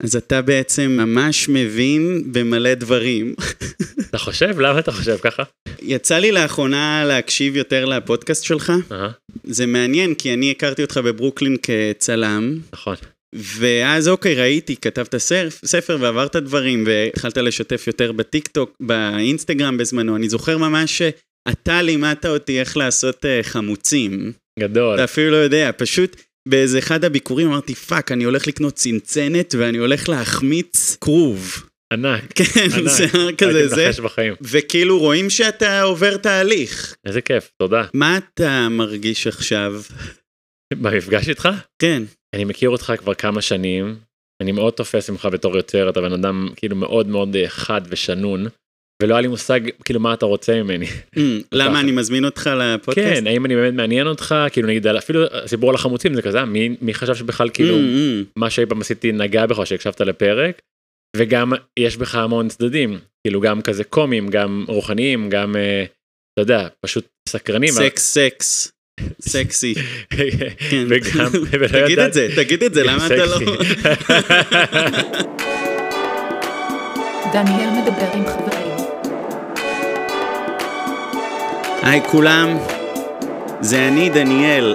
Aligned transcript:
אז 0.00 0.16
אתה 0.16 0.42
בעצם 0.42 0.90
ממש 0.90 1.48
מבין 1.48 2.22
במלא 2.32 2.74
דברים. 2.74 3.34
אתה 4.10 4.18
חושב? 4.18 4.60
למה 4.60 4.78
אתה 4.78 4.92
חושב 4.92 5.16
ככה? 5.22 5.42
יצא 5.82 6.18
לי 6.18 6.32
לאחרונה 6.32 7.04
להקשיב 7.04 7.56
יותר 7.56 7.84
לפודקאסט 7.84 8.44
שלך. 8.44 8.72
אהה, 8.92 9.10
זה 9.44 9.66
מעניין, 9.66 10.14
כי 10.14 10.34
אני 10.34 10.50
הכרתי 10.50 10.82
אותך 10.82 10.96
בברוקלין 10.96 11.56
כצלם, 11.62 12.58
נכון. 12.72 12.96
ואז 13.34 14.08
אוקיי, 14.08 14.34
ראיתי, 14.34 14.76
כתבת 14.76 15.16
ספר, 15.16 15.48
ספר 15.64 15.96
ועברת 16.00 16.36
דברים, 16.36 16.84
והתחלת 16.86 17.36
לשתף 17.36 17.86
יותר 17.86 18.12
בטיקטוק, 18.12 18.76
באינסטגרם 18.80 19.78
בזמנו. 19.78 20.16
אני 20.16 20.28
זוכר 20.28 20.58
ממש 20.58 21.02
שאתה 21.02 21.82
לימדת 21.82 22.26
אותי 22.26 22.60
איך 22.60 22.76
לעשות 22.76 23.26
אה, 23.26 23.40
חמוצים. 23.42 24.32
גדול. 24.58 24.94
אתה 24.94 25.04
אפילו 25.04 25.30
לא 25.30 25.36
יודע, 25.36 25.70
פשוט 25.76 26.16
באיזה 26.48 26.78
אחד 26.78 27.04
הביקורים 27.04 27.46
אמרתי, 27.46 27.74
fuck, 27.74 28.12
אני 28.12 28.24
הולך 28.24 28.46
לקנות 28.46 28.74
צנצנת 28.74 29.54
ואני 29.58 29.78
הולך 29.78 30.08
להחמיץ 30.08 30.96
כרוב. 31.00 31.64
ענק. 31.92 32.32
כן, 32.38 32.44
ענק. 32.78 33.12
היה 33.14 33.32
כזה 33.36 33.58
הייתי 33.58 33.68
זה. 33.68 33.84
מנחש 33.86 34.00
בחיים. 34.00 34.34
וכאילו 34.40 34.98
רואים 34.98 35.30
שאתה 35.30 35.82
עובר 35.82 36.16
תהליך. 36.16 36.94
איזה 37.06 37.20
כיף, 37.20 37.50
תודה. 37.58 37.84
מה 37.94 38.18
אתה 38.18 38.68
מרגיש 38.70 39.26
עכשיו? 39.26 39.82
במפגש 40.74 41.28
איתך? 41.28 41.48
כן. 41.82 42.02
אני 42.34 42.44
מכיר 42.44 42.70
אותך 42.70 42.92
כבר 42.98 43.14
כמה 43.14 43.42
שנים. 43.42 43.96
אני 44.42 44.52
מאוד 44.52 44.72
תופס 44.72 45.10
ממך 45.10 45.28
בתור 45.32 45.56
יוצר, 45.56 45.90
אתה 45.90 46.00
בן 46.00 46.12
אדם 46.12 46.48
כאילו 46.56 46.76
מאוד 46.76 47.06
מאוד 47.06 47.36
אה, 47.36 47.48
חד 47.48 47.80
ושנון. 47.88 48.46
ולא 49.00 49.14
היה 49.14 49.20
לי 49.20 49.28
מושג 49.28 49.60
כאילו 49.84 50.00
מה 50.00 50.14
אתה 50.14 50.26
רוצה 50.26 50.62
ממני. 50.62 50.86
Mm, 51.16 51.20
למה 51.52 51.80
אני 51.80 51.92
מזמין 51.92 52.24
אותך 52.24 52.50
לפודקאסט? 52.58 53.06
כן, 53.08 53.26
האם 53.26 53.46
אני 53.46 53.54
באמת 53.56 53.74
מעניין 53.74 54.06
אותך? 54.06 54.34
כאילו 54.52 54.68
נגיד 54.68 54.86
על- 54.86 54.98
אפילו 54.98 55.20
הסיפור 55.32 55.68
על 55.70 55.74
החמוצים 55.74 56.14
זה 56.14 56.22
כזה, 56.22 56.38
אה, 56.38 56.44
מי 56.44 56.76
מי 56.80 56.94
חשב 56.94 57.14
שבכלל 57.14 57.50
כאילו 57.50 57.74
Mm, 57.74 57.78
mm. 57.80 58.32
מה 58.36 58.50
שאי 58.50 58.66
פעם 58.66 58.80
עשיתי 58.80 59.12
נגע 59.12 59.46
בך 59.46 59.66
שהקשבת 59.66 60.00
לפרק. 60.00 60.60
וגם 61.16 61.52
יש 61.78 61.96
בך 61.96 62.14
המון 62.14 62.48
צדדים 62.48 62.98
כאילו 63.26 63.40
גם 63.40 63.62
כזה 63.62 63.84
קומיים 63.84 64.28
גם 64.28 64.64
רוחניים 64.68 65.30
גם 65.30 65.56
אה, 65.56 65.84
אתה 66.32 66.42
יודע 66.42 66.68
פשוט 66.80 67.06
סקרנים. 67.28 67.70
סקס 67.70 68.14
סקס. 68.14 68.72
סקסי. 69.20 69.74
כן. 70.70 70.86
וגם 70.88 71.30
תגיד 71.84 71.98
את 71.98 72.12
זה, 72.12 72.28
תגיד 72.36 72.62
את 72.62 72.74
זה, 72.74 72.82
למה 72.84 73.06
אתה 73.06 73.26
לא... 73.26 73.38
סקסי. 73.38 73.44
דניאל 77.32 77.70
מדבר 77.70 78.10
עם 78.14 78.24
חברים. 78.26 78.69
היי 81.82 82.00
כולם, 82.10 82.48
זה 83.60 83.88
אני 83.88 84.10
דניאל. 84.10 84.74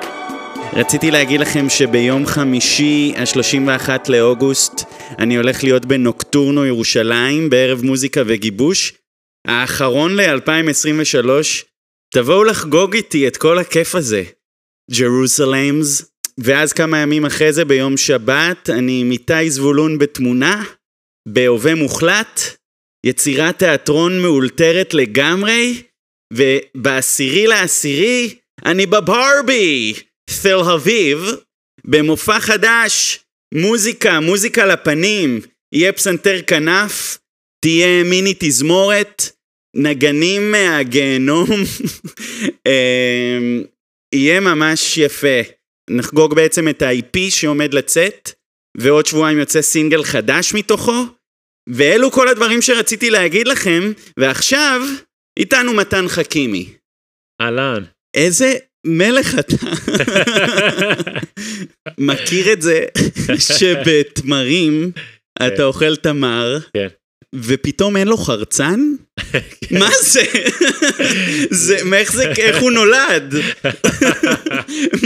רציתי 0.73 1.11
להגיד 1.11 1.39
לכם 1.39 1.69
שביום 1.69 2.25
חמישי, 2.25 3.13
ה-31 3.17 3.89
לאוגוסט, 4.09 4.81
אני 5.19 5.35
הולך 5.37 5.63
להיות 5.63 5.85
בנוקטורנו 5.85 6.65
ירושלים, 6.65 7.49
בערב 7.49 7.81
מוזיקה 7.83 8.21
וגיבוש, 8.25 8.93
האחרון 9.47 10.15
ל-2023. 10.15 11.29
תבואו 12.13 12.43
לחגוג 12.43 12.95
איתי 12.95 13.27
את 13.27 13.37
כל 13.37 13.59
הכיף 13.59 13.95
הזה. 13.95 14.23
ג'רוסלמס. 14.91 16.11
ואז 16.37 16.73
כמה 16.73 16.97
ימים 16.97 17.25
אחרי 17.25 17.53
זה, 17.53 17.65
ביום 17.65 17.97
שבת, 17.97 18.69
אני 18.69 19.01
עם 19.01 19.11
איתי 19.11 19.49
זבולון 19.49 19.97
בתמונה, 19.97 20.63
בהווה 21.27 21.75
מוחלט, 21.75 22.41
יצירת 23.05 23.59
תיאטרון 23.59 24.21
מאולתרת 24.21 24.93
לגמרי, 24.93 25.81
ובעשירי 26.33 27.47
לעשירי, 27.47 28.35
אני 28.65 28.85
בברבי, 28.85 29.93
תל 30.41 30.59
אביב, 30.75 31.19
במופע 31.85 32.39
חדש, 32.39 33.19
מוזיקה, 33.53 34.19
מוזיקה 34.19 34.65
לפנים, 34.65 35.41
יהיה 35.73 35.93
פסנתר 35.93 36.41
כנף, 36.47 37.17
תהיה 37.65 38.03
מיני 38.03 38.33
תזמורת, 38.39 39.29
נגנים 39.75 40.51
מהגיהנום, 40.51 41.49
אמ, 42.67 43.63
יהיה 44.15 44.39
ממש 44.39 44.97
יפה. 44.97 45.41
נחגוג 45.89 46.35
בעצם 46.35 46.69
את 46.69 46.81
ה-IP 46.81 47.17
שעומד 47.29 47.73
לצאת, 47.73 48.31
ועוד 48.77 49.05
שבועיים 49.05 49.39
יוצא 49.39 49.61
סינגל 49.61 50.03
חדש 50.03 50.53
מתוכו, 50.53 51.05
ואלו 51.69 52.11
כל 52.11 52.27
הדברים 52.27 52.61
שרציתי 52.61 53.09
להגיד 53.09 53.47
לכם, 53.47 53.91
ועכשיו, 54.17 54.81
איתנו 55.39 55.73
מתן 55.73 56.07
חכימי. 56.07 56.73
אהלן. 57.41 57.83
איזה 58.13 58.53
מלך 58.87 59.39
אתה. 59.39 59.55
מכיר 61.97 62.53
את 62.53 62.61
זה 62.61 62.85
שבתמרים 63.57 64.91
אתה 65.47 65.63
אוכל 65.63 65.95
תמר, 65.95 66.57
כן. 66.73 66.87
ופתאום 67.35 67.97
אין 67.97 68.07
לו 68.07 68.17
חרצן? 68.17 68.79
מה 69.71 69.89
זה? 70.01 70.23
זה, 71.49 71.83
מאיך 71.85 72.11
זה, 72.11 72.31
איך 72.37 72.61
הוא 72.61 72.71
נולד? 72.71 73.33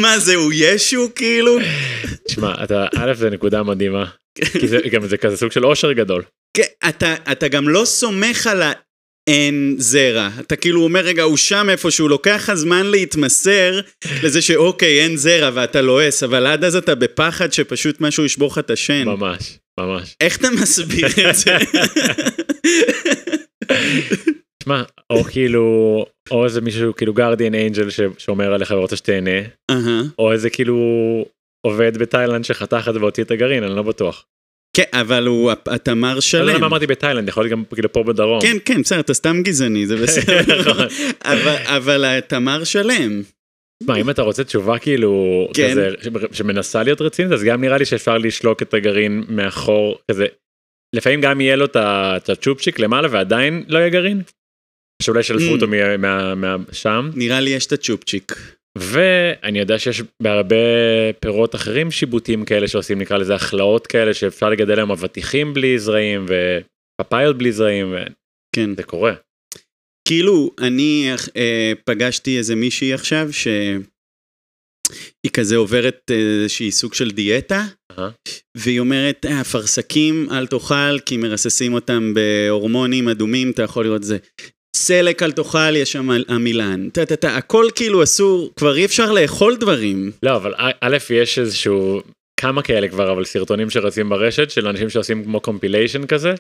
מה 0.02 0.20
זה, 0.20 0.36
הוא 0.36 0.52
ישו 0.56 1.10
כאילו? 1.16 1.58
תשמע 2.28 2.64
אתה 2.64 2.86
א' 2.96 3.14
זה 3.14 3.30
נקודה 3.30 3.64
מדהימה. 3.64 4.06
כי 4.60 4.68
זה 4.68 4.80
גם 4.92 5.08
זה 5.08 5.18
כזה 5.18 5.38
סוג 5.38 5.52
של 5.52 5.66
אושר 5.66 5.92
גדול. 5.92 6.24
כן, 6.58 6.64
אתה, 6.90 7.16
אתה 7.32 7.48
גם 7.48 7.70
לא 7.70 7.86
סומך 7.86 8.48
על 8.48 8.62
האין 9.30 9.76
זרע. 9.78 10.30
אתה 10.40 10.56
כאילו 10.56 10.84
אומר, 10.84 11.00
רגע, 11.00 11.24
הוא 11.24 11.38
שם 11.38 11.68
איפשהו, 11.70 12.08
לוקח 12.08 12.36
לך 12.44 12.54
זמן 12.54 12.86
להתמסר 12.86 13.80
לזה 14.24 14.42
שאוקיי, 14.42 15.02
אין 15.02 15.18
זרע 15.18 15.50
ואתה 15.54 15.82
לועס, 15.82 16.24
אבל 16.24 16.48
עד 16.48 16.64
אז 16.64 16.76
אתה 16.76 16.96
בפחד 16.96 17.54
שפשוט 17.54 18.02
משהו 18.02 18.26
ישבור 18.26 18.48
לך 18.52 18.58
את 18.58 18.70
השן. 18.70 19.04
ממש 19.06 19.60
ממש. 19.80 20.16
איך 20.22 20.38
אתה 20.38 20.48
מסביר 20.62 21.08
את 21.30 21.36
זה? 21.36 21.58
תשמע 24.60 24.84
או 25.10 25.24
כאילו 25.24 26.06
או 26.32 26.46
איזה 26.46 26.62
מישהו 26.62 26.96
כאילו 26.96 27.14
גרדיאן 27.14 27.56
אנג'ל 27.56 27.90
ששומר 27.90 28.54
עליך 28.54 28.72
ורוצה 28.72 28.96
שתהנה. 28.96 29.40
או 30.20 30.32
איזה 30.32 30.50
כאילו 30.50 30.76
עובד 31.66 31.98
בתאילנד 31.98 32.46
שחתך 32.46 32.86
את 32.90 32.94
זה 32.94 33.00
והוציא 33.00 33.24
את 33.24 33.32
הגרעין 33.32 33.64
אני 33.64 33.76
לא 33.76 33.84
בטוח. 33.84 34.26
כן, 34.80 35.00
אבל 35.00 35.28
הוא 35.28 35.52
התמר 35.52 36.08
אני 36.08 36.14
לא 36.14 36.18
יודע 36.18 36.22
שלם. 36.22 36.62
מה 36.62 36.68
אמרתי 36.68 36.88
בתאילנד 36.88 37.28
יכול 37.30 37.44
להיות 37.44 37.52
גם 37.52 37.64
כאילו 37.74 37.94
פה 37.94 38.04
בדרום. 38.04 38.42
כן, 38.42 38.58
כן, 38.66 38.82
בסדר, 38.82 39.00
אתה 39.00 39.14
סתם 39.14 39.42
גזעני, 39.44 39.88
זה 39.88 39.98
בסדר. 39.98 40.40
נכון. 40.60 40.86
אבל- 41.66 42.06
התמר 42.06 42.64
שלם. 42.64 43.22
מה 43.84 43.96
אם 43.96 44.10
אתה 44.10 44.22
רוצה 44.22 44.44
תשובה 44.44 44.80
כאילו 44.80 45.48
כן. 45.54 45.72
כזה 45.72 45.90
שמנסה 46.32 46.84
להיות 46.84 47.02
רצינית 47.02 47.32
אז 47.32 47.44
גם 47.44 47.62
נראה 47.62 47.78
לי 47.78 47.86
שאפשר 47.86 48.18
לשלוק 48.18 48.62
את 48.62 48.74
הגרעין 48.74 49.24
מאחור 49.30 49.98
כזה. 50.12 50.26
לפעמים 50.96 51.22
גם 51.22 51.42
יהיה 51.42 51.56
לו 51.56 51.66
את 51.66 52.30
הצ'ופצ'יק 52.30 52.80
למעלה 52.80 53.08
ועדיין 53.12 53.64
לא 53.68 53.78
יהיה 53.78 53.90
גרעין. 53.90 54.22
שאולי 55.02 55.24
שלפו 55.24 55.46
Mm. 55.46 55.52
אותו 55.52 55.68
מה- 55.68 55.98
מה- 55.98 56.36
מה- 56.36 56.56
שם 56.72 57.10
נראה 57.16 57.40
לי 57.40 57.50
יש 57.50 57.66
את 57.66 57.72
הצ'ופצ'יק. 57.72 58.36
ואני 58.80 59.60
יודע 59.60 59.80
שיש 59.80 60.04
בהרבה 60.24 60.56
פירות 61.20 61.56
אחרים 61.56 61.92
שיבוטים 61.92 62.46
כאלה 62.46 62.68
שעושים 62.68 63.00
נקרא 63.00 63.18
לזה 63.18 63.36
הכלאות 63.36 63.88
כאלה 63.88 64.14
שאפשר 64.14 64.50
לגדל 64.50 64.76
להם 64.76 64.92
אבטיחים 64.92 65.54
בלי 65.54 65.80
זרעים 65.80 66.26
ופפאיות 66.26 67.38
בלי 67.38 67.52
זרעים 67.52 67.96
כן. 68.56 68.72
וזה 68.72 68.84
קורה. 68.84 69.14
כאילו, 70.08 70.52
אני 70.60 71.10
אה, 71.36 71.74
פגשתי 71.86 72.38
איזה 72.38 72.56
מישהי 72.56 72.94
עכשיו 72.94 73.34
שהיא 73.34 73.82
כזה 75.34 75.56
עוברת 75.56 76.12
אה, 76.12 76.16
איזושהי 76.16 76.72
סוג 76.72 76.94
של 76.94 77.12
דיאטה, 77.12 77.66
אהה. 77.92 78.10
והיא 78.58 78.80
אומרת, 78.80 79.26
"אה, 79.26 79.42
אפרסקים 79.42 80.28
אל 80.32 80.48
תאכל 80.48 81.00
כי 81.06 81.18
מרססים 81.18 81.74
אותם 81.74 82.14
בהורמונים 82.14 83.10
אדומים, 83.10 83.52
אתה 83.52 83.64
יכול 83.64 83.86
לראות 83.86 84.02
את 84.02 84.04
זה. 84.04 84.18
סלק 84.76 85.24
אל 85.24 85.32
תאכל, 85.32 85.76
יש 85.76 85.92
שם 85.92 86.10
עמילן. 86.30 86.90
טה 86.90 87.06
טה 87.06 87.16
טה, 87.16 87.38
הכל 87.38 87.66
כאילו 87.76 88.04
אסור, 88.04 88.52
כבר 88.56 88.76
אי 88.76 88.86
אפשר 88.86 89.12
לאכול 89.12 89.56
דברים. 89.56 90.12
לא 90.24 90.36
אבל 90.36 90.54
א- 90.58 90.96
יש 91.10 91.40
איזשהו 91.40 92.02
כמה 92.40 92.62
כאלה 92.62 92.88
כבר 92.88 93.12
אבל 93.12 93.26
סרטונים 93.26 93.70
שרצים 93.70 94.10
ברשת 94.10 94.52
של 94.52 94.68
אנשים 94.68 94.90
שעושים 94.90 95.24
כמו 95.24 95.40
compilation 95.40 96.06
כזה 96.06 96.34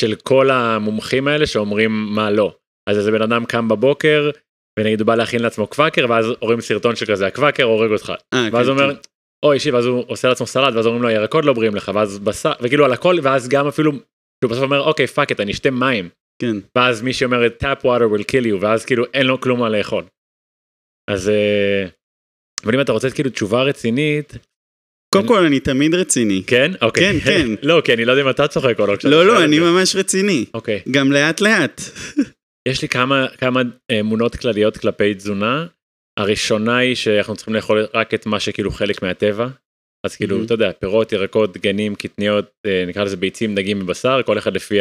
של 0.00 0.14
כל 0.14 0.50
המומחים 0.50 1.28
האלה 1.28 1.46
שאומרים 1.46 1.90
מה 1.90 2.30
לא. 2.30 2.54
אז 2.90 2.98
איזה 2.98 3.10
בן 3.10 3.22
אדם 3.22 3.44
קם 3.44 3.68
בבוקר 3.68 4.30
ונגיד 4.78 5.00
הוא 5.00 5.06
בא 5.06 5.14
להכין 5.14 5.42
לעצמו 5.42 5.66
קוואקר 5.66 6.06
ואז 6.08 6.26
רואים 6.40 6.60
סרטון 6.60 6.96
שכזה 6.96 7.26
הקוואקר 7.26 7.62
הורג 7.64 7.90
אותך. 7.90 8.12
אה, 8.34 8.48
ואז 8.52 8.66
כן, 8.66 8.72
הוא 8.72 8.80
אומר 8.80 8.94
כן. 8.94 9.00
אוי 9.42 9.54
אישי 9.54 9.70
ואז 9.70 9.86
הוא 9.86 10.04
עושה 10.06 10.28
לעצמו 10.28 10.46
סלט 10.46 10.74
ואז 10.74 10.86
אומרים 10.86 11.02
לו 11.02 11.10
ירקות 11.10 11.44
לא 11.44 11.52
בריאים 11.52 11.74
לך 11.74 11.90
ואז 11.94 12.18
בשר 12.18 12.52
וכאילו 12.60 12.84
על 12.84 12.92
הכל 12.92 13.16
ואז 13.22 13.48
גם 13.48 13.66
אפילו 13.66 13.92
שהוא 13.92 14.50
בסוף 14.50 14.62
אומר 14.62 14.80
אוקיי 14.80 15.06
fuck 15.06 15.32
it 15.32 15.40
אני 15.40 15.52
אשתה 15.52 15.70
מים 15.70 16.08
כן. 16.42 16.56
ואז 16.76 17.02
מישהי 17.02 17.24
אומרת 17.24 17.64
tap 17.64 17.80
water 17.82 18.14
will 18.14 18.24
kill 18.24 18.46
you 18.46 18.56
ואז 18.60 18.84
כאילו 18.84 19.04
אין 19.14 19.26
לו 19.26 19.40
כלום 19.40 19.60
מה 19.60 19.68
לאכול. 19.68 20.04
אז 21.10 21.28
אה, 21.28 21.88
אבל 22.64 22.74
אם 22.74 22.80
אתה 22.80 22.92
רוצה 22.92 23.10
כאילו 23.10 23.30
תשובה 23.30 23.62
רצינית 23.62 24.38
קודם 25.12 25.28
כל, 25.28 25.44
אני 25.44 25.60
תמיד 25.60 25.94
רציני. 25.94 26.42
כן 26.46 26.72
אוקיי 26.82 27.20
כן, 27.20 27.24
כן. 27.24 27.48
לא 27.68 27.82
כי 27.84 27.92
אני 27.92 28.04
לא 28.04 28.12
יודע 28.12 28.22
אם 28.22 28.30
אתה 28.30 28.48
צוחק 28.48 28.80
או 28.80 28.86
לא. 28.86 28.94
לא, 29.04 29.26
לא, 29.26 29.44
אני. 29.44 29.58
ממש 29.58 29.96
רציני. 29.96 30.44
אוקיי 30.54 30.82
גם 30.90 31.12
לאט 31.12 31.40
לאט. 31.40 31.80
יש 32.68 32.82
לי 32.82 32.88
כמה 32.88 33.26
כמה 33.38 33.62
אה, 33.90 34.00
אמונות 34.00 34.36
כלליות 34.36 34.76
כלפי 34.76 35.14
תזונה. 35.14 35.66
הראשונה 36.18 36.76
היא 36.76 36.94
שאנחנו 36.94 37.36
צריכים 37.36 37.54
לאכול 37.54 37.86
רק 37.94 38.14
את 38.14 38.26
מה 38.26 38.40
שכאילו 38.40 38.70
חלק 38.70 39.02
מהטבע. 39.02 39.48
אז 40.06 40.16
כאילו. 40.16 40.44
אתה 40.44 40.54
יודע, 40.54 40.72
פירות, 40.72 41.12
ירקות, 41.12 41.56
דגנים, 41.56 41.94
קטניות, 41.94 42.50
אה, 42.66 42.84
נקרא 42.86 43.04
לזה 43.04 43.16
ביצים, 43.16 43.54
דגים 43.54 43.82
ובשר, 43.82 44.20
כל 44.26 44.38
אחד 44.38 44.54
לפי 44.56 44.78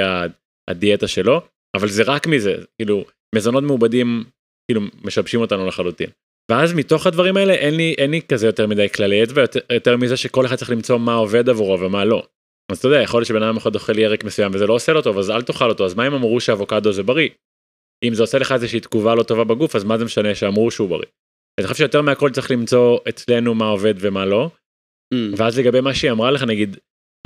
הדיאטה 0.69 1.07
שלו, 1.07 1.41
אבל 1.77 1.87
זה 1.87 2.03
רק 2.03 2.27
מזה, 2.27 2.55
כאילו, 2.81 3.05
מזונות 3.35 3.63
מעובדים, 3.63 4.23
כאילו, 4.71 4.81
משבשים 5.03 5.41
אותנו 5.41 5.67
לחלוטין. 5.67 6.09
ואז 6.51 6.73
מתוך 6.73 7.07
הדברים 7.07 7.37
האלה 7.37 7.53
אין 7.53 7.75
לי, 7.75 7.95
אין 7.97 8.11
לי 8.11 8.21
כזה 8.21 8.45
יותר 8.45 8.67
מדי 8.67 8.89
כללי 8.89 9.23
אצבע, 9.23 9.41
יותר, 9.41 9.59
יותר 9.73 9.97
מזה 9.97 10.17
שכל 10.17 10.45
אחד 10.45 10.55
צריך 10.55 10.69
למצוא 10.69 10.97
מה 10.97 11.13
עובד 11.13 11.49
עבורו 11.49 11.79
ומה 11.79 12.05
לא. 12.05 12.27
אז 12.71 12.77
אתה 12.77 12.87
יודע, 12.87 13.01
יכול 13.01 13.19
להיות 13.19 13.27
שבן 13.27 13.43
אדם 13.43 13.57
אחד 13.57 13.75
אוכל 13.75 13.99
ירק 13.99 14.23
מסוים 14.23 14.51
וזה 14.55 14.67
לא 14.67 14.73
עושה 14.73 14.93
לו 14.93 15.01
טוב, 15.01 15.17
אז 15.17 15.29
אל 15.29 15.41
תאכל 15.41 15.69
אותו, 15.69 15.85
אז 15.85 15.93
מה 15.93 16.07
אם 16.07 16.13
אמרו 16.13 16.39
שאבוקדו 16.39 16.91
זה 16.91 17.03
בריא? 17.03 17.29
אם 18.03 18.13
זה 18.13 18.23
עושה 18.23 18.37
לך 18.37 18.51
איזושהי 18.51 18.79
תגובה 18.79 19.15
לא 19.15 19.23
טובה 19.23 19.43
בגוף, 19.43 19.75
אז 19.75 19.83
מה 19.83 19.97
זה 19.97 20.05
משנה 20.05 20.35
שאמרו 20.35 20.71
שהוא 20.71 20.89
בריא? 20.89 21.09
אני 21.59 21.67
חושב 21.67 21.77
שיותר 21.77 22.01
מהכל 22.01 22.29
צריך 22.29 22.51
למצוא 22.51 22.99
אצלנו 23.09 23.55
מה 23.55 23.65
עובד 23.65 23.93
ומה 23.97 24.25
לא, 24.25 24.49
Mm. 25.13 25.17
ואז 25.37 25.59
לגבי 25.59 25.81
מה 25.81 25.93
שהיא 25.93 26.11
אמרה 26.11 26.31
לך 26.31 26.43
נגיד, 26.43 26.77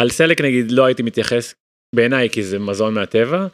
על 0.01 0.09
סלק 0.09 0.41
נגיד 0.41 0.71
לא 0.71 0.85
הייתי 0.85 1.03
מתייחס 1.03 1.55
בעיניי 1.95 2.29
כי 2.29 2.43
זה 2.43 2.59
מזון 2.59 2.93
מהטבע, 2.93 3.47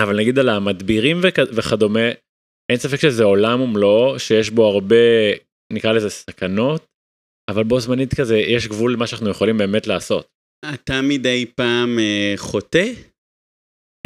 אבל 0.00 0.16
נגיד 0.16 0.38
על 0.38 0.48
המדבירים 0.48 1.20
וכ- 1.22 1.54
וכדומה, 1.56 2.08
אין 2.70 2.78
ספק 2.78 3.00
שזה 3.00 3.24
עולם 3.24 3.60
ומלואו 3.60 4.18
שיש 4.18 4.50
בו 4.50 4.66
הרבה 4.66 4.96
נקרא 5.72 5.92
לזה 5.92 6.10
סכנות, 6.10 6.86
אבל 7.50 7.64
בו 7.64 7.80
זמנית 7.80 8.14
כזה 8.14 8.36
יש 8.36 8.68
גבול 8.68 8.92
למה 8.92 9.06
שאנחנו 9.06 9.30
יכולים 9.30 9.58
באמת 9.58 9.86
לעשות. 9.86 10.26
אתה 10.74 11.02
מדי 11.02 11.46
פעם 11.56 11.98
אה, 11.98 12.34
חוטא? 12.36 12.86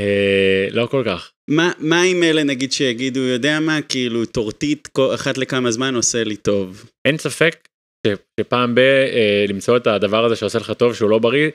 אה, 0.00 0.68
לא 0.70 0.86
כל 0.86 1.02
כך. 1.06 1.32
מה, 1.50 1.72
מה 1.78 2.02
עם 2.02 2.22
אלה 2.22 2.44
נגיד 2.44 2.72
שיגידו, 2.72 3.20
יודע 3.20 3.60
מה, 3.60 3.82
כאילו 3.82 4.26
טורטית 4.26 4.88
אחת 5.14 5.38
לכמה 5.38 5.70
זמן 5.70 5.94
עושה 5.94 6.24
לי 6.24 6.36
טוב. 6.36 6.90
אין 7.04 7.18
ספק 7.18 7.68
שפעם 8.40 8.74
ב... 8.74 8.78
אה, 8.78 9.44
למצוא 9.48 9.76
את 9.76 9.86
הדבר 9.86 10.24
הזה 10.24 10.36
שעושה 10.36 10.58
לך 10.58 10.72
טוב 10.72 10.94
שהוא 10.94 11.10
לא 11.10 11.18
בריא, 11.18 11.50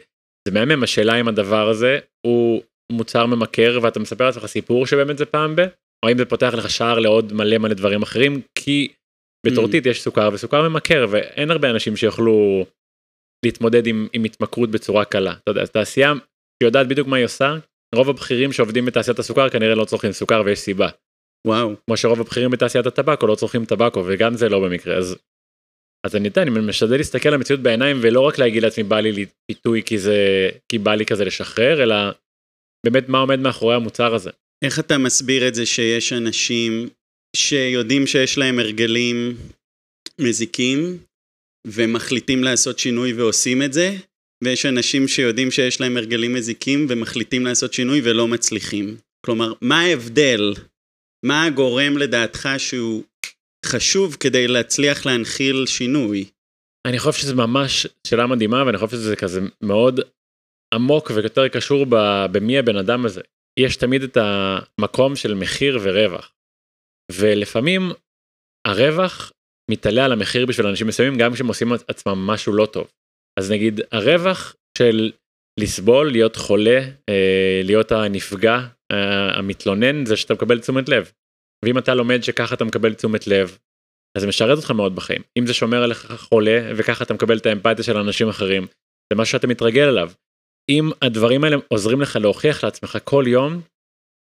זה 0.47 0.53
מהמם 0.53 0.83
השאלה 0.83 1.19
אם 1.19 1.27
הדבר 1.27 1.69
הזה 1.69 1.99
הוא 2.27 2.61
מוצר 2.91 3.25
ממכר 3.25 3.79
ואתה 3.81 3.99
מספר 3.99 4.25
לעצמך 4.25 4.45
סיפור 4.45 4.87
שבאמת 4.87 5.17
זה 5.17 5.25
פעם 5.25 5.55
ב, 5.55 5.61
או 6.05 6.11
אם 6.11 6.17
זה 6.17 6.25
פותח 6.25 6.53
לך 6.57 6.69
שער 6.69 6.99
לעוד 6.99 7.33
מלא 7.33 7.57
מלא 7.57 7.73
דברים 7.73 8.01
אחרים, 8.01 8.41
כי 8.55 8.93
בטורטית 9.45 9.85
יש 9.85 10.01
סוכר 10.01 10.29
וסוכר 10.33 10.69
ממכר 10.69 11.05
ואין 11.09 11.51
הרבה 11.51 11.69
אנשים 11.69 11.95
שיוכלו 11.95 12.65
להתמודד 13.45 13.87
עם, 13.87 14.07
עם 14.13 14.23
התמכרות 14.23 14.71
בצורה 14.71 15.05
קלה. 15.05 15.33
אתה 15.33 15.51
יודע, 15.51 15.61
אז 15.61 15.71
תעשייה 15.71 16.13
שיודעת 16.63 16.87
בדיוק 16.87 17.07
מה 17.07 17.17
היא 17.17 17.25
עושה, 17.25 17.55
רוב 17.95 18.09
הבכירים 18.09 18.51
שעובדים 18.51 18.85
בתעשיית 18.85 19.19
הסוכר 19.19 19.49
כנראה 19.49 19.75
לא 19.75 19.85
צורכים 19.85 20.11
סוכר 20.11 20.41
ויש 20.45 20.59
סיבה. 20.59 20.89
וואו. 21.47 21.75
כמו 21.85 21.97
שרוב 21.97 22.21
הבכירים 22.21 22.51
בתעשיית 22.51 22.85
הטבקו 22.85 23.27
לא 23.27 23.35
צורכים 23.35 23.65
טבקו 23.65 24.03
וגם 24.07 24.35
זה 24.35 24.49
לא 24.49 24.59
במקרה 24.59 24.95
אז. 24.97 25.15
אז 26.05 26.15
אני 26.15 26.27
יודע 26.27 26.41
אני 26.41 26.49
משתדל 26.49 26.97
להסתכל 26.97 27.29
על 27.29 27.35
המציאות 27.35 27.61
בעיניים 27.61 27.99
ולא 28.01 28.21
רק 28.21 28.37
להגיד 28.37 28.63
לעצמי 28.63 28.83
בא 28.83 28.99
לי 28.99 29.25
פיתוי 29.51 29.83
כי 29.85 29.97
זה 29.97 30.49
כי 30.69 30.77
בא 30.77 30.95
לי 30.95 31.05
כזה 31.05 31.25
לשחרר 31.25 31.83
אלא 31.83 31.95
באמת 32.85 33.09
מה 33.09 33.19
עומד 33.19 33.39
מאחורי 33.39 33.75
המוצר 33.75 34.15
הזה. 34.15 34.29
איך 34.63 34.79
אתה 34.79 34.97
מסביר 34.97 35.47
את 35.47 35.55
זה 35.55 35.65
שיש 35.65 36.13
אנשים 36.13 36.89
שיודעים 37.35 38.07
שיש 38.07 38.37
להם 38.37 38.59
הרגלים 38.59 39.37
מזיקים 40.21 40.97
ומחליטים 41.67 42.43
לעשות 42.43 42.79
שינוי 42.79 43.13
ועושים 43.13 43.61
את 43.61 43.73
זה, 43.73 43.95
ויש 44.43 44.65
אנשים 44.65 45.07
שיודעים 45.07 45.51
שיש 45.51 45.81
להם 45.81 45.97
הרגלים 45.97 46.33
מזיקים 46.33 46.85
ומחליטים 46.89 47.45
לעשות 47.45 47.73
שינוי 47.73 48.01
ולא 48.03 48.27
מצליחים. 48.27 48.97
כלומר, 49.25 49.53
מה 49.61 49.81
ההבדל? 49.81 50.53
מה 51.25 51.45
הגורם 51.45 51.97
לדעתך 51.97 52.49
שהוא 52.57 53.03
חשוב 53.65 54.17
כדי 54.19 54.47
להצליח 54.47 55.05
להנחיל 55.05 55.65
שינוי? 55.65 56.29
אני 56.87 56.99
חושב 56.99 57.21
שזה 57.21 57.35
ממש 57.35 57.87
שאלה 58.07 58.27
מדהימה 58.27 58.63
ואני 58.65 58.77
חושב 58.77 58.91
שזה 58.91 59.15
כזה 59.15 59.41
מאוד 59.61 59.99
עמוק 60.73 61.11
ויותר 61.15 61.47
קשור 61.47 61.85
ב- 61.89 62.25
במי 62.31 62.57
הבן 62.57 62.75
אדם 62.75 63.05
הזה. 63.05 63.21
יש 63.59 63.75
תמיד 63.75 64.03
את 64.03 64.17
המקום 64.17 65.15
של 65.15 65.33
מחיר 65.33 65.79
ורווח. 65.83 66.33
ולפעמים 67.11 67.91
הרווח 68.67 69.31
מתעלה 69.71 70.05
על 70.05 70.11
המחיר 70.11 70.45
בשביל 70.45 70.67
אנשים 70.67 70.87
מסוימים 70.87 71.19
גם 71.19 71.33
כשהם 71.33 71.47
עושים 71.47 71.73
עצמם 71.87 72.27
משהו 72.27 72.53
לא 72.53 72.65
טוב. 72.65 72.91
אז 73.39 73.51
נגיד 73.51 73.81
הרווח 73.91 74.55
של 74.77 75.11
לסבול, 75.59 76.11
להיות 76.11 76.35
חולה, 76.35 76.79
אה, 77.09 77.61
להיות 77.63 77.91
הנפגע, 77.91 78.59
אה, 78.91 79.37
המתלונן, 79.37 80.05
זה 80.05 80.17
שאתה 80.17 80.33
מקבל 80.33 80.59
תשומת 80.59 80.89
לב. 80.89 81.11
ואם 81.63 81.77
אתה 81.77 81.95
לומד 81.95 82.23
שככה 82.23 82.55
אתה 82.55 82.65
מקבל 82.65 82.93
תשומת 82.93 83.27
לב, 83.27 83.57
אז 84.17 84.21
זה 84.21 84.27
משרת 84.27 84.57
אותך 84.57 84.71
מאוד 84.71 84.95
בחיים. 84.95 85.21
אם 85.39 85.47
זה 85.47 85.53
שומר 85.53 85.83
עליך 85.83 86.13
חולה 86.17 86.71
וככה 86.75 87.03
אתה 87.03 87.13
מקבל 87.13 87.37
את 87.37 87.45
האמפתיה 87.45 87.83
של 87.83 87.97
אנשים 87.97 88.29
אחרים, 88.29 88.67
זה 89.13 89.17
משהו 89.17 89.31
שאתה 89.31 89.47
מתרגל 89.47 89.87
אליו. 89.87 90.11
אם 90.69 90.91
הדברים 91.01 91.43
האלה 91.43 91.55
עוזרים 91.67 92.01
לך 92.01 92.15
להוכיח 92.15 92.63
לעצמך 92.63 92.97
כל 93.03 93.23
יום, 93.27 93.61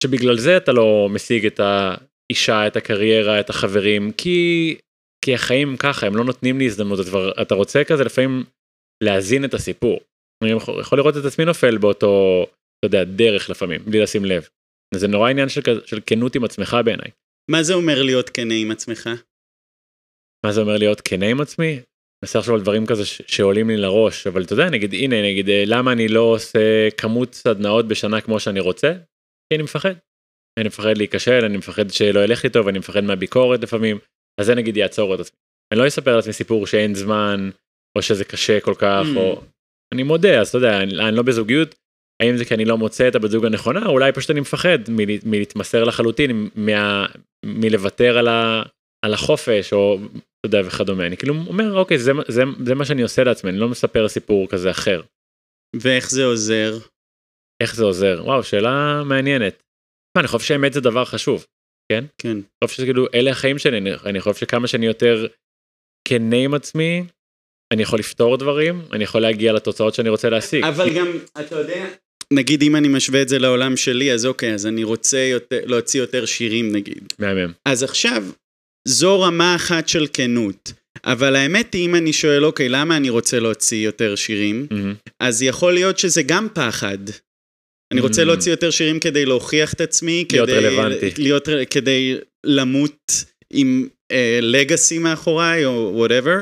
שבגלל 0.02 0.38
זה 0.38 0.56
אתה 0.56 0.72
לא 0.72 1.08
משיג 1.10 1.46
את 1.46 1.60
האישה, 1.60 2.66
את 2.66 2.76
הקריירה, 2.76 3.40
את 3.40 3.50
החברים, 3.50 4.12
כי, 4.12 4.76
כי 5.24 5.34
החיים 5.34 5.76
ככה, 5.76 6.06
הם 6.06 6.16
לא 6.16 6.24
נותנים 6.24 6.58
לי 6.58 6.66
הזדמנות, 6.66 7.00
אתה, 7.42 7.54
רוצה 7.54 7.84
כזה 7.84 8.04
לפעמים 8.04 8.44
להזין 9.02 9.44
את 9.44 9.54
הסיפור. 9.54 10.00
אני 10.44 10.50
יכול 10.80 10.98
לראות 10.98 11.16
את 11.16 11.24
עצמי 11.24 11.44
נופל 11.44 11.78
באותו, 11.78 12.46
אתה 12.78 12.86
יודע, 12.86 13.04
דרך 13.04 13.50
לפעמים, 13.50 13.80
בלי 13.84 14.00
לשים 14.00 14.24
לב. 14.24 14.48
זה 14.94 15.08
נורא 15.08 15.30
עניין 15.30 15.48
של, 15.48 15.60
של 15.84 16.00
כנות 16.06 16.34
עם 16.34 16.44
עצמך 16.44 16.76
בעיניי. 16.84 17.10
מה 17.50 17.62
זה 17.62 17.74
אומר 17.74 18.02
להיות 18.02 18.30
כנה 18.30 18.54
עם 18.54 18.70
עצמך? 18.70 19.08
מה 20.46 20.52
זה 20.52 20.60
אומר 20.60 20.76
להיות 20.76 21.00
כנה 21.00 21.26
עם 21.26 21.40
עצמי? 21.40 21.80
מנסה 22.24 22.38
לחשוב 22.38 22.54
על 22.54 22.60
דברים 22.60 22.86
כזה 22.86 23.06
ש- 23.06 23.22
שעולים 23.26 23.68
לי 23.70 23.76
לראש, 23.76 24.26
אבל 24.26 24.42
אתה 24.44 24.52
יודע, 24.52 24.70
נגיד, 24.70 24.94
הנה, 24.94 25.22
נגיד, 25.22 25.48
אה, 25.48 25.62
למה 25.66 25.92
אני 25.92 26.08
לא 26.08 26.20
עושה 26.20 26.88
כמות 26.96 27.34
סדנאות 27.34 27.88
בשנה 27.88 28.20
כמו 28.20 28.40
שאני 28.40 28.60
רוצה? 28.60 28.92
כי 29.48 29.54
אני 29.54 29.62
מפחד. 29.62 29.94
אני 30.58 30.68
מפחד 30.68 30.96
להיכשל, 30.96 31.44
אני 31.44 31.56
מפחד 31.56 31.90
שלא 31.90 32.20
ילך 32.24 32.44
לי 32.44 32.50
טוב, 32.50 32.68
אני 32.68 32.78
מפחד 32.78 33.00
מהביקורת 33.04 33.62
לפעמים, 33.62 33.98
אז 34.40 34.46
זה 34.46 34.54
נגיד 34.54 34.76
יעצור 34.76 35.14
את 35.14 35.20
עצמי. 35.20 35.36
אני 35.72 35.80
לא 35.80 35.86
אספר 35.86 36.16
לעצמי 36.16 36.32
סיפור 36.32 36.66
שאין 36.66 36.94
זמן, 36.94 37.50
או 37.98 38.02
שזה 38.02 38.24
קשה 38.24 38.60
כל 38.60 38.74
כך, 38.78 39.02
Mm. 39.14 39.16
או... 39.18 39.42
אני 39.94 40.02
מודה, 40.02 40.40
אז 40.40 40.48
אתה 40.48 40.58
יודע, 40.58 40.82
אני, 40.82 41.08
אני 41.08 41.16
לא 41.16 41.22
בזוגיות, 41.22 41.74
האם 42.20 42.36
זה 42.36 42.44
כי 42.44 42.54
אני 42.54 42.64
לא 42.64 42.78
מוצא 42.78 43.08
את 43.08 43.14
הבת 43.14 43.30
זוג 43.30 43.46
הנכונה, 43.46 43.86
או 43.86 43.90
אולי 43.90 44.12
פשוט 44.12 44.30
אני 44.30 44.40
מפחד 44.40 44.78
מל, 44.88 45.04
מלהתמסר 45.24 45.84
לחלוטין, 45.84 46.48
מה, 46.54 47.06
מלוותר 47.44 48.18
על, 48.18 48.28
ה, 48.28 48.62
על 49.04 49.14
החופש, 49.14 49.72
או 49.72 49.98
אתה 50.40 50.46
יודע, 50.46 50.68
וכדומה. 50.68 51.06
אני 51.06 51.16
כאילו 51.16 51.34
אומר, 51.34 51.78
אוקיי, 51.78 51.98
זה, 51.98 52.12
זה, 52.28 52.42
זה 52.66 52.74
מה 52.74 52.84
שאני 52.84 53.02
עושה 53.02 53.24
לעצמי, 53.24 53.50
אני 53.50 53.58
לא 53.58 53.68
מספר 53.68 54.08
סיפור 54.08 54.48
כזה 54.48 54.70
אחר. 54.70 55.02
ואיך 55.76 56.10
זה 56.10 56.24
עוזר? 56.24 56.78
איך 57.62 57.74
זה 57.74 57.84
עוזר? 57.84 58.20
וואו, 58.24 58.42
שאלה 58.42 59.02
מעניינת. 59.04 59.62
מה, 60.16 60.20
אני 60.20 60.28
חושב 60.28 60.46
שהאמת 60.46 60.72
זה 60.72 60.80
דבר 60.80 61.04
חשוב. 61.04 61.46
כן. 61.92 62.04
אני 62.24 62.42
חושב 62.64 62.82
שכאילו, 62.82 63.06
אלה 63.14 63.30
החיים 63.30 63.58
שלי, 63.58 63.78
אני, 63.78 63.90
אני 64.06 64.20
חושב 64.20 64.40
שכמה 64.40 64.66
שאני 64.66 64.86
יותר 64.86 65.26
כנה 66.08 66.36
עם 66.36 66.54
עצמי, 66.54 67.04
אני 67.72 67.82
יכול 67.82 67.98
לפתור 67.98 68.36
דברים, 68.36 68.82
אני 68.92 69.04
יכול 69.04 69.20
להגיע 69.20 69.52
לתוצאות 69.52 69.94
שאני 69.94 70.08
רוצה 70.08 70.30
להשיג. 70.30 70.64
אבל 70.64 70.94
גם, 70.96 71.06
אתה 71.40 71.54
יודע... 71.54 71.86
נגיד 72.32 72.62
אם 72.62 72.76
אני 72.76 72.88
משווה 72.88 73.22
את 73.22 73.28
זה 73.28 73.38
לעולם 73.38 73.76
שלי, 73.76 74.12
אז 74.12 74.26
אוקיי, 74.26 74.54
אז 74.54 74.66
אני 74.66 74.84
רוצה 74.84 75.18
יותר, 75.18 75.60
להוציא 75.64 76.00
יותר 76.00 76.26
שירים 76.26 76.72
נגיד. 76.72 77.12
מהמם. 77.18 77.52
אז 77.66 77.82
עכשיו, 77.82 78.24
זו 78.88 79.20
רמה 79.20 79.56
אחת 79.56 79.88
של 79.88 80.06
כנות. 80.12 80.72
אבל 81.04 81.36
האמת 81.36 81.74
היא, 81.74 81.84
אם 81.86 81.94
אני 81.94 82.12
שואל, 82.12 82.44
אוקיי, 82.44 82.68
למה 82.68 82.96
אני 82.96 83.10
רוצה 83.10 83.40
להוציא 83.40 83.84
יותר 83.84 84.14
שירים? 84.16 84.66
מהמם. 84.70 84.94
אז 85.20 85.42
יכול 85.42 85.72
להיות 85.74 85.98
שזה 85.98 86.22
גם 86.22 86.48
פחד. 86.54 86.98
אני 87.92 88.00
רוצה 88.00 88.22
Mm. 88.22 88.24
להוציא 88.24 88.52
יותר 88.52 88.70
שירים 88.70 89.00
כדי 89.00 89.26
להוכיח 89.26 89.72
את 89.72 89.80
עצמי, 89.80 90.24
להיות 90.32 90.48
כדי, 90.48 90.58
רלוונטי. 90.58 91.10
להיות, 91.22 91.48
כדי 91.70 92.16
למות 92.46 93.10
עם 93.52 93.88
legacy 94.42 94.98
מאחוריי 94.98 95.64
או 95.64 95.92
whatever. 95.94 96.36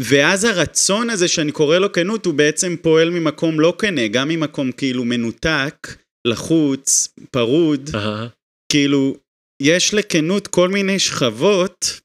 ואז 0.00 0.44
הרצון 0.44 1.10
הזה 1.10 1.28
שאני 1.28 1.52
קורא 1.52 1.78
לו 1.78 1.92
כנות 1.92 2.26
הוא 2.26 2.34
בעצם 2.34 2.76
פועל 2.82 3.10
ממקום 3.10 3.60
לא 3.60 3.74
כנה, 3.78 4.08
גם 4.08 4.28
ממקום 4.28 4.72
כאילו 4.72 5.04
מנותק, 5.04 5.96
לחוץ, 6.26 7.08
פרוד. 7.30 7.90
אהה. 7.94 8.26
כאילו, 8.72 9.16
יש 9.62 9.94
לכנות 9.94 10.46
כל 10.46 10.68
מיני 10.68 10.98
שכבות, 10.98 12.00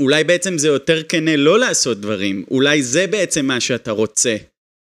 אולי 0.00 0.24
בעצם 0.24 0.58
זה 0.58 0.68
יותר 0.68 1.02
כנה 1.02 1.36
לא 1.36 1.58
לעשות 1.58 2.00
דברים, 2.00 2.44
אולי 2.50 2.82
זה 2.82 3.06
בעצם 3.06 3.46
מה 3.46 3.60
שאתה 3.60 3.90
רוצה. 3.90 4.36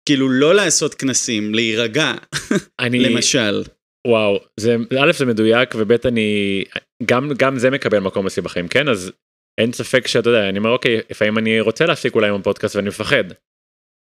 כאילו, 0.05 0.29
לא 0.29 0.55
לעשות 0.55 0.93
כנסים, 0.93 1.55
להירגע, 1.55 2.13
אני, 2.79 2.99
למשל. 2.99 3.63
וואו, 4.07 4.39
זה, 4.59 4.75
א' 4.99 5.11
זה 5.17 5.25
מדויק, 5.25 5.75
וב' 5.75 5.91
אני, 6.05 6.63
גם, 7.05 7.31
גם 7.37 7.59
זה 7.59 7.69
מקבל 7.69 7.99
מקום 7.99 8.27
אצלי 8.27 8.43
בחיים, 8.43 8.67
כן? 8.67 8.89
אז 8.89 9.11
אין 9.59 9.71
ספק 9.73 10.07
שאתה 10.07 10.29
יודע, 10.29 10.49
אני 10.49 10.57
אומר, 10.57 10.69
אוקיי, 10.69 11.01
לפעמים 11.09 11.37
אני 11.37 11.59
רוצה 11.59 11.85
להפסיק 11.85 12.15
אולי 12.15 12.29
עם 12.29 12.35
הפודקאסט 12.35 12.75
ואני 12.75 12.89
מפחד. 12.89 13.23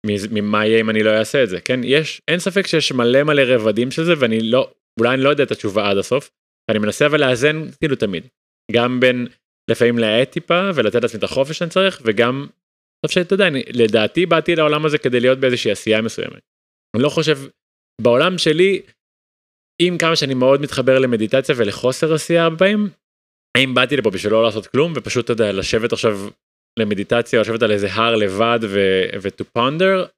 ממה 0.07 0.67
יהיה 0.67 0.81
אם 0.81 0.91
אני 0.91 1.03
לא 1.03 1.11
אעשה 1.11 1.43
את 1.43 1.49
זה, 1.49 1.61
כן? 1.61 1.81
יש, 1.85 2.23
אין 2.29 2.39
ספק 2.39 2.67
שיש 2.67 2.93
מלא 2.93 3.23
מלא 3.23 3.43
רבדים 3.43 3.91
של 3.91 4.05
זה, 4.05 4.13
ואני 4.19 4.41
לא, 4.41 4.73
אולי 5.01 5.15
אני 5.15 5.23
לא 5.23 5.29
יודע 5.29 5.45
את 5.45 5.51
התשובה 5.51 5.91
עד 5.91 5.97
הסוף, 5.97 6.31
ואני 6.69 6.79
מנסה 6.79 7.07
אבל 7.07 7.21
לאזן 7.21 7.71
כאילו 7.81 7.97
תמיד. 7.97 8.27
גם 8.73 9.01
בין 9.01 9.27
לפעמים 9.71 9.99
להאט 9.99 10.31
טיפה 10.33 10.71
ולתת 10.75 11.03
לעצמי 11.03 11.19
את 11.19 11.25
החופש 11.25 11.59
שאני 11.59 11.71
צריך, 11.71 12.03
וגם 12.05 12.47
עכשיו 13.05 13.23
שאתה 13.23 13.35
יודע, 13.35 13.47
אני, 13.47 13.63
לדעתי 13.73 14.27
באתי 14.27 14.57
לעולם 14.57 14.87
הזה 14.87 14.99
כדי 14.99 15.21
להיות 15.21 15.39
באיזושהי 15.39 15.71
עשייה 15.71 16.03
מסוימת. 16.03 16.41
אני 16.97 17.03
לא 17.03 17.09
חושב, 17.09 17.39
בעולם 18.01 18.39
שלי, 18.39 18.83
עם 19.83 19.99
כמה 19.99 20.17
שאני 20.17 20.35
מאוד 20.35 20.61
מתחבר 20.61 20.99
למדיטציה 20.99 21.55
ולחוסר 21.59 22.15
עשייה 22.15 22.45
הרבה 22.45 22.59
פעמים, 22.59 22.89
האם 23.57 23.75
באתי 23.75 23.97
לפה 23.97 24.11
בשביל 24.11 24.33
לא 24.33 24.43
לעשות 24.43 24.67
כלום 24.67 24.93
ופשוט, 24.97 25.25
אתה 25.25 25.33
יודע, 25.33 25.53
לשבת 25.53 25.93
עכשיו 25.93 26.29
למדיטציה, 26.79 27.41
לשבת 27.41 27.63
על 27.63 27.73
איזה 27.73 27.93
הר 27.93 28.17
לבד 28.17 28.59
ו-to 28.63 29.45
ponder, 29.59 30.09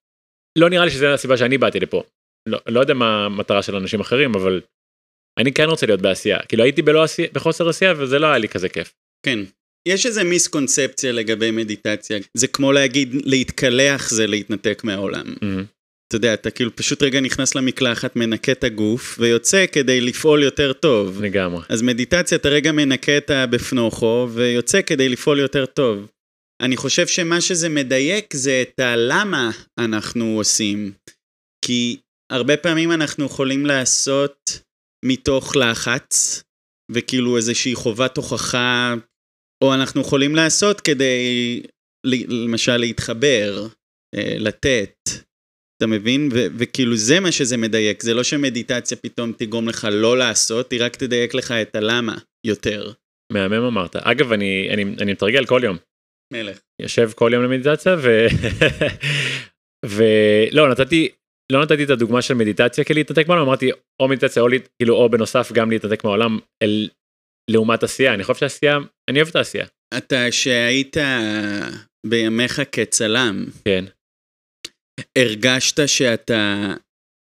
לא 0.58 0.70
נראה 0.70 0.84
לי 0.84 0.90
שזה 0.90 1.14
הסיבה 1.14 1.36
שאני 1.36 1.58
באתי 1.58 1.80
לפה. 1.80 2.02
לא, 2.48 2.58
לא 2.68 2.80
יודע 2.80 2.94
מה 2.94 3.26
המטרה 3.26 3.62
של 3.62 3.76
אנשים 3.76 4.00
אחרים, 4.00 4.34
אבל 4.34 4.60
אני 5.38 5.52
כן 5.52 5.64
רוצה 5.64 5.86
להיות 5.86 6.02
בעשייה. 6.02 6.42
כאילו 6.42 6.64
הייתי 6.64 6.82
בלא 6.82 7.02
עשייה, 7.02 7.28
בחוסר 7.32 7.68
עשייה 7.68 7.94
וזה 7.98 8.18
לא 8.18 8.26
היה 8.26 8.38
לי 8.38 8.48
כזה 8.48 8.68
כיף. 8.68 8.94
כן. 9.26 9.38
יש 9.88 10.06
איזה 10.06 10.24
מיסקונספציה 10.24 11.12
לגבי 11.12 11.50
מדיטציה. 11.50 12.18
זה 12.34 12.46
כמו 12.46 12.72
להגיד, 12.72 13.08
להתקלח 13.24 14.10
זה 14.10 14.26
להתנתק 14.26 14.80
מהעולם. 14.84 15.34
Mm-hmm. 15.34 15.64
אתה 16.12 16.16
יודע, 16.16 16.34
אתה 16.34 16.50
כאילו 16.50 16.76
פשוט 16.76 17.02
רגע 17.02 17.20
נכנס 17.20 17.54
למקלחת, 17.54 18.16
מנקה 18.16 18.52
את 18.52 18.64
הגוף, 18.64 19.16
ויוצא 19.18 19.64
כדי 19.72 20.00
לפעול 20.00 20.42
יותר 20.42 20.72
טוב. 20.72 21.22
לגמרי. 21.22 21.62
אז 21.68 21.82
מדיטציה, 21.82 22.38
אתה 22.38 22.48
רגע 22.48 22.72
מנקה 22.72 23.16
את 23.18 23.30
הבפנוכו, 23.30 24.28
ויוצא 24.32 24.82
כדי 24.82 25.08
לפעול 25.08 25.38
יותר 25.38 25.66
טוב. 25.66 26.06
אני 26.62 26.76
חושב 26.76 27.06
שמה 27.06 27.40
שזה 27.40 27.68
מדייק 27.68 28.34
זה 28.34 28.62
את 28.62 28.80
הלמה 28.80 29.50
אנחנו 29.78 30.24
עושים. 30.36 30.92
כי 31.64 31.96
הרבה 32.32 32.56
פעמים 32.56 32.92
אנחנו 32.92 33.24
יכולים 33.24 33.66
לעשות 33.66 34.60
מתוך 35.04 35.56
לחץ, 35.56 36.42
וכאילו 36.90 37.36
איזושהי 37.36 37.74
חובת 37.74 38.16
הוכחה, 38.16 38.94
או 39.64 39.74
אנחנו 39.74 40.00
יכולים 40.00 40.34
לעשות 40.34 40.80
כדי, 40.80 41.62
למשל, 42.28 42.76
להתחבר, 42.76 43.66
אה, 44.14 44.34
לתת. 44.38 44.94
אתה 45.82 45.90
מבין? 45.90 46.28
ו- 46.32 46.46
וכאילו 46.58 46.96
זה 46.96 47.20
מה 47.20 47.32
שזה 47.32 47.56
מדייק, 47.56 48.02
זה 48.02 48.14
לא 48.14 48.22
שמדיטציה 48.22 48.96
פתאום 48.96 49.32
תגרום 49.32 49.68
לך 49.68 49.88
לא 49.92 50.18
לעשות, 50.18 50.72
היא 50.72 50.80
רק 50.82 50.96
תדייק 50.96 51.34
לך 51.34 51.50
את 51.52 51.76
הלמה 51.76 52.16
יותר. 52.46 52.92
מהמם 53.32 53.64
אמרת. 53.64 53.96
אגב, 53.96 54.32
אני, 54.32 54.68
אני, 54.70 54.82
אני 54.82 55.12
מתרגל 55.12 55.46
כל 55.46 55.60
יום. 55.64 55.76
מלך. 56.32 56.60
יושב 56.82 57.10
כל 57.14 57.30
יום 57.34 57.42
למדיטציה 57.42 57.96
ו... 57.98 58.26
ולא, 59.94 60.68
נתתי, 60.68 61.08
לא 61.52 61.62
נתתי 61.62 61.84
את 61.84 61.90
הדוגמה 61.90 62.22
של 62.22 62.34
מדיטציה 62.34 62.84
כלהתנתק 62.84 63.28
מהעולם, 63.28 63.46
אמרתי 63.46 63.70
או 64.02 64.08
מדיטציה 64.08 64.42
או, 64.42 64.48
כאילו, 64.78 64.94
או 64.94 65.08
בנוסף 65.08 65.52
גם 65.52 65.70
להתנתק 65.70 66.04
מהעולם 66.04 66.38
אל, 66.62 66.88
לעומת 67.50 67.82
עשייה, 67.82 68.14
אני 68.14 68.24
חושב 68.24 68.40
שעשייה, 68.40 68.78
אני 69.10 69.18
אוהב 69.18 69.28
את 69.28 69.36
העשייה. 69.36 69.66
אתה 69.96 70.32
שהיית 70.32 70.96
בימיך 72.06 72.60
כצלם, 72.72 73.44
כן. 73.64 73.84
הרגשת 75.18 75.88
שאתה 75.88 76.74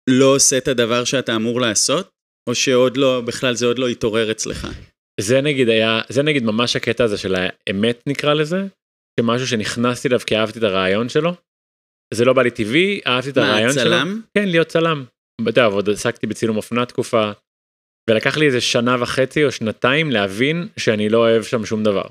לא 0.10 0.36
עושה 0.36 0.58
את 0.58 0.67
הדבר 0.67 1.03
שאתה 1.03 1.36
אמור 1.36 1.62
לעשות? 1.62 2.10
או 2.50 2.55
שעוד 2.55 2.98
לא, 2.98 3.22
בכלל 3.22 3.55
זה 3.55 3.65
עוד 3.65 3.79
לא 3.79 3.88
התעורר 3.88 4.32
אצלך? 4.32 4.67
זה 5.20 5.41
נגיד 5.41 5.70
היה, 5.70 6.01
זה 6.10 6.24
נגיד 6.24 6.43
ממש 6.43 6.75
הקטע 6.75 7.03
הזה 7.03 7.17
של 7.17 7.36
האמת 7.36 8.03
נקרא 8.08 8.34
לזה, 8.34 8.63
שמשהו 9.20 9.48
שנכנסתי 9.48 10.08
אליו 10.08 10.20
כי 10.20 10.38
אהבתי 10.38 10.60
את 10.60 10.63
הרעיון 10.63 11.10
שלו. 11.10 11.34
זה 12.13 12.25
לא 12.25 12.34
בא 12.34 12.41
לי 12.41 12.51
טבעי, 12.51 13.01
אהבתי 13.08 13.29
את 13.29 13.38
הרעיון 13.38 13.74
שלו. 13.74 13.84
מה, 13.84 13.89
צלם? 13.89 14.22
כן, 14.38 14.50
להיות 14.50 14.67
צלם. 14.67 15.05
אתה 15.41 15.50
יודע, 15.50 15.65
עוד 15.65 15.89
עסקתי 15.89 16.27
בצילום 16.27 16.58
אופנה 16.58 16.86
תקופה, 16.86 17.32
ולקח 18.10 18.38
לי 18.38 18.46
איזה 18.46 18.62
שנה 18.62 18.96
וחצי 19.01 19.46
או 19.46 19.51
שנתיים 19.51 20.12
להבין 20.12 20.67
שאני 20.77 21.10
לא 21.10 21.17
אוהב 21.17 21.43
שם 21.43 21.65
שום 21.65 21.84
דבר. 21.84 22.03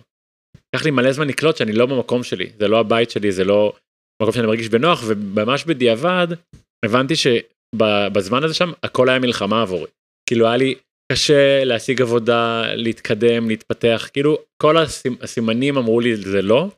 לקח 0.75 0.85
לי 0.85 0.91
מלא 0.91 1.13
זמן 1.13 1.29
לקלוט 1.29 1.57
שאני 1.57 1.73
לא 1.73 1.87
במקום 1.87 2.23
שלי, 2.23 2.53
זה 2.59 2.69
לא 2.69 2.81
הבית 2.81 3.11
שלי, 3.11 3.33
זה 3.33 3.45
לא 3.45 3.73
מקום 4.23 4.35
שאני 4.35 4.47
מרגיש 4.47 4.69
בנוח, 4.69 5.03
וממש 5.07 5.65
בדיעבד 5.65 6.29
הבנתי 6.85 7.15
שבזמן 7.17 8.45
הזה 8.45 8.55
שם 8.55 8.73
הכל 8.83 9.09
היה 9.09 9.19
מלחמה 9.19 9.63
עבורי. 9.63 9.91
כאילו 10.29 10.47
היה 10.47 10.57
לי 10.57 10.75
קשה 11.13 11.65
להשיג 11.65 12.03
עבודה, 12.03 12.75
להתקדם, 12.75 13.49
להתפתח, 13.49 14.09
כאילו 14.13 14.39
כל 14.63 14.77
הסימנים 15.21 15.77
אמרו 15.77 16.01
לי 16.01 16.17
זה 16.17 16.43
לא, 16.43 16.69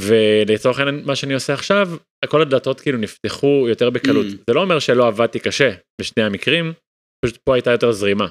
ולצורך 0.00 0.78
העניין 0.78 1.02
מה 1.04 1.16
שאני 1.16 1.34
עושה 1.34 1.54
עכשיו, 1.54 1.88
כל 2.28 2.42
הדלתות 2.42 2.80
כאילו 2.80 2.98
נפתחו 2.98 3.66
יותר 3.68 3.90
בקלות. 3.90 4.26
Mm. 4.26 4.44
זה 4.46 4.54
לא 4.54 4.60
אומר 4.60 4.78
שלא 4.78 5.06
עבדתי 5.06 5.38
קשה 5.38 5.70
בשני 6.00 6.22
המקרים, 6.22 6.72
פשוט 7.24 7.38
פה 7.44 7.54
הייתה 7.54 7.70
יותר 7.70 7.92
זרימה. 7.92 8.26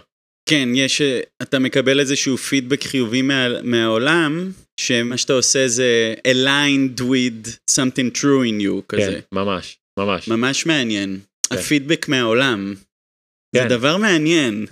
כן, 0.49 0.69
יש, 0.75 1.01
אתה 1.41 1.59
מקבל 1.59 1.99
איזשהו 1.99 2.37
פידבק 2.37 2.83
חיובי 2.83 3.21
מה, 3.21 3.61
מהעולם, 3.63 4.51
שמה 4.79 5.17
שאתה 5.17 5.33
עושה 5.33 5.67
זה 5.67 6.13
aligned 6.27 7.01
with 7.01 7.49
something 7.71 8.17
true 8.17 8.43
in 8.45 8.61
you, 8.61 8.81
כזה. 8.89 9.11
כן, 9.11 9.19
ממש, 9.31 9.77
ממש. 9.99 10.27
ממש 10.27 10.65
מעניין. 10.65 11.19
כן. 11.49 11.55
הפידבק 11.55 12.07
מהעולם. 12.09 12.73
כן. 13.55 13.69
זה 13.69 13.75
דבר 13.75 13.97
מעניין. 13.97 14.65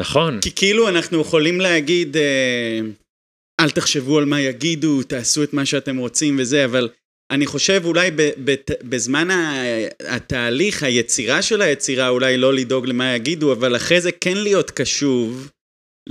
נכון. 0.00 0.40
כי 0.40 0.50
כאילו 0.54 0.88
אנחנו 0.88 1.20
יכולים 1.20 1.60
להגיד, 1.60 2.16
אה, 2.16 2.80
אל 3.60 3.70
תחשבו 3.70 4.18
על 4.18 4.24
מה 4.24 4.40
יגידו, 4.40 5.02
תעשו 5.02 5.42
את 5.42 5.52
מה 5.52 5.66
שאתם 5.66 5.96
רוצים 5.96 6.36
וזה, 6.40 6.64
אבל 6.64 6.88
אני 7.30 7.46
חושב 7.46 7.82
אולי 7.84 8.10
ב, 8.10 8.22
ב, 8.44 8.54
בזמן 8.82 9.28
התהליך, 10.00 10.82
היצירה 10.82 11.42
של 11.42 11.62
היצירה, 11.62 12.08
אולי 12.08 12.36
לא 12.36 12.54
לדאוג 12.54 12.86
למה 12.86 13.14
יגידו, 13.14 13.52
אבל 13.52 13.76
אחרי 13.76 14.00
זה 14.00 14.12
כן 14.12 14.36
להיות 14.36 14.70
קשוב 14.70 15.50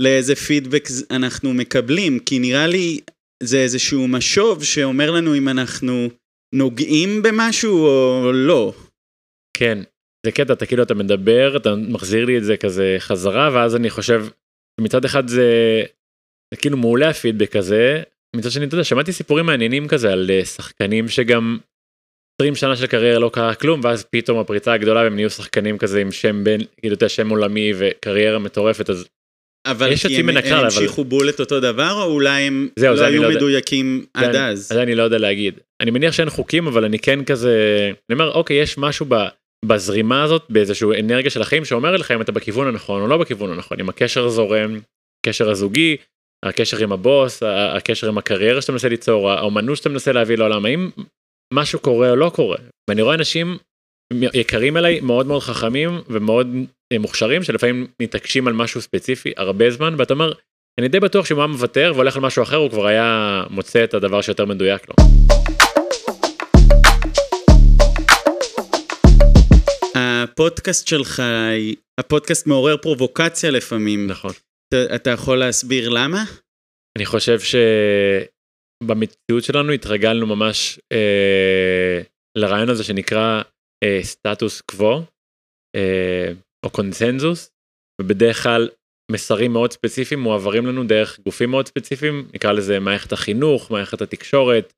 לאיזה 0.02 0.36
פידבק 0.36 0.84
אנחנו 1.10 1.54
מקבלים, 1.54 2.18
כי 2.18 2.38
נראה 2.38 2.66
לי 2.66 3.00
זה 3.42 3.58
איזשהו 3.58 4.08
משוב 4.08 4.64
שאומר 4.64 5.10
לנו 5.10 5.36
אם 5.36 5.48
אנחנו 5.48 6.08
נוגעים 6.54 7.22
במשהו 7.22 7.86
או 7.86 8.32
לא. 8.32 8.72
כן, 9.56 9.78
זה 10.26 10.32
קטע, 10.32 10.52
אתה 10.52 10.66
כאילו 10.66 10.82
אתה 10.82 10.94
מדבר, 10.94 11.56
אתה 11.56 11.74
מחזיר 11.74 12.24
לי 12.24 12.38
את 12.38 12.44
זה 12.44 12.56
כזה 12.56 12.96
חזרה, 12.98 13.50
ואז 13.52 13.76
אני 13.76 13.90
חושב, 13.90 14.26
מצד 14.80 15.04
אחד 15.04 15.28
זה, 15.28 15.82
זה 16.54 16.60
כאילו 16.60 16.76
מעולה 16.76 17.08
הפידבק 17.08 17.56
הזה, 17.56 18.02
מצד 18.36 18.50
שני, 18.50 18.64
אתה 18.64 18.74
יודע, 18.74 18.84
שמעתי 18.84 19.12
סיפורים 19.12 19.46
מעניינים 19.46 19.88
כזה 19.88 20.12
על 20.12 20.30
אה, 20.30 20.44
שחקנים 20.44 21.08
שגם 21.08 21.58
20 22.40 22.54
שנה 22.54 22.76
של 22.76 22.86
קריירה 22.86 23.18
לא 23.18 23.30
קרה 23.32 23.54
כלום, 23.54 23.80
ואז 23.84 24.04
פתאום 24.04 24.38
הפריצה 24.38 24.72
הגדולה 24.72 25.00
והם 25.00 25.14
נהיו 25.14 25.30
שחקנים 25.30 25.78
כזה 25.78 26.00
עם 26.00 26.12
שם 26.12 26.44
בין, 26.44 26.60
כאילו, 26.76 26.94
אתה 26.94 27.04
יודע, 27.04 27.08
שם 27.08 27.30
עולמי 27.30 27.72
וקריירה 27.78 28.38
מטורפת, 28.38 28.90
אז 28.90 29.08
אבל 29.66 29.92
יש 29.92 30.04
יוצאים 30.04 30.20
הם, 30.20 30.26
מן 30.26 30.36
הכלל, 30.36 30.52
הם 30.52 30.58
אבל- 30.58 30.64
המשיכו 30.64 31.04
בול 31.04 31.28
את 31.28 31.40
אותו 31.40 31.60
דבר, 31.60 31.92
או 31.92 32.04
אולי 32.04 32.42
הם 32.42 32.68
זהו, 32.76 32.96
זה 32.96 33.02
לא 33.02 33.06
היו 33.06 33.22
לא. 33.22 33.30
מדויקים 33.30 34.04
זה 34.20 34.26
עד 34.28 34.36
אז? 34.36 34.68
זה 34.68 34.82
אני 34.82 34.94
לא 34.94 35.02
יודע 35.02 35.18
להגיד. 35.18 35.60
אני 35.80 35.90
מניח 35.90 36.12
שאין 36.12 36.30
חוקים, 36.30 36.66
אבל 36.66 36.84
אני 36.84 36.98
כן 36.98 37.24
כזה, 37.24 37.84
אני 38.10 38.18
אומר, 38.20 38.32
אוקיי, 38.34 38.56
יש 38.56 38.78
משהו 38.78 39.06
ב, 39.08 39.14
בזרימה 39.64 40.22
הזאת, 40.22 40.46
באיזשהו 40.48 40.92
אנרגיה 40.92 41.30
של 41.30 41.42
החיים, 41.42 41.64
שאומר 41.64 41.96
לך 41.96 42.10
אם 42.10 42.20
אתה 42.20 42.32
בכיוון 42.32 42.66
הנכון 42.66 43.02
או 43.02 43.06
לא 43.08 43.16
בכיוון 43.16 43.50
הנכון, 43.52 43.80
אם 43.80 43.88
הקשר 43.88 44.28
זורם, 44.28 44.78
הקשר 45.26 45.50
הזוגי, 45.50 45.96
הקשר 46.44 46.82
עם 46.82 46.92
הבוס, 46.92 47.42
הקשר 47.46 48.08
עם 48.08 48.18
הקריירה 48.18 48.60
שאתה 48.62 48.72
מנסה 48.72 48.88
ליצור, 48.88 49.30
האומנות 49.30 49.76
שאתה 49.76 49.88
מנסה 49.88 50.12
להביא 50.12 50.36
לעולם, 50.36 50.64
האם 50.66 50.90
משהו 51.54 51.78
קורה 51.78 52.10
או 52.10 52.16
לא 52.16 52.30
קורה. 52.34 52.56
ואני 52.90 53.02
רואה 53.02 53.14
אנשים 53.14 53.58
יקרים 54.34 54.76
אליי, 54.76 55.00
מאוד 55.00 55.26
מאוד 55.26 55.42
חכמים 55.42 55.90
ומאוד 56.08 56.46
מוכשרים, 56.98 57.42
שלפעמים 57.42 57.86
מתעקשים 58.02 58.48
על 58.48 58.54
משהו 58.54 58.80
ספציפי 58.80 59.32
הרבה 59.36 59.70
זמן, 59.70 59.94
ואתה 59.98 60.14
אומר, 60.14 60.32
אני 60.80 60.88
די 60.88 61.00
בטוח 61.00 61.26
שאם 61.26 61.36
הוא 61.36 61.42
היה 61.42 61.52
מוותר 61.52 61.92
והולך 61.94 62.16
על 62.16 62.22
משהו 62.22 62.42
אחר, 62.42 62.56
הוא 62.56 62.70
כבר 62.70 62.86
היה 62.86 63.42
מוצא 63.50 63.84
את 63.84 63.94
הדבר 63.94 64.20
שיותר 64.20 64.44
מדויק 64.44 64.82
לו. 64.88 64.94
הפודקאסט 69.96 70.86
שלך, 70.86 71.22
הפודקאסט 72.00 72.46
מעורר 72.46 72.76
פרובוקציה 72.76 73.50
לפעמים. 73.50 74.06
נכון. 74.06 74.32
אתה, 74.68 74.94
אתה 74.94 75.10
יכול 75.10 75.38
להסביר 75.38 75.88
למה? 75.88 76.24
אני 76.96 77.06
חושב 77.06 77.38
שבמציאות 78.82 79.44
שלנו 79.44 79.72
התרגלנו 79.72 80.26
ממש 80.26 80.80
אה, 80.92 82.00
לרעיון 82.38 82.68
הזה 82.68 82.84
שנקרא 82.84 83.42
אה, 83.84 83.98
סטטוס 84.02 84.60
קוו 84.60 85.02
אה, 85.76 86.32
או 86.66 86.70
קונצנזוס 86.70 87.50
ובדרך 88.00 88.42
כלל 88.42 88.68
מסרים 89.12 89.52
מאוד 89.52 89.72
ספציפיים 89.72 90.20
מועברים 90.20 90.66
לנו 90.66 90.84
דרך 90.84 91.20
גופים 91.20 91.50
מאוד 91.50 91.68
ספציפיים 91.68 92.28
נקרא 92.34 92.52
לזה 92.52 92.78
מערכת 92.80 93.12
החינוך 93.12 93.70
מערכת 93.70 94.02
התקשורת 94.02 94.72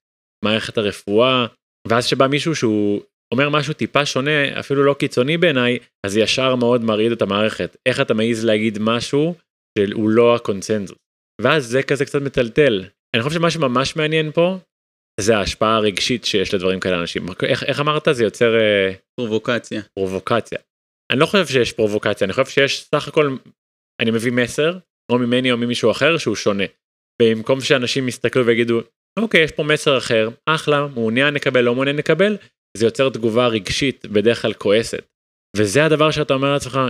מערכת 0.44 0.78
הרפואה 0.78 1.46
ואז 1.88 2.06
שבא 2.06 2.26
מישהו 2.26 2.54
שהוא 2.54 3.02
אומר 3.34 3.48
משהו 3.48 3.74
טיפה 3.74 4.06
שונה 4.06 4.60
אפילו 4.60 4.84
לא 4.84 4.94
קיצוני 4.94 5.36
בעיניי 5.36 5.78
אז 6.06 6.16
ישר 6.16 6.56
מאוד 6.56 6.84
מרעיד 6.84 7.12
את 7.12 7.22
המערכת 7.22 7.76
איך 7.86 8.00
אתה 8.00 8.14
מעז 8.14 8.44
להגיד 8.44 8.78
משהו 8.80 9.34
שהוא 9.78 10.10
לא 10.10 10.34
הקונצנזוס. 10.34 10.98
ואז 11.40 11.66
זה 11.66 11.82
כזה 11.82 12.04
קצת 12.04 12.22
מטלטל. 12.22 12.84
אני 13.14 13.22
חושב 13.22 13.38
שמה 13.38 13.50
שממש 13.50 13.96
מעניין 13.96 14.32
פה 14.32 14.58
זה 15.20 15.36
ההשפעה 15.36 15.76
הרגשית 15.76 16.24
שיש 16.24 16.54
לדברים 16.54 16.80
כאלה 16.80 16.96
לאנשים. 16.96 17.26
איך, 17.42 17.64
איך 17.64 17.80
אמרת 17.80 18.08
זה 18.12 18.24
יוצר 18.24 18.54
אה, 18.60 18.92
פרובוקציה. 19.16 19.82
פרובוקציה. 19.94 20.58
אני 21.12 21.20
לא 21.20 21.26
חושב 21.26 21.46
שיש 21.46 21.72
פרובוקציה 21.72 22.24
אני 22.24 22.32
חושב 22.32 22.46
שיש 22.46 22.84
סך 22.94 23.08
הכל 23.08 23.36
אני 24.00 24.10
מביא 24.10 24.32
מסר 24.32 24.78
או 25.12 25.18
ממני 25.18 25.52
או 25.52 25.56
ממישהו 25.56 25.90
אחר 25.90 26.18
שהוא 26.18 26.36
שונה. 26.36 26.64
במקום 27.22 27.60
שאנשים 27.60 28.08
יסתכלו 28.08 28.46
ויגידו 28.46 28.80
אוקיי, 29.18 29.44
יש 29.44 29.52
פה 29.52 29.62
מסר 29.62 29.98
אחר, 29.98 30.28
אחלה, 30.46 30.86
מעוניין 30.86 31.34
נקבל, 31.34 31.60
לא 31.60 31.74
מעוניין 31.74 31.96
נקבל, 31.96 32.36
זה 32.76 32.86
יוצר 32.86 33.10
תגובה 33.10 33.46
רגשית, 33.46 34.06
בדרך 34.06 34.42
כלל 34.42 34.52
כועסת. 34.52 35.04
וזה 35.56 35.84
הדבר 35.84 36.10
שאתה 36.10 36.34
אומר 36.34 36.52
לעצמך, 36.52 36.80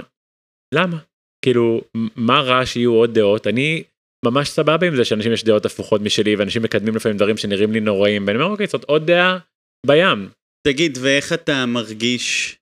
למה? 0.75 0.99
כאילו, 1.45 1.81
מה 2.17 2.41
רע 2.41 2.67
שיהיו 2.67 2.93
עוד 2.93 3.15
דעות? 3.15 3.47
אני 3.47 3.83
ממש 4.25 4.49
סבבה 4.49 4.87
עם 4.87 4.97
זה 4.97 5.05
שאנשים 5.05 5.33
יש 5.33 5.45
דעות 5.45 5.67
הפוכות 5.67 6.01
משלי, 6.01 6.37
ואנשים 6.37 6.63
מקדמים 6.63 6.97
לפעמים 6.97 7.19
דברים 7.19 7.37
שנראים 7.37 7.73
לי 7.73 7.81
נוראים, 7.81 8.27
ואני 8.27 8.39
אומר, 8.39 8.51
אוקיי, 8.51 8.67
זאת 8.67 8.85
עוד 8.85 9.07
דעה 9.07 9.39
בים. 9.87 10.29
תגיד, 10.67 10.99
ואיך 11.01 11.33
אתה 11.33 11.67
מרגיש 11.67 12.57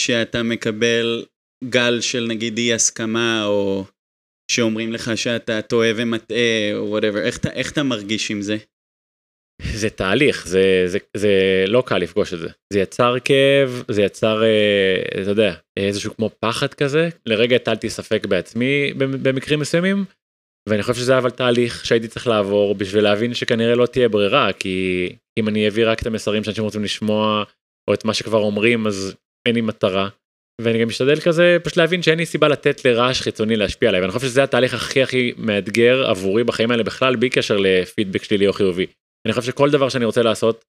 שאתה 0.00 0.42
מקבל 0.42 1.24
גל 1.64 2.00
של 2.00 2.26
נגיד 2.28 2.58
אי 2.58 2.74
הסכמה, 2.74 3.44
או 3.44 3.84
שאומרים 4.50 4.92
לך 4.92 5.10
שאתה 5.16 5.62
טועה 5.62 5.90
ומטעה, 5.96 6.72
או 6.74 6.86
וואטאבר, 6.90 7.18
איך, 7.18 7.38
איך 7.52 7.72
אתה 7.72 7.82
מרגיש 7.82 8.30
עם 8.30 8.42
זה? 8.42 8.56
זה 9.74 9.90
תהליך, 9.90 10.46
זה, 10.46 10.84
זה, 10.86 10.98
זה 11.16 11.64
לא 11.68 11.82
קל 11.86 11.98
לפגוש 11.98 12.34
את 12.34 12.38
זה. 12.38 12.48
זה 12.72 12.80
יצר 12.80 13.14
כאב, 13.24 13.84
זה 13.88 14.02
יצר, 14.02 14.42
אה, 14.42 15.22
אתה 15.22 15.30
יודע, 15.30 15.54
איזשהו 15.76 16.14
כמו 16.16 16.30
פחד 16.40 16.74
כזה. 16.74 17.08
לרגע 17.26 17.56
הטלתי 17.56 17.90
ספק 17.90 18.26
בעצמי 18.26 18.92
במ- 18.98 19.22
במקרים 19.22 19.60
מסוימים, 19.60 20.04
ואני 20.68 20.82
חושב 20.82 20.94
שזה 20.94 21.18
אבל 21.18 21.30
תהליך 21.30 21.86
שהייתי 21.86 22.08
צריך 22.08 22.26
לעבור 22.26 22.74
בשביל 22.74 23.04
להבין 23.04 23.34
שכנראה 23.34 23.74
לא 23.74 23.86
תהיה 23.86 24.08
ברירה, 24.08 24.52
כי 24.52 25.08
אם 25.38 25.48
אני 25.48 25.68
אביא 25.68 25.86
רק 25.86 26.02
את 26.02 26.06
המסרים 26.06 26.44
שאנשים 26.44 26.64
רוצים 26.64 26.84
לשמוע, 26.84 27.44
או 27.88 27.94
את 27.94 28.04
מה 28.04 28.14
שכבר 28.14 28.38
אומרים, 28.38 28.86
אז 28.86 29.16
אין 29.46 29.54
לי 29.54 29.60
מטרה. 29.60 30.08
ואני 30.60 30.80
גם 30.80 30.88
משתדל 30.88 31.20
כזה 31.20 31.56
פשוט 31.64 31.76
להבין 31.76 32.02
שאין 32.02 32.18
לי 32.18 32.26
סיבה 32.26 32.48
לתת 32.48 32.84
לרעש 32.84 33.20
חיצוני 33.20 33.56
להשפיע 33.56 33.88
עליי, 33.88 34.00
ואני 34.00 34.12
חושב 34.12 34.26
שזה 34.26 34.42
התהליך 34.42 34.74
הכי 34.74 35.02
הכי 35.02 35.32
מאתגר 35.36 36.06
עבורי 36.10 36.44
בחיים 36.44 36.70
האלה 36.70 36.82
בכלל, 36.82 37.16
בלי 37.16 37.30
קשר 37.30 37.56
לפידבק 37.56 38.22
שלילי 38.22 38.46
או 38.46 38.52
חיובי. 38.52 38.86
אני 39.26 39.32
חושב 39.32 39.52
שכל 39.52 39.70
דבר 39.70 39.88
שאני 39.88 40.04
רוצה 40.04 40.22
לעשות, 40.22 40.64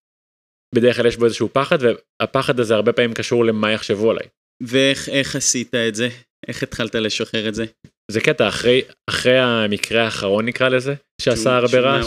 בדרך 0.76 0.96
כלל 0.96 1.06
יש 1.06 1.18
בו 1.18 1.26
איזשהו 1.26 1.50
פחד, 1.54 1.78
והפחד 1.82 2.60
הזה 2.60 2.76
הרבה 2.76 2.94
פעמים 2.94 3.14
קשור 3.14 3.46
למה 3.46 3.72
יחשבו 3.72 4.12
עליי. 4.12 4.28
ואיך 4.64 5.10
איך 5.10 5.36
עשית 5.36 5.76
את 5.76 5.96
זה? 5.96 6.10
איך 6.48 6.64
התחלת 6.64 6.96
לשחרר 6.96 7.48
את 7.48 7.56
זה? 7.56 7.66
זה 8.12 8.22
קטע 8.22 8.48
אחרי 8.48 8.82
אחרי 9.10 9.40
המקרה 9.40 10.04
האחרון 10.04 10.46
נקרא 10.46 10.70
לזה 10.70 10.96
שעשה 11.22 11.58
הרבה 11.58 11.80
רעש? 11.80 12.06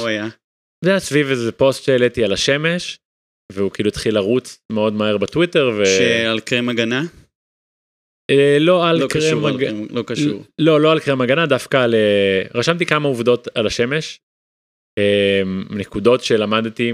זה 0.84 0.90
היה 0.90 1.00
סביב 1.00 1.30
איזה 1.30 1.52
פוסט 1.52 1.84
שהעליתי 1.84 2.24
על 2.24 2.32
השמש 2.32 2.98
והוא 3.54 3.70
כאילו 3.70 3.88
התחיל 3.88 4.14
לרוץ 4.14 4.58
מאוד 4.72 4.92
מהר 4.92 5.16
בטוויטר 5.18 5.70
ו... 5.78 5.86
שעל 5.86 6.40
קרם 6.40 6.68
הגנה? 6.68 7.02
אה, 8.30 8.56
לא 8.60 8.88
על 8.88 8.96
לא 9.00 9.06
קרם 9.08 9.20
קשור, 9.22 9.48
על 9.48 9.54
הג- 9.54 9.74
לא 9.90 10.02
קשור. 10.02 10.44
לא 10.58 10.80
לא 10.80 10.92
על 10.92 11.00
קרם 11.00 11.20
הגנה 11.20 11.46
דווקא 11.46 11.76
על 11.76 11.94
אה, 11.94 12.42
רשמתי 12.54 12.86
כמה 12.86 13.08
עובדות 13.08 13.48
על 13.54 13.66
השמש 13.66 14.20
אה, 14.98 15.42
נקודות 15.70 16.24
שלמדתי 16.24 16.92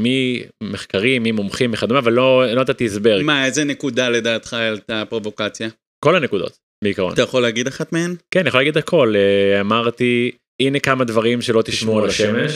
ממחקרים 0.00 1.22
ממומחים 1.22 1.72
וכדומה 1.72 1.98
אבל 2.00 2.12
לא 2.12 2.54
לא 2.54 2.60
נתתי 2.60 2.84
הסבר 2.86 3.18
מה, 3.22 3.46
איזה 3.46 3.64
נקודה 3.64 4.08
לדעתך 4.08 4.52
העלתה 4.54 5.02
הפרובוקציה? 5.02 5.68
כל 6.04 6.16
הנקודות 6.16 6.58
בעיקרון 6.84 7.12
אתה 7.12 7.22
יכול 7.22 7.42
להגיד 7.42 7.66
אחת 7.66 7.92
מהן? 7.92 8.14
כן 8.30 8.40
אני 8.40 8.48
יכול 8.48 8.60
להגיד 8.60 8.76
הכל 8.78 9.14
אמרתי 9.60 10.30
הנה 10.62 10.78
כמה 10.80 11.04
דברים 11.04 11.42
שלא 11.42 11.62
תשמעו 11.62 11.98
על 11.98 12.08
השמש. 12.08 12.52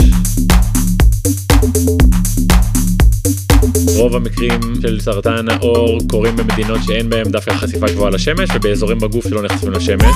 רוב 3.99 4.17
המקרים 4.17 4.61
של 4.83 5.01
סרטן 5.01 5.49
העור 5.49 5.99
קורים 6.11 6.37
במדינות 6.37 6.81
שאין 6.87 7.11
בהם 7.11 7.29
דווקא 7.29 7.55
חשיפה 7.55 7.87
גבוהה 7.87 8.11
לשמש 8.11 8.51
ובאזורים 8.55 8.99
בגוף 8.99 9.29
שלא 9.29 9.43
נחשפים 9.43 9.73
לשמש. 9.73 10.15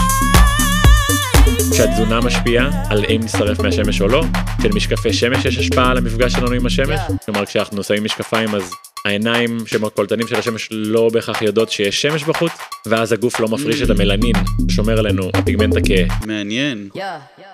שהתזונה 1.77 2.21
משפיעה 2.21 2.71
על 2.91 3.05
אם 3.09 3.21
נשרף 3.25 3.61
מהשמש 3.61 4.01
או 4.01 4.09
לא, 4.09 4.25
שלמשקפי 4.63 5.13
שמש 5.13 5.45
יש 5.45 5.59
השפעה 5.59 5.91
על 5.91 5.99
המפגש 5.99 6.33
שלנו 6.33 6.53
עם 6.53 6.67
השמש, 6.67 7.01
כלומר 7.25 7.47
כשאנחנו 7.47 7.83
שמים 7.83 8.05
משקפיים 8.05 8.55
אז 8.55 8.71
העיניים 9.05 9.59
שמקולטנים 9.67 10.27
של 10.27 10.37
השמש 10.37 10.69
לא 10.71 11.09
בהכרח 11.13 11.43
יודעות 11.43 11.71
שיש 11.71 12.03
שמש 12.03 12.25
בחוץ, 12.25 12.53
ואז 12.87 13.13
הגוף 13.13 13.41
לא 13.41 13.49
מפריש 13.49 13.83
את 13.83 13.91
המלנין 13.91 14.35
ששומר 14.69 14.99
עלינו, 14.99 15.31
הפיגמנט 15.35 15.77
הכהה. 15.77 16.19
מעניין. 16.27 16.89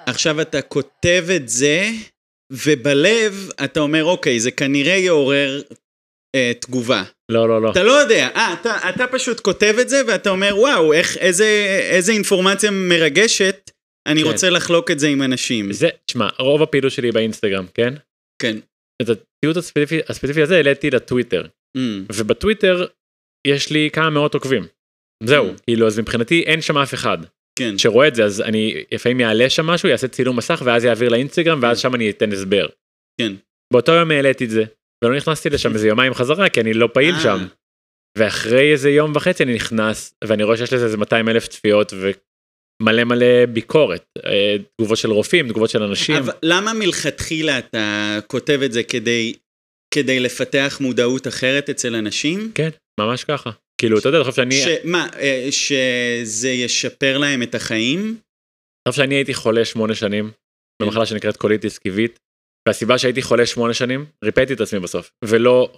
עכשיו 0.07 0.41
אתה 0.41 0.62
כותב 0.62 1.25
את 1.37 1.49
זה, 1.49 1.91
ובלב 2.53 3.49
אתה 3.64 3.81
אומר, 3.81 4.05
אוקיי, 4.05 4.41
זה 4.41 4.51
כנראה 4.51 4.97
יעורר 4.97 5.61
אה, 6.38 6.53
תגובה. 6.61 7.03
לא 7.33 7.48
לא 7.48 7.62
לא. 7.62 7.70
אתה 7.70 7.83
לא 7.83 7.92
יודע, 7.92 8.29
אה, 8.37 8.53
אתה, 8.61 8.88
אתה 8.88 9.07
פשוט 9.07 9.40
כותב 9.40 9.74
את 9.81 9.88
זה, 9.88 10.03
ואתה 10.09 10.31
אומר, 10.31 10.55
וואו, 10.57 10.92
איך, 10.92 11.16
איזה, 11.16 11.46
איזה 11.90 12.12
אינפורמציה 12.12 12.70
מרגשת, 12.70 13.70
אני 14.09 14.22
כן. 14.22 14.27
רוצה 14.27 14.51
לחלוק 14.51 14.90
את 14.90 14.98
זה 14.98 15.09
עם 15.09 15.22
אנשים. 15.22 15.72
זה, 15.72 15.88
תשמע, 16.07 16.29
רוב 16.38 16.62
הפעילות 16.62 16.92
שלי 16.92 17.12
באינסטגרם, 17.12 17.66
כן? 17.74 17.94
כן. 18.42 18.57
את 19.03 19.09
התיעוד 19.09 19.57
הספציפי, 19.57 20.01
הספציפי 20.09 20.42
הזה 20.42 20.57
העליתי 20.57 20.90
לטוויטר, 20.90 21.46
Mm, 21.77 21.81
ובטוויטר 22.12 22.87
יש 23.46 23.70
לי 23.70 23.90
כמה 23.92 24.11
מאות 24.11 24.35
עוקבים. 24.35 24.66
זהו, 25.24 25.48
Mm. 25.48 25.62
כאילו, 25.66 25.87
אז 25.87 25.98
מבחינתי 25.98 26.42
אין 26.46 26.61
שם 26.61 26.79
אף 26.79 26.94
אחד 26.94 27.18
כן. 27.59 27.79
שרואה 27.79 28.09
את 28.09 28.14
זה, 28.14 28.24
אז 28.24 28.40
אני 28.40 28.85
לפעמים 28.92 29.20
יעלה 29.20 29.51
שם 29.51 29.66
משהו, 29.66 29.88
יעשה 29.88 30.09
צילום 30.09 30.37
מסך, 30.37 30.62
ואז 30.64 30.85
יעביר 30.85 31.09
לאינסטגרם, 31.09 31.59
ואז 31.62 31.79
שם 31.79 31.94
אני 31.94 32.11
אתן 32.11 32.33
הסבר. 32.33 32.66
כן. 33.20 33.33
באותו 33.72 33.92
יום 33.92 34.11
העליתי 34.11 34.44
את 34.44 34.51
זה, 34.51 34.64
ולא 35.05 35.17
נכנסתי 35.17 35.51
לשם 35.51 35.75
איזה 35.75 35.89
יומיים 35.89 36.15
חזרה, 36.15 36.49
כי 36.49 36.61
אני 36.61 36.75
לא 36.75 36.89
פעיל 36.95 37.15
אה. 37.15 37.21
שם. 37.21 37.47
ואחרי 38.19 38.73
איזה 38.73 38.91
יום 38.91 39.13
וחצי 39.15 39.43
אני 39.43 39.55
נכנס, 39.55 40.15
ואני 40.25 40.43
רואה 40.43 40.57
שיש 40.57 40.73
לזה 40.73 40.85
איזה 40.85 40.97
200 40.97 41.29
אלף 41.29 41.49
צפיות, 41.49 41.93
ומלא 41.93 43.05
מלא 43.05 43.47
ביקורת, 43.53 44.05
אה, 44.27 44.57
תגובות 44.77 44.99
של 44.99 45.11
רופאים, 45.11 45.49
תגובות 45.49 45.71
של 45.71 45.83
אנשים. 45.83 46.17
אבל 46.17 46.33
למה 46.43 46.73
מלכתחילה 46.73 47.59
אתה 47.59 48.19
כותב 48.27 48.61
את 48.65 48.73
זה 48.73 48.83
כדי, 48.83 49.35
כדי 49.95 50.21
לפתח 50.21 50.79
מודעות 50.81 51.29
אחרת 51.29 51.71
אצל 51.71 51.95
אנשים? 51.95 52.53
כן, 52.55 52.69
ממש 53.01 53.25
ככה. 53.25 53.51
כאילו, 53.81 53.99
אתה 53.99 54.09
יודע, 54.09 54.19
אני 54.19 54.25
חושב 54.25 54.37
שאני... 54.37 54.55
ש... 54.55 54.67
מה, 54.85 55.07
אה, 55.19 55.49
שזה 55.51 56.51
ישפר 56.51 57.19
להם 57.19 57.43
את 57.43 57.55
החיים? 57.55 58.01
אני 58.01 58.93
חושב 58.93 59.03
שאני 59.03 59.15
הייתי 59.15 59.35
חולה 59.35 59.65
שמונה 59.65 59.95
שנים 59.95 60.31
במחלה 60.83 61.07
שנקראת 61.07 61.37
קוליטיס 61.37 61.79
קיבית 61.79 62.19
והסיבה 62.68 62.98
שהייתי 62.98 63.22
חולה 63.22 63.46
שמונה 63.46 63.74
שנים 63.74 64.07
ריפאתי 64.24 64.52
את 64.52 64.61
עצמי 64.61 64.81
בסוף. 64.81 65.11
ולא 65.24 65.72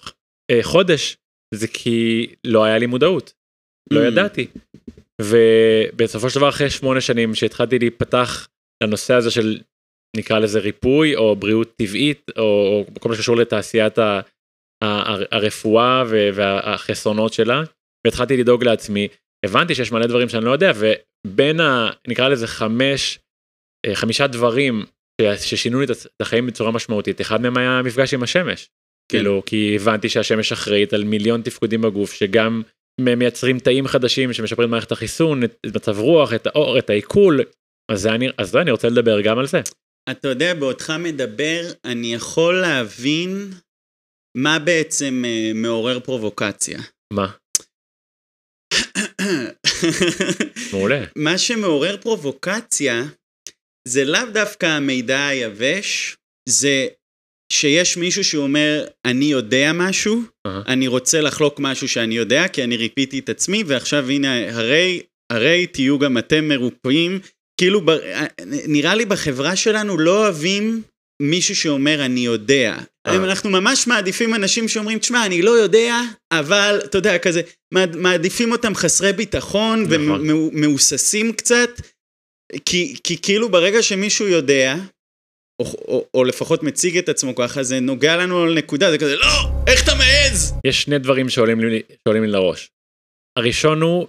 אה, 0.51 0.59
חודש 0.63 1.17
זה 1.55 1.69
כי 1.69 2.27
לא 2.47 2.65
היה 2.65 2.79
לי 2.79 2.87
מודעות. 2.87 3.33
לא 3.93 4.01
Mm. 4.01 4.09
ידעתי. 4.09 4.47
ובסופו 5.23 6.31
של 6.31 6.39
דבר 6.39 6.49
אחרי 6.49 6.71
שמונה 6.71 7.01
שנים 7.01 7.35
שהתחלתי 7.35 7.79
להיפתח 7.79 8.49
לנושא 8.83 9.15
הזה 9.15 9.31
של 9.31 9.61
נקרא 10.17 10.39
לזה 10.39 10.59
ריפוי 10.59 11.17
או 11.17 11.37
בריאות 11.37 11.77
טבעית 11.77 12.31
או, 12.39 12.43
או 12.43 12.87
כל 13.01 13.09
מה 13.09 13.15
שקשור 13.15 13.37
לתעשיית 13.37 13.99
ה, 13.99 14.21
ה, 14.85 14.87
ה, 14.87 15.17
הרפואה 15.31 16.05
ו- 16.07 16.29
והחסרונות 16.35 17.33
שלה 17.33 17.63
והתחלתי 18.07 18.37
לדאוג 18.37 18.65
לעצמי. 18.65 19.09
הבנתי 19.45 19.75
שיש 19.75 19.93
מלא 19.93 20.07
דברים 20.07 20.29
שאני 20.29 20.45
לא 20.45 20.51
יודע 20.51 20.73
ובין 20.77 21.61
ה... 21.61 21.91
נקרא 22.09 22.29
לזה 22.29 22.47
חמש, 22.47 23.19
אה, 23.87 23.95
חמישה 23.95 24.27
דברים 24.27 24.85
ששינו 25.41 25.81
לי 25.81 25.87
את 25.87 26.21
החיים 26.21 26.47
בצורה 26.47 26.73
משמעותית, 26.73 27.21
אחד 27.21 27.41
מהם 27.41 27.57
היה 27.57 27.79
המפגש 27.79 28.15
עם 28.15 28.23
השמש. 28.23 28.69
כן. 29.09 29.19
כאילו, 29.19 29.43
כי 29.47 29.77
הבנתי 29.77 30.09
שהשמש 30.09 30.53
אחראית 30.53 30.93
על 30.93 31.05
מיליון 31.05 31.43
תפקודים 31.43 31.83
בגוף 31.83 32.13
שגם 32.13 32.63
מייצרים 33.01 33.59
תאים 33.59 33.87
חדשים 33.87 34.33
שמשפרים 34.33 34.69
את 34.69 34.71
מערכת 34.71 34.93
החיסון, 34.93 35.45
את 35.45 35.77
מצב 35.77 35.99
רוח, 35.99 36.35
את 36.35 36.47
האור, 36.47 36.79
את 36.79 36.91
העיכול. 36.91 37.41
אז 37.93 38.01
זה 38.01 38.11
אני, 38.11 38.29
אז 38.39 38.57
אני 38.57 38.71
רוצה 38.71 38.89
לדבר 38.89 39.21
גם 39.21 39.39
על 39.39 39.47
זה. 39.47 39.61
אתה 40.11 40.29
יודע, 40.29 40.55
בעודך 40.55 40.91
מדבר, 40.91 41.61
אני 41.85 42.15
יכול 42.15 42.61
להבין 42.61 43.51
מה 44.37 44.59
בעצם 44.59 45.23
אה, 45.27 45.53
מעורר 45.55 46.01
פרובוקציה. 46.01 46.81
מה? 47.13 47.31
מעולה. 50.73 51.05
מה 51.17 51.39
שמעורר 51.39 51.97
פרובוקציה 51.97 53.03
זה 53.89 54.05
לאו 54.05 54.21
דווקא 54.33 54.67
המידע 54.67 55.27
היבש, 55.27 56.17
זה 56.49 56.87
שיש 57.53 57.97
מישהו 57.97 58.25
שאומר, 58.25 58.85
אני 59.05 59.25
יודע 59.25 59.71
משהו, 59.75 60.23
אהה. 60.47 60.63
אני 60.67 60.89
רוצה 60.89 61.21
לחלוק 61.21 61.61
משהו 61.61 61.89
שאני 61.89 62.17
יודע, 62.17 62.49
כי 62.49 62.65
אני 62.65 62.77
ריפיתי 62.77 63.19
את 63.19 63.29
עצמי, 63.29 63.65
ועכשיו 63.67 64.11
הנה, 64.11 64.57
הרי, 64.57 65.01
הרי 65.33 65.67
תהיו 65.67 65.99
גם 65.99 66.19
אתם 66.19 66.49
מרופאים. 66.49 67.21
כאילו, 67.61 67.81
ב, 67.87 67.91
נראה 68.47 68.95
לי 68.95 69.05
בחברה 69.05 69.57
שלנו 69.57 69.99
לא 69.99 70.19
אוהבים 70.25 70.83
מישהו 71.23 71.57
שאומר, 71.57 72.05
אני 72.05 72.21
יודע. 72.21 72.77
אה. 73.07 73.17
אנחנו 73.17 73.51
ממש 73.51 73.87
מעדיפים 73.87 74.35
אנשים 74.35 74.69
שאומרים, 74.69 74.99
תשמע, 74.99 75.27
אני 75.27 75.43
לא 75.43 75.51
יודע, 75.51 76.01
אבל, 76.33 76.81
אתה 76.85 76.99
יודע, 76.99 77.19
כזה, 77.19 77.41
מעד- 77.75 77.97
מעדיפים 77.97 78.53
אותם 78.53 78.75
חסרי 78.75 79.13
ביטחון 79.13 79.83
נכון. 79.83 80.31
ומהוססים 80.31 81.33
קצת, 81.33 81.71
כי, 82.65 82.97
כי 83.05 83.23
כאילו 83.23 83.49
ברגע 83.49 83.83
שמישהו 83.83 84.29
יודע, 84.29 84.75
או, 85.61 85.65
או, 85.65 86.07
או 86.15 86.25
לפחות 86.25 86.63
מציג 86.63 86.99
את 86.99 87.09
עצמו 87.09 87.35
ככה, 87.35 87.63
זה 87.63 87.81
נוגע 87.81 88.17
לנו 88.17 88.43
על 88.43 88.55
נקודה, 88.55 88.91
זה 88.91 88.99
כזה, 88.99 89.17
לא, 89.17 89.51
איך 89.67 89.85
אתה 89.85 89.93
מעז? 89.95 90.55
יש 90.65 90.83
שני 90.83 90.99
דברים 90.99 91.29
שעולים 91.29 91.61
לי, 91.61 91.83
שעולים 92.05 92.23
לי 92.23 92.31
לראש. 92.31 92.71
הראשון 93.39 93.83
הוא, 93.83 94.07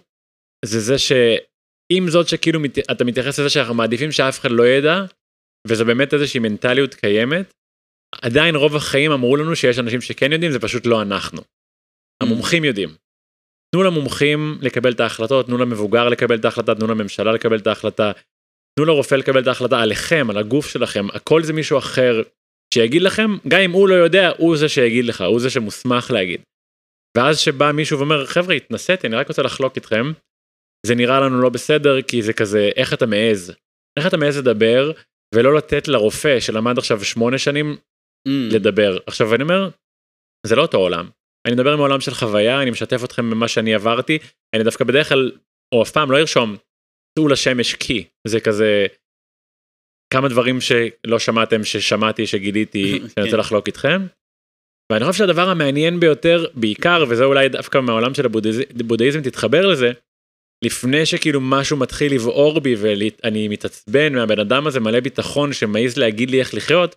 זה 0.66 0.80
זה 0.80 0.98
שעם 0.98 2.10
זאת 2.10 2.28
שכאילו 2.28 2.60
מת, 2.60 2.80
אתה 2.92 3.04
מתייחס 3.04 3.40
לזה 3.40 3.50
שאנחנו 3.50 3.74
מעדיפים 3.74 4.12
שאף 4.12 4.40
אחד 4.40 4.52
לא 4.52 4.68
ידע, 4.68 5.06
וזו 5.68 5.86
באמת 5.86 6.14
איזושהי 6.14 6.40
מנטליות 6.40 6.96
קיימת, 6.96 7.54
עדיין 8.22 8.56
רוב 8.56 8.76
החיים 8.76 9.12
אמרו 9.12 9.38
לנו 9.38 9.56
שיש 9.56 9.80
אנשים 9.80 10.02
שכן 10.02 10.32
יודעים, 10.32 10.52
זה 10.52 10.60
פשוט 10.60 10.86
לא 10.86 11.02
אנחנו. 11.02 11.42
המומחים 12.24 12.64
יודעים. 12.64 12.90
תנו 13.76 13.84
למומחים 13.84 14.58
לקבל 14.62 14.92
את 14.92 15.00
ההחלטות, 15.00 15.46
תנו 15.46 15.58
למבוגר 15.58 16.10
לקבל 16.10 16.36
את 16.36 16.46
ההחלטה, 16.46 16.76
תנו 16.76 16.88
לממשלה 16.88 17.32
לקבל 17.32 17.58
את 17.58 17.68
ההחלטה, 17.68 18.12
תנו 18.76 18.86
לרופא 18.86 19.16
לקבל 19.16 19.42
את 19.42 19.48
ההחלטה 19.48 19.82
עליכם, 19.82 20.28
על 20.30 20.38
הגוף 20.38 20.68
שלכם, 20.68 21.06
הכל 21.14 21.44
זה 21.44 21.54
מישהו 21.54 21.78
אחר 21.78 22.22
שיגיד 22.74 23.02
לכם, 23.02 23.30
גם 23.48 23.62
אם 23.62 23.72
הוא 23.72 23.90
לא 23.90 23.94
יודע, 23.94 24.32
הוא 24.38 24.58
זה 24.58 24.70
שיגיד 24.70 25.06
לך, 25.06 25.22
הוא 25.22 25.40
זה 25.40 25.50
שמוסמך 25.50 26.12
להגיד. 26.12 26.42
ואז 27.18 27.40
שבא 27.40 27.72
מישהו 27.72 27.98
ואומר, 27.98 28.26
חבר'ה, 28.26 28.56
התנסיתי, 28.56 29.08
אני 29.08 29.16
רק 29.16 29.28
רוצה 29.28 29.42
לחלוק 29.42 29.76
איתכם, 29.76 30.06
זה 30.86 30.96
נראה 30.96 31.20
לנו 31.20 31.42
לא 31.42 31.50
בסדר, 31.50 32.02
כי 32.02 32.22
זה 32.22 32.34
כזה, 32.34 32.70
איך 32.76 32.94
אתה 32.94 33.06
מעז? 33.06 33.54
איך 34.00 34.08
אתה 34.08 34.18
מעז 34.18 34.38
לדבר, 34.38 34.92
ולא 35.36 35.56
לתת 35.56 35.88
לרופא 35.88 36.40
שלמד 36.40 36.78
עכשיו 36.78 37.04
שמונה 37.04 37.38
שנים 37.38 37.78
Mm. 38.28 38.54
לדבר. 38.56 38.98
עכשיו 39.08 39.36
אני 39.36 39.44
אומר, 39.44 39.70
זה 40.48 40.56
לא 40.56 40.62
אותו 40.62 40.78
עולם. 40.78 41.10
אני 41.48 41.54
מדבר 41.54 41.76
מעולם 41.76 42.02
של 42.02 42.12
חוויה, 42.12 42.62
אני 42.62 42.72
משתף 42.72 43.04
אתכם 43.04 43.30
במה 43.30 43.48
שאני 43.48 43.76
עברתי, 43.76 44.20
אני 44.56 44.64
דווקא 44.64 44.84
בדרך 44.86 45.10
כלל, 45.10 45.32
או 45.76 45.84
אף 45.84 45.92
פעם 45.92 46.12
לא 46.12 46.18
ארשום, 46.18 46.58
צאו 47.20 47.28
לשמש 47.28 47.76
כי, 47.76 48.08
זה 48.28 48.40
כזה 48.40 48.88
כמה 50.14 50.30
דברים 50.30 50.62
שלא 50.62 51.20
שמעתם, 51.20 51.64
ששמעתי, 51.64 52.28
שגיליתי, 52.28 53.00
שאני 53.16 53.26
רוצה 53.26 53.38
לחלוק 53.38 53.68
איתכם. 53.68 54.02
ואני 54.92 55.06
חושב 55.06 55.18
שהדבר 55.18 55.50
המעניין 55.50 56.00
ביותר, 56.00 56.46
בעיקר, 56.54 57.04
וזה 57.10 57.24
אולי 57.24 57.50
דווקא 57.50 57.78
מהעולם 57.78 58.14
של 58.14 58.26
הבודהיזם 58.26 59.22
תתחבר 59.24 59.68
לזה, 59.68 59.92
לפני 60.66 61.06
שכאילו 61.06 61.40
משהו 61.42 61.78
מתחיל 61.78 62.14
לבעור 62.14 62.60
בי 62.60 62.76
ואני 62.76 63.48
מתעצבן 63.48 64.16
מהבן 64.16 64.40
אדם 64.40 64.68
הזה 64.68 64.80
מלא 64.80 65.00
ביטחון 65.00 65.54
שמעז 65.54 65.98
להגיד 65.98 66.30
לי 66.30 66.40
איך 66.40 66.54
לחיות, 66.54 66.96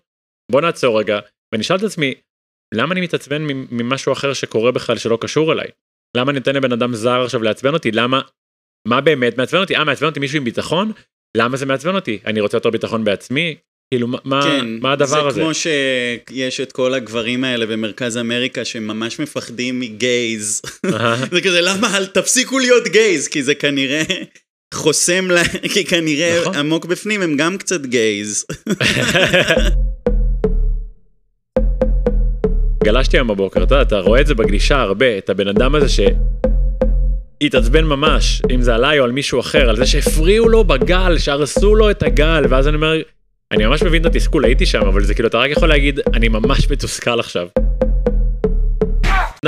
בוא 0.53 0.61
נעצור 0.61 1.01
רגע, 1.01 1.21
ואני 1.53 1.63
אשאל 1.63 1.77
את 1.77 1.83
עצמי, 1.83 2.15
למה 2.75 2.93
אני 2.93 3.01
מתעצבן 3.01 3.43
ממשהו 3.71 4.13
אחר 4.13 4.33
שקורה 4.33 4.73
בכלל 4.73 4.99
שלא 4.99 5.19
קשור 5.21 5.53
אליי? 5.53 5.67
למה 6.17 6.31
אני 6.31 6.39
אתן 6.39 6.55
לבן 6.55 6.73
אדם 6.73 6.95
זר 6.95 7.23
עכשיו 7.25 7.43
לעצבן 7.43 7.75
אותי? 7.75 7.91
למה? 7.91 8.21
מה 8.89 9.01
באמת 9.01 9.39
מעצבן 9.39 9.61
אותי? 9.61 9.77
אה, 9.77 9.85
מעצבן 9.85 10.07
אותי 10.07 10.21
מישהו 10.21 10.37
עם 10.37 10.45
ביטחון? 10.45 10.93
למה 11.37 11.57
זה 11.57 11.67
מעצבן 11.67 11.95
אותי? 11.95 12.19
אני 12.27 12.41
רוצה 12.41 12.57
יותר 12.57 12.71
ביטחון 12.71 13.05
בעצמי? 13.05 13.57
כאילו, 13.91 14.09
מה, 14.25 14.43
כן, 14.43 14.67
מה 14.81 14.93
הדבר 14.93 15.29
הזה? 15.29 15.35
זה 15.35 15.41
כמו 15.41 15.55
שיש 15.55 16.61
את 16.61 16.73
כל 16.73 16.95
הגברים 16.95 17.45
האלה 17.45 17.67
במרכז 17.67 18.17
אמריקה 18.17 18.65
שממש 18.65 19.21
מפחדים 19.21 19.81
מגייז. 19.81 20.63
זה 21.33 21.41
כזה, 21.41 21.61
למה 21.61 21.97
אל 21.97 22.07
תפסיקו 22.07 22.59
להיות 22.59 22.89
גייז? 22.89 23.29
כי 23.29 23.43
זה 23.43 23.55
כנראה 23.55 24.03
חוסם 24.75 25.31
לה, 25.31 25.43
כי 25.73 25.85
כנראה 25.85 26.41
נכון. 26.41 26.55
עמוק 26.55 26.85
בפנים 26.85 27.23
הם 27.23 27.37
גם 27.37 27.59
קצת 27.59 27.87
גייז. 27.87 28.45
גלשתי 32.85 33.17
היום 33.17 33.29
בבוקר, 33.29 33.63
אתה 33.63 33.83
אתה 33.83 33.99
רואה 33.99 34.21
את 34.21 34.27
זה 34.27 34.35
בגלישה 34.35 34.81
הרבה, 34.81 35.19
את 35.19 35.31
הבן 35.31 35.49
אדם 35.49 35.75
הזה 35.75 35.89
ש... 35.89 36.01
התעצבן 37.41 37.85
ממש, 37.85 38.43
אם 38.55 38.63
זה 38.63 38.75
עליי 38.75 38.99
או 38.99 39.05
על 39.05 39.13
מישהו 39.13 39.41
אחר, 39.41 39.69
על 39.69 39.77
זה 39.77 39.87
שהפריעו 39.87 40.49
לו 40.49 40.65
בגל, 40.65 41.19
שהרסו 41.19 41.75
לו 41.75 41.91
את 41.91 42.03
הגל, 42.03 42.45
ואז 42.49 42.69
אני 42.69 42.77
אומר, 42.77 42.95
אני 43.53 43.67
ממש 43.67 43.83
מבין 43.83 44.03
את 44.03 44.07
התסכול, 44.07 44.45
הייתי 44.45 44.67
שם, 44.67 44.87
אבל 44.87 45.05
זה 45.05 45.15
כאילו, 45.15 45.29
אתה 45.29 45.39
רק 45.39 45.51
יכול 45.51 45.69
להגיד, 45.69 46.01
אני 46.15 46.29
ממש 46.29 46.71
מתוסכל 46.71 47.21
עכשיו. 47.21 47.49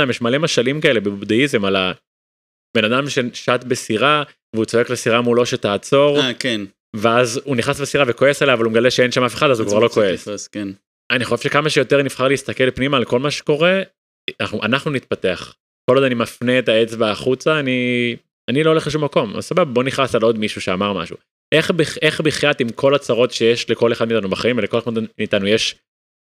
יש 0.09 0.21
מלא 0.21 0.37
משלים 0.37 0.81
כאלה 0.81 0.99
בבודהיזם 0.99 1.65
על 1.65 1.75
הבן 1.75 2.93
אדם 2.93 3.09
ששט 3.09 3.63
בסירה, 3.63 4.23
והוא 4.53 4.65
צועק 4.65 4.89
לסירה 4.89 5.21
מולו 5.21 5.45
שתעצור, 5.45 6.19
אה, 6.19 6.33
כן. 6.33 6.61
ואז 6.95 7.41
הוא 7.43 7.55
נכנס 7.55 7.81
בסירה 7.81 8.05
וכועס 8.07 8.41
עליה, 8.41 8.53
אבל 8.53 8.65
הוא 8.65 8.71
מגלה 8.71 8.91
שאין 8.91 9.11
שם 9.11 9.23
אף 9.23 9.35
אחד, 9.35 9.49
אז 9.49 9.59
הוא 9.59 9.67
כבר 9.67 9.79
לא 9.79 9.87
כועס. 9.87 10.47
כן. 10.47 10.67
אני 11.11 11.25
חושב 11.25 11.43
שכמה 11.43 11.69
שיותר 11.69 12.03
נבחר 12.03 12.27
להסתכל 12.27 12.71
פנימה 12.71 12.97
על 12.97 13.05
כל 13.05 13.19
מה 13.19 13.31
שקורה, 13.31 13.81
אנחנו, 14.39 14.63
אנחנו 14.63 14.91
נתפתח. 14.91 15.55
כל 15.89 15.95
עוד 15.95 16.03
אני 16.03 16.15
מפנה 16.15 16.59
את 16.59 16.69
האצבע 16.69 17.11
החוצה, 17.11 17.59
אני, 17.59 18.15
אני 18.49 18.63
לא 18.63 18.69
הולך 18.69 18.87
לשום 18.87 19.03
מקום. 19.03 19.41
סבבה, 19.41 19.65
בוא 19.65 19.83
נכעס 19.83 20.15
על 20.15 20.21
עוד 20.21 20.39
מישהו 20.39 20.61
שאמר 20.61 20.93
משהו. 20.93 21.17
איך, 21.51 21.71
איך 22.01 22.21
בחייאת 22.21 22.61
עם 22.61 22.69
כל 22.69 22.95
הצרות 22.95 23.31
שיש 23.31 23.69
לכל 23.69 23.91
אחד 23.91 24.07
מאיתנו 24.07 24.29
בחיים 24.29 24.57
ולכל 24.57 24.79
אחד 24.79 24.91
מאיתנו 25.19 25.47
יש 25.47 25.75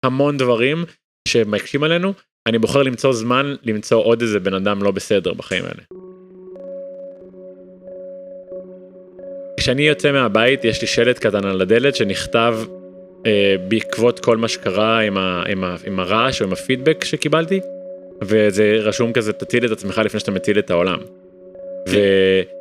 המון 0.06 0.38
דברים 0.38 0.86
שמקשים 1.28 1.84
עלינו, 1.84 2.14
אני 2.48 2.60
בוחר 2.60 2.84
למצוא 2.84 3.14
זמן 3.14 3.56
למצוא 3.64 4.04
עוד 4.04 4.22
איזה 4.22 4.40
בן 4.40 4.54
אדם 4.54 4.84
לא 4.84 4.92
בסדר 4.92 5.34
בחיים 5.34 5.64
האלה. 5.64 5.84
כשאני 9.60 9.82
יוצא 9.82 10.12
מהבית 10.12 10.66
יש 10.66 10.82
לי 10.82 10.88
שלט 10.88 11.20
קטן 11.20 11.46
על 11.46 11.62
הדלת 11.62 11.96
שנכתב 11.96 12.60
בעקבות 13.68 14.20
כל 14.20 14.38
מה 14.38 14.48
שקרה 14.48 15.00
עם, 15.00 15.18
ה, 15.18 15.44
עם, 15.48 15.64
ה, 15.64 15.76
עם 15.86 16.00
הרעש 16.00 16.42
או 16.42 16.46
עם 16.48 16.54
הפידבק 16.54 17.04
שקיבלתי, 17.04 17.60
וזה 18.22 18.78
רשום 18.82 19.14
כזה 19.14 19.34
תציל 19.34 19.66
את 19.66 19.72
עצמך 19.72 20.02
לפני 20.06 20.20
שאתה 20.20 20.32
מציל 20.32 20.60
את 20.60 20.72
העולם. 20.72 21.00
ו, 21.90 21.98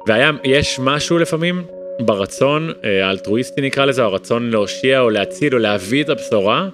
והיה, 0.07 0.31
יש 0.44 0.79
משהו 0.79 1.18
לפעמים 1.18 1.64
ברצון 2.01 2.73
אה, 2.85 3.07
האלטרואיסטי 3.07 3.61
נקרא 3.61 3.85
לזה, 3.85 4.03
או 4.03 4.07
הרצון 4.07 4.51
להושיע 4.51 5.01
או 5.01 5.11
להציל 5.11 5.55
או 5.55 5.59
להביא 5.59 6.05
את 6.05 6.09
הבשורה, 6.09 6.68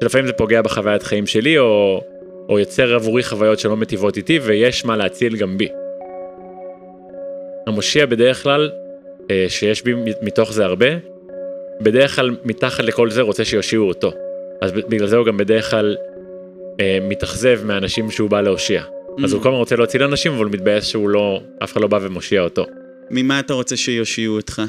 שלפעמים 0.00 0.26
זה 0.26 0.32
פוגע 0.32 0.62
בחוויית 0.62 1.02
חיים 1.02 1.26
שלי 1.26 1.58
או, 1.58 2.00
או 2.48 2.58
יוצר 2.58 2.94
עבורי 2.94 3.22
חוויות 3.22 3.58
שלא 3.58 3.76
מטיבות 3.76 4.16
איתי 4.16 4.38
ויש 4.38 4.84
מה 4.84 4.96
להציל 4.96 5.36
גם 5.36 5.58
בי. 5.58 5.68
המושיע 7.66 8.06
בדרך 8.06 8.42
כלל, 8.42 8.70
אה, 9.30 9.46
שיש 9.48 9.82
בי 9.82 9.94
מתוך 10.22 10.52
זה 10.52 10.64
הרבה, 10.64 10.86
בדרך 11.80 12.16
כלל 12.16 12.36
מתחת 12.44 12.84
לכל 12.84 13.10
זה 13.10 13.22
רוצה 13.22 13.44
שיושיעו 13.44 13.88
אותו. 13.88 14.12
אז 14.62 14.72
בגלל 14.72 15.06
זה 15.06 15.16
הוא 15.16 15.26
גם 15.26 15.36
בדרך 15.36 15.70
כלל 15.70 15.96
אה, 16.80 16.98
מתאכזב 17.02 17.60
מאנשים 17.64 18.10
שהוא 18.10 18.30
בא 18.30 18.40
להושיע. 18.40 18.82
אז 19.24 19.32
Mm. 19.32 19.34
הוא 19.34 19.42
כל 19.42 19.48
הזמן 19.48 19.58
רוצה 19.58 19.76
להציל 19.76 20.02
אנשים 20.02 20.32
אבל 20.32 20.44
הוא 20.44 20.52
מתבאס 20.52 20.86
שהוא 20.86 21.08
לא, 21.08 21.42
אף 21.64 21.72
אחד 21.72 21.80
לא 21.80 21.86
בא 21.86 21.98
ומושיע 22.02 22.42
אותו. 22.42 22.66
ממה 23.10 23.40
אתה 23.40 23.54
רוצה 23.54 23.76
שיושיעו 23.76 24.36
אותך? 24.36 24.62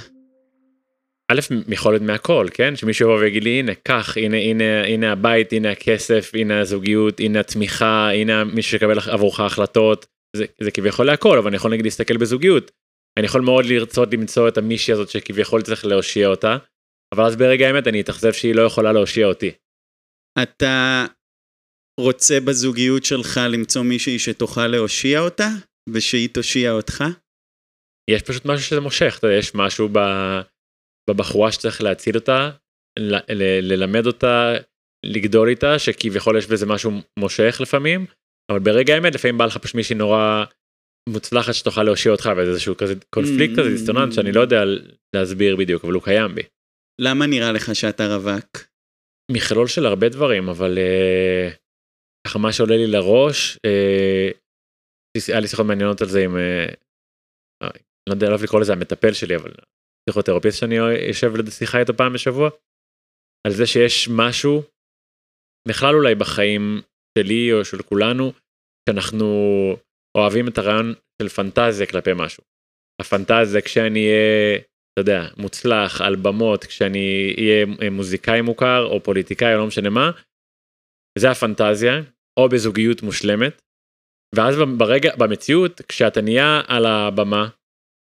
א', 1.31 1.39
יכול 1.67 1.93
להיות 1.93 2.03
מהכל, 2.03 2.47
כן? 2.53 2.75
שמישהו 2.75 3.09
יבוא 3.09 3.19
ויגיד 3.19 3.43
לי, 3.43 3.59
הנה, 3.59 3.71
קח, 3.83 4.17
הנה, 4.17 4.37
הנה, 4.37 4.83
הנה 4.83 5.11
הבית, 5.11 5.53
הנה 5.53 5.71
הכסף, 5.71 6.31
הנה 6.33 6.59
הזוגיות, 6.59 7.19
הנה 7.19 7.39
התמיכה, 7.39 8.09
הנה 8.13 8.43
מי 8.43 8.61
שיקבל 8.61 8.99
עבורך 9.09 9.39
החלטות. 9.39 10.05
זה, 10.35 10.45
זה 10.61 10.71
כביכול 10.71 11.05
להכל, 11.05 11.37
אבל 11.37 11.47
אני 11.47 11.55
יכול 11.55 11.71
נגיד 11.71 11.85
להסתכל 11.85 12.17
בזוגיות. 12.17 12.71
אני 13.17 13.25
יכול 13.25 13.41
מאוד 13.41 13.65
לרצות 13.65 14.13
למצוא 14.13 14.47
את 14.47 14.57
המישהי 14.57 14.93
הזאת 14.93 15.09
שכביכול 15.09 15.61
צריך 15.61 15.85
להושיע 15.85 16.27
אותה, 16.27 16.57
אבל 17.15 17.23
אז 17.23 17.35
ברגע 17.35 17.67
האמת 17.67 17.87
אני 17.87 18.01
אתאכזב 18.01 18.31
שהיא 18.31 18.55
לא 18.55 18.61
יכולה 18.61 18.93
להושיע 18.93 19.27
אותי. 19.27 19.51
אתה 20.43 21.05
רוצה 21.99 22.39
בזוגיות 22.39 23.05
שלך 23.05 23.39
למצוא 23.49 23.83
מישהי 23.83 24.19
שתוכל 24.19 24.67
להושיע 24.67 25.19
אותה, 25.19 25.47
ושהיא 25.93 26.29
תושיע 26.33 26.71
אותך? 26.71 27.03
יש 28.09 28.21
פשוט 28.21 28.45
משהו 28.45 28.65
שזה 28.65 28.79
מושך, 28.79 29.15
אתה 29.19 29.27
יודע, 29.27 29.37
יש 29.37 29.55
משהו 29.55 29.89
ב, 29.91 29.99
בבחורה 31.09 31.51
שצריך 31.51 31.81
להציל 31.81 32.15
אותה, 32.15 32.49
ל, 32.99 33.15
ל, 33.15 33.73
ללמד 33.73 34.05
אותה, 34.05 34.53
לגדול 35.05 35.49
איתה, 35.49 35.79
שכביכול 35.79 36.37
יש 36.37 36.47
בזה 36.47 36.65
משהו 36.65 36.91
מושך 37.19 37.57
לפעמים, 37.61 38.05
אבל 38.51 38.59
ברגע 38.59 38.93
האמת 38.93 39.15
לפעמים 39.15 39.37
בא 39.37 39.45
לך 39.45 39.57
פשוט 39.57 39.75
מישהי 39.75 39.95
נורא 39.95 40.45
מוצלחת 41.09 41.53
שתוכל 41.53 41.83
להושיע 41.83 42.11
אותך 42.11 42.29
וזה 42.37 42.51
איזשהו 42.51 42.77
כזה 42.77 42.93
קונפליקט 43.09 43.53
כזה, 43.53 43.69
דיסטוננט 43.69 44.13
שאני 44.13 44.31
לא 44.31 44.41
יודע 44.41 44.63
להסביר 45.15 45.55
בדיוק, 45.55 45.83
אבל 45.83 45.93
הוא 45.93 46.03
קיים 46.03 46.35
בי. 46.35 46.41
למה 47.01 47.27
נראה 47.27 47.51
לך 47.51 47.75
שאתה 47.75 48.15
רווק? 48.15 48.57
מכלול 49.31 49.67
של 49.67 49.85
הרבה 49.85 50.09
דברים, 50.09 50.49
אבל 50.49 50.77
אה, 50.77 51.49
ככה 52.27 52.39
מה 52.39 52.53
שעולה 52.53 52.75
לי 52.77 52.87
לראש, 52.87 53.59
אה, 53.65 54.29
היה 55.27 55.39
לי 55.39 55.47
שיחות 55.47 55.65
מעניינות 55.65 56.01
על 56.01 56.07
זה 56.07 56.23
עם, 56.23 56.37
אה, 56.37 56.65
לא 58.09 58.13
יודע, 58.13 58.25
לא 58.25 58.31
אוהב 58.31 58.43
לקרוא 58.43 58.61
לזה 58.61 58.73
המטפל 58.73 59.13
שלי, 59.13 59.35
אבל 59.35 59.51
פסיכותרפיסט 60.09 60.59
שאני 60.59 60.75
יושב 61.07 61.35
לשיחה 61.35 61.79
איתו 61.79 61.97
פעם 61.97 62.13
בשבוע, 62.13 62.49
על 63.47 63.53
זה 63.53 63.65
שיש 63.67 64.09
משהו, 64.11 64.63
בכלל 65.67 65.95
אולי 65.95 66.15
בחיים 66.15 66.81
שלי 67.17 67.53
או 67.53 67.65
של 67.65 67.81
כולנו, 67.83 68.33
שאנחנו 68.89 69.25
אוהבים 70.17 70.47
את 70.47 70.57
הרעיון 70.57 70.93
של 71.21 71.29
פנטזיה 71.29 71.87
כלפי 71.87 72.09
משהו. 72.15 72.43
הפנטזיה 73.01 73.61
כשאני 73.61 74.07
אהיה, 74.07 74.59
אתה 74.93 75.11
יודע, 75.11 75.27
מוצלח 75.37 76.01
על 76.01 76.15
במות, 76.15 76.63
כשאני 76.65 77.35
אהיה 77.37 77.89
מוזיקאי 77.91 78.41
מוכר 78.41 78.85
או 78.85 79.03
פוליטיקאי 79.03 79.53
או 79.53 79.59
לא 79.59 79.67
משנה 79.67 79.89
מה, 79.89 80.11
זה 81.19 81.31
הפנטזיה, 81.31 82.01
או 82.39 82.49
בזוגיות 82.49 83.03
מושלמת, 83.03 83.61
ואז 84.35 84.55
ברגע, 84.77 85.15
במציאות, 85.15 85.81
כשאתה 85.89 86.21
נהיה 86.21 86.61
על 86.67 86.85
הבמה, 86.85 87.47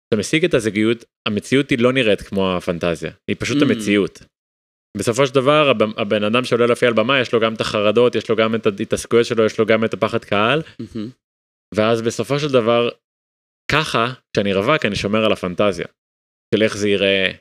אתה 0.07 0.19
משיג 0.19 0.45
את 0.45 0.53
הזוגיות, 0.53 1.03
המציאות 1.27 1.69
היא 1.69 1.79
לא 1.79 1.93
נראית 1.93 2.21
כמו 2.21 2.57
הפנטזיה, 2.57 3.11
היא 3.27 3.35
פשוט 3.39 3.57
Mm. 3.61 3.65
המציאות. 3.65 4.19
בסופו 4.97 5.27
של 5.27 5.33
דבר 5.33 5.69
הבן- 5.69 5.97
הבן 5.97 6.23
אדם 6.23 6.43
שעולה 6.45 6.65
להופיע 6.67 6.87
על 6.89 6.93
במה 6.95 7.19
יש 7.19 7.33
לו 7.33 7.39
גם 7.39 7.53
את 7.53 7.61
החרדות, 7.61 8.15
יש 8.15 8.29
לו 8.29 8.35
גם 8.35 8.55
את 8.55 8.65
ההתעסקויות 8.65 9.25
שלו, 9.25 9.45
יש 9.45 9.59
לו 9.59 9.65
גם 9.65 9.85
את 9.85 9.93
הפחד 9.93 10.25
קהל, 10.25 10.61
מהמם. 10.79 11.09
ואז 11.75 12.01
בסופו 12.01 12.39
של 12.39 12.51
דבר, 12.51 12.89
ככה, 13.71 14.05
כשאני 14.33 14.53
רווק 14.53 14.85
אני 14.85 14.95
שומר 14.95 15.25
על 15.25 15.31
הפנטזיה, 15.31 15.85
של 16.53 16.63
איך 16.63 16.77
זה 16.77 16.89
ייראה 16.89 17.31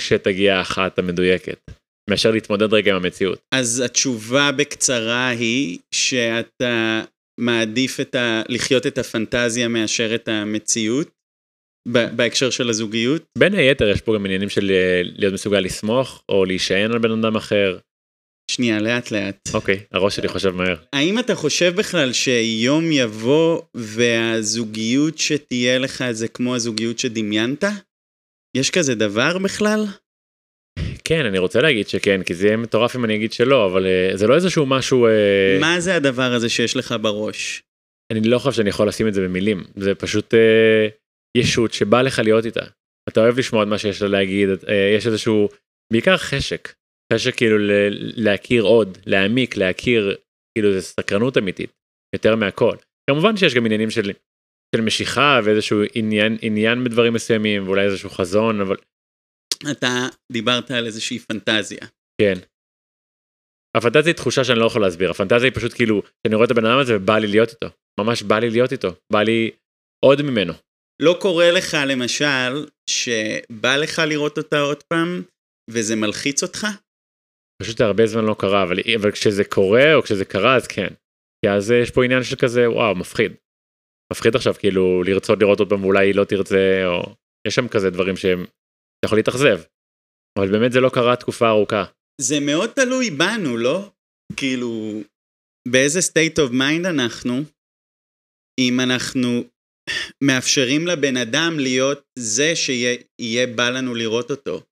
כשתגיע 0.00 0.56
האחת 0.56 0.98
המדויקת. 0.98 1.70
מאשר 2.10 2.30
להתמודד 2.30 2.74
רגע 2.74 2.90
עם 2.90 2.96
המציאות. 2.96 3.38
אז 3.54 3.80
התשובה 3.80 4.52
בקצרה 4.52 5.28
היא 5.28 5.78
שאתה 5.94 7.04
מעדיף 7.40 8.00
את 8.00 8.14
ה... 8.14 8.42
לחיות 8.48 8.86
את 8.86 8.98
הפנטזיה 8.98 9.68
מאשר 9.68 10.14
את 10.14 10.28
המציאות, 10.28 11.10
ב- 11.88 12.16
בהקשר 12.16 12.50
של 12.50 12.68
הזוגיות. 12.68 13.24
בין 13.38 13.54
היתר 13.54 13.88
יש 13.88 14.00
פה 14.00 14.14
גם 14.14 14.24
עניינים 14.24 14.48
של 14.48 14.70
אה, 14.70 15.00
להיות 15.18 15.34
מסוגל 15.34 15.60
לסמוך 15.60 16.22
או 16.28 16.44
להישען 16.44 16.92
על 16.92 16.98
בן 16.98 17.10
אדם 17.10 17.36
אחר. 17.36 17.78
שנייה, 18.50 18.80
לאט 18.80 19.10
לאט. 19.10 19.48
אוקיי, 19.54 19.80
הראש 19.92 20.16
שלי 20.16 20.28
חושב 20.28 20.50
מהר. 20.50 20.76
האם 20.92 21.18
אתה 21.18 21.34
חושב 21.34 21.72
בכלל 21.76 22.12
שיום 22.12 22.92
יבוא 22.92 23.62
והזוגיות 23.74 25.18
שתהיה 25.18 25.78
לך 25.78 26.04
זה 26.10 26.28
כמו 26.28 26.54
הזוגיות 26.54 26.98
שדמיינת? 26.98 27.64
יש 28.60 28.70
כזה 28.70 28.94
דבר 28.94 29.38
בכלל? 29.38 29.84
כן, 31.04 31.26
אני 31.26 31.38
רוצה 31.38 31.60
להגיד 31.60 31.88
שכן, 31.88 32.22
כי 32.22 32.34
זה 32.34 32.46
יהיה 32.46 32.56
מטורף 32.56 32.96
אם 32.96 33.04
אני 33.04 33.16
אגיד 33.16 33.32
שלא, 33.32 33.66
אבל 33.66 33.86
אה, 33.86 34.16
זה 34.16 34.26
לא 34.26 34.34
איזשהו 34.34 34.66
משהו... 34.66 35.06
אה, 35.06 35.58
מה 35.60 35.80
זה 35.80 35.94
הדבר 35.96 36.32
הזה 36.32 36.48
שיש 36.48 36.76
לך 36.76 36.94
בראש? 37.00 37.62
אני 38.12 38.20
לא 38.20 38.38
חושב 38.38 38.56
שאני 38.56 38.68
יכול 38.68 38.88
לשים 38.88 39.08
את 39.08 39.14
זה 39.14 39.20
במילים. 39.20 39.64
זה 39.76 39.94
פשוט 39.94 40.34
אה, 40.34 40.88
ישות 41.36 41.72
שבא 41.72 42.02
לך 42.02 42.18
להיות 42.18 42.46
איתה. 42.46 42.64
אתה 43.08 43.20
אוהב 43.20 43.38
לשמוע 43.38 43.62
את 43.62 43.68
מה 43.68 43.78
שיש 43.78 44.02
לה 44.02 44.08
להגיד, 44.08 44.48
אה, 44.68 44.92
יש 44.96 45.06
איזשהו, 45.06 45.48
בעיקר 45.92 46.16
חשק. 46.16 46.72
חשק 47.12 47.36
כאילו 47.36 47.58
ל- 47.58 48.22
להכיר 48.24 48.62
עוד, 48.62 48.98
להעמיק, 49.06 49.56
להכיר, 49.56 50.16
כאילו 50.54 50.72
זה 50.72 50.82
סקרנות 50.82 51.38
אמיתית, 51.38 51.70
יותר 52.14 52.36
מהכל. 52.36 52.76
כמובן 53.10 53.36
שיש 53.36 53.54
גם 53.54 53.66
עניינים 53.66 53.90
של, 53.90 54.10
של 54.76 54.80
משיכה 54.80 55.40
ואיזשהו 55.44 55.78
עניין, 55.94 56.36
עניין 56.42 56.84
בדברים 56.84 57.12
מסוימים 57.12 57.66
ואולי 57.66 57.84
איזשהו 57.84 58.10
חזון, 58.10 58.60
אבל 58.60 58.76
אתה 59.70 60.06
דיברת 60.32 60.70
על 60.70 60.86
איזושהי 60.86 61.18
פנטזיה. 61.18 61.86
כן. 62.20 62.34
הפנטזיה 63.76 64.12
היא 64.12 64.16
תחושה 64.16 64.44
שאני 64.44 64.58
לא 64.58 64.66
יכול 64.66 64.82
להסביר, 64.82 65.10
הפנטזיה 65.10 65.44
היא 65.44 65.54
פשוט 65.54 65.74
כאילו, 65.74 66.02
שאני 66.26 66.34
רואה 66.34 66.46
את 66.46 66.50
הבן 66.50 66.64
אדם 66.64 66.78
הזה 66.78 66.96
ובא 66.96 67.18
לי 67.18 67.26
להיות 67.26 67.50
איתו. 67.50 67.66
ממש 68.00 68.22
בא 68.22 68.38
לי 68.38 68.50
להיות 68.50 68.72
איתו, 68.72 68.88
בא 69.12 69.22
לי 69.22 69.50
עוד 70.04 70.22
ממנו. 70.22 70.52
לא 71.02 71.18
קורה 71.20 71.50
לך 71.50 71.76
למשל 71.86 72.66
שבא 72.90 73.76
לך 73.76 74.02
לראות 74.08 74.38
אותה 74.38 74.60
עוד 74.60 74.82
פעם 74.82 75.22
וזה 75.70 75.96
מלחיץ 75.96 76.42
אותך? 76.42 76.66
פשוט 77.62 77.80
הרבה 77.80 78.06
זמן 78.06 78.24
לא 78.24 78.36
קרה, 78.38 78.62
אבל, 78.62 78.76
אבל 79.00 79.12
כשזה 79.12 79.44
קורה 79.44 79.94
או 79.94 80.02
כשזה 80.02 80.24
קרה 80.24 80.56
אז 80.56 80.66
כן. 80.66 80.88
כי 81.44 81.50
אז 81.50 81.70
יש 81.70 81.90
פה 81.90 82.04
עניין 82.04 82.22
של 82.22 82.36
כזה, 82.36 82.70
וואו, 82.70 82.94
מפחיד. 82.94 83.32
מפחיד 84.12 84.36
עכשיו 84.36 84.54
כאילו 84.58 85.02
לרצות 85.02 85.38
לראות 85.40 85.58
עוד 85.58 85.68
פעם 85.68 85.84
ואולי 85.84 86.06
היא 86.06 86.14
לא 86.14 86.24
תרצה, 86.24 86.86
או 86.86 87.14
יש 87.46 87.54
שם 87.54 87.68
כזה 87.68 87.90
דברים 87.90 88.16
שהם, 88.16 88.42
אתה 88.42 89.06
יכול 89.06 89.18
להתאכזב. 89.18 89.60
אבל 90.38 90.50
באמת 90.50 90.72
זה 90.72 90.80
לא 90.80 90.88
קרה 90.88 91.16
תקופה 91.16 91.48
ארוכה. 91.48 91.84
זה 92.20 92.40
מאוד 92.40 92.70
תלוי 92.70 93.10
בנו, 93.10 93.56
לא? 93.56 93.90
כאילו, 94.36 95.00
באיזה 95.68 95.98
state 95.98 96.38
of 96.38 96.52
mind 96.52 96.88
אנחנו, 96.88 97.34
אם 98.60 98.80
אנחנו 98.80 99.44
מאפשרים 100.24 100.86
לבן 100.86 101.16
אדם 101.16 101.58
להיות 101.58 102.02
זה 102.18 102.56
שיהיה 102.56 103.46
בא 103.56 103.70
לנו 103.70 103.94
לראות 103.94 104.30
אותו. 104.30 104.62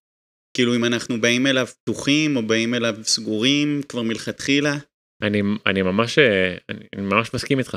כאילו, 0.57 0.77
אם 0.77 0.85
אנחנו 0.85 1.21
באים 1.21 1.47
אליו 1.47 1.67
פתוחים 1.67 2.37
או 2.37 2.43
באים 2.43 2.75
אליו 2.75 2.95
סגורים 3.03 3.81
כבר 3.89 4.03
מלכתחילה, 4.03 4.77
אני, 5.23 5.43
אני 5.67 5.83
ממש, 5.83 6.19
אה, 6.19 6.57
אני, 6.69 6.85
אני 6.97 7.03
ממש 7.03 7.35
מסכים 7.35 7.59
איתך. 7.59 7.77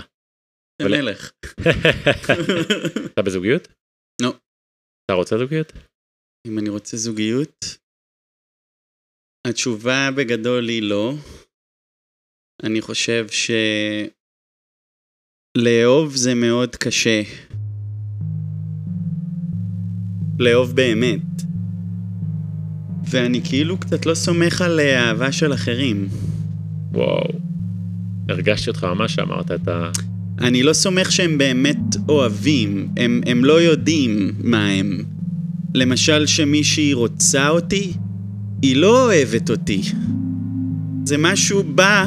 מלך. 0.81 1.31
אתה 3.13 3.21
בזוגיות? 3.21 3.67
לא. 4.21 4.33
אתה 5.05 5.13
רוצה 5.13 5.37
זוגיות? 5.37 5.73
אם 6.47 6.59
אני 6.59 6.69
רוצה 6.69 6.97
זוגיות? 6.97 7.65
התשובה 9.47 10.09
בגדול 10.17 10.69
היא 10.69 10.83
לא. 10.83 11.13
אני 12.63 12.81
חושב 12.81 13.27
ש... 13.29 13.51
לאהוב 15.57 16.15
זה 16.15 16.35
מאוד 16.35 16.75
קשה. 16.75 17.21
לאהוב 20.39 20.75
באמת. 20.75 21.21
ואני 23.11 23.41
כאילו 23.49 23.79
קצת 23.79 24.05
לא 24.05 24.13
סומך 24.15 24.61
על 24.61 24.79
אה, 24.79 25.07
אהבה 25.09 25.31
של 25.31 25.53
אחרים. 25.53 26.07
וואו. 26.91 27.27
הרגשתי 28.29 28.69
אותך 28.69 28.83
ממש 28.83 29.15
שאמרת 29.15 29.51
את 29.51 29.67
ה... 29.67 29.91
אני 30.41 30.63
לא 30.63 30.73
סומך 30.73 31.11
שהם 31.11 31.37
באמת 31.37 31.95
אוהבים, 32.09 32.87
הם, 32.97 33.21
הם 33.25 33.45
לא 33.45 33.61
יודעים 33.61 34.31
מה 34.43 34.67
הם. 34.67 35.03
למשל 35.75 36.25
שמישהי 36.25 36.93
רוצה 36.93 37.49
אותי, 37.49 37.93
היא 38.61 38.75
לא 38.75 39.05
אוהבת 39.05 39.49
אותי. 39.49 39.81
זה 41.05 41.17
משהו 41.17 41.63
בא, 41.63 42.05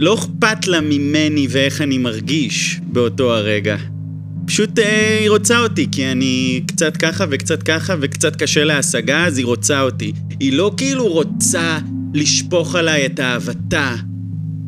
לא 0.00 0.14
אכפת 0.14 0.66
לה 0.66 0.80
ממני 0.80 1.46
ואיך 1.50 1.80
אני 1.80 1.98
מרגיש 1.98 2.80
באותו 2.92 3.34
הרגע. 3.34 3.76
פשוט 4.46 4.78
אה, 4.78 5.18
היא 5.20 5.30
רוצה 5.30 5.58
אותי, 5.58 5.86
כי 5.92 6.06
אני 6.06 6.62
קצת 6.66 6.96
ככה 6.96 7.24
וקצת 7.30 7.62
ככה 7.62 7.94
וקצת 8.00 8.36
קשה 8.36 8.64
להשגה, 8.64 9.26
אז 9.26 9.38
היא 9.38 9.46
רוצה 9.46 9.80
אותי. 9.80 10.12
היא 10.40 10.52
לא 10.52 10.74
כאילו 10.76 11.08
רוצה 11.08 11.78
לשפוך 12.14 12.74
עליי 12.74 13.06
את 13.06 13.20
אהבתה, 13.20 13.94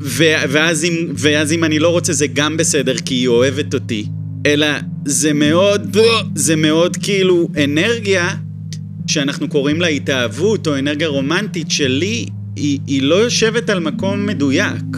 ו- 0.00 0.42
ואז, 0.48 0.84
אם, 0.84 1.06
ואז 1.14 1.52
אם 1.52 1.64
אני 1.64 1.78
לא 1.78 1.88
רוצה 1.88 2.12
זה 2.12 2.26
גם 2.26 2.56
בסדר 2.56 2.96
כי 2.98 3.14
היא 3.14 3.28
אוהבת 3.28 3.74
אותי, 3.74 4.06
אלא 4.46 4.66
זה 5.04 5.32
מאוד, 5.32 5.96
זה 6.34 6.56
מאוד 6.56 6.96
כאילו 6.96 7.48
אנרגיה 7.64 8.34
שאנחנו 9.06 9.48
קוראים 9.48 9.80
לה 9.80 9.86
התאהבות 9.86 10.66
או 10.66 10.78
אנרגיה 10.78 11.08
רומנטית 11.08 11.70
שלי, 11.70 12.26
היא, 12.56 12.78
היא 12.86 13.02
לא 13.02 13.14
יושבת 13.14 13.70
על 13.70 13.80
מקום 13.80 14.26
מדויק. 14.26 14.96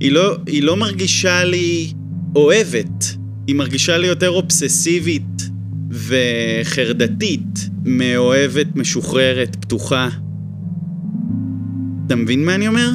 היא 0.00 0.12
לא, 0.12 0.36
היא 0.46 0.62
לא 0.62 0.76
מרגישה 0.76 1.44
לי 1.44 1.92
אוהבת, 2.36 3.16
היא 3.46 3.54
מרגישה 3.54 3.98
לי 3.98 4.06
יותר 4.06 4.30
אובססיבית 4.30 5.42
וחרדתית 5.90 7.68
מאוהבת, 7.84 8.66
משוחררת, 8.76 9.56
פתוחה. 9.56 10.08
אתה 12.06 12.16
מבין 12.16 12.44
מה 12.44 12.54
אני 12.54 12.68
אומר? 12.68 12.90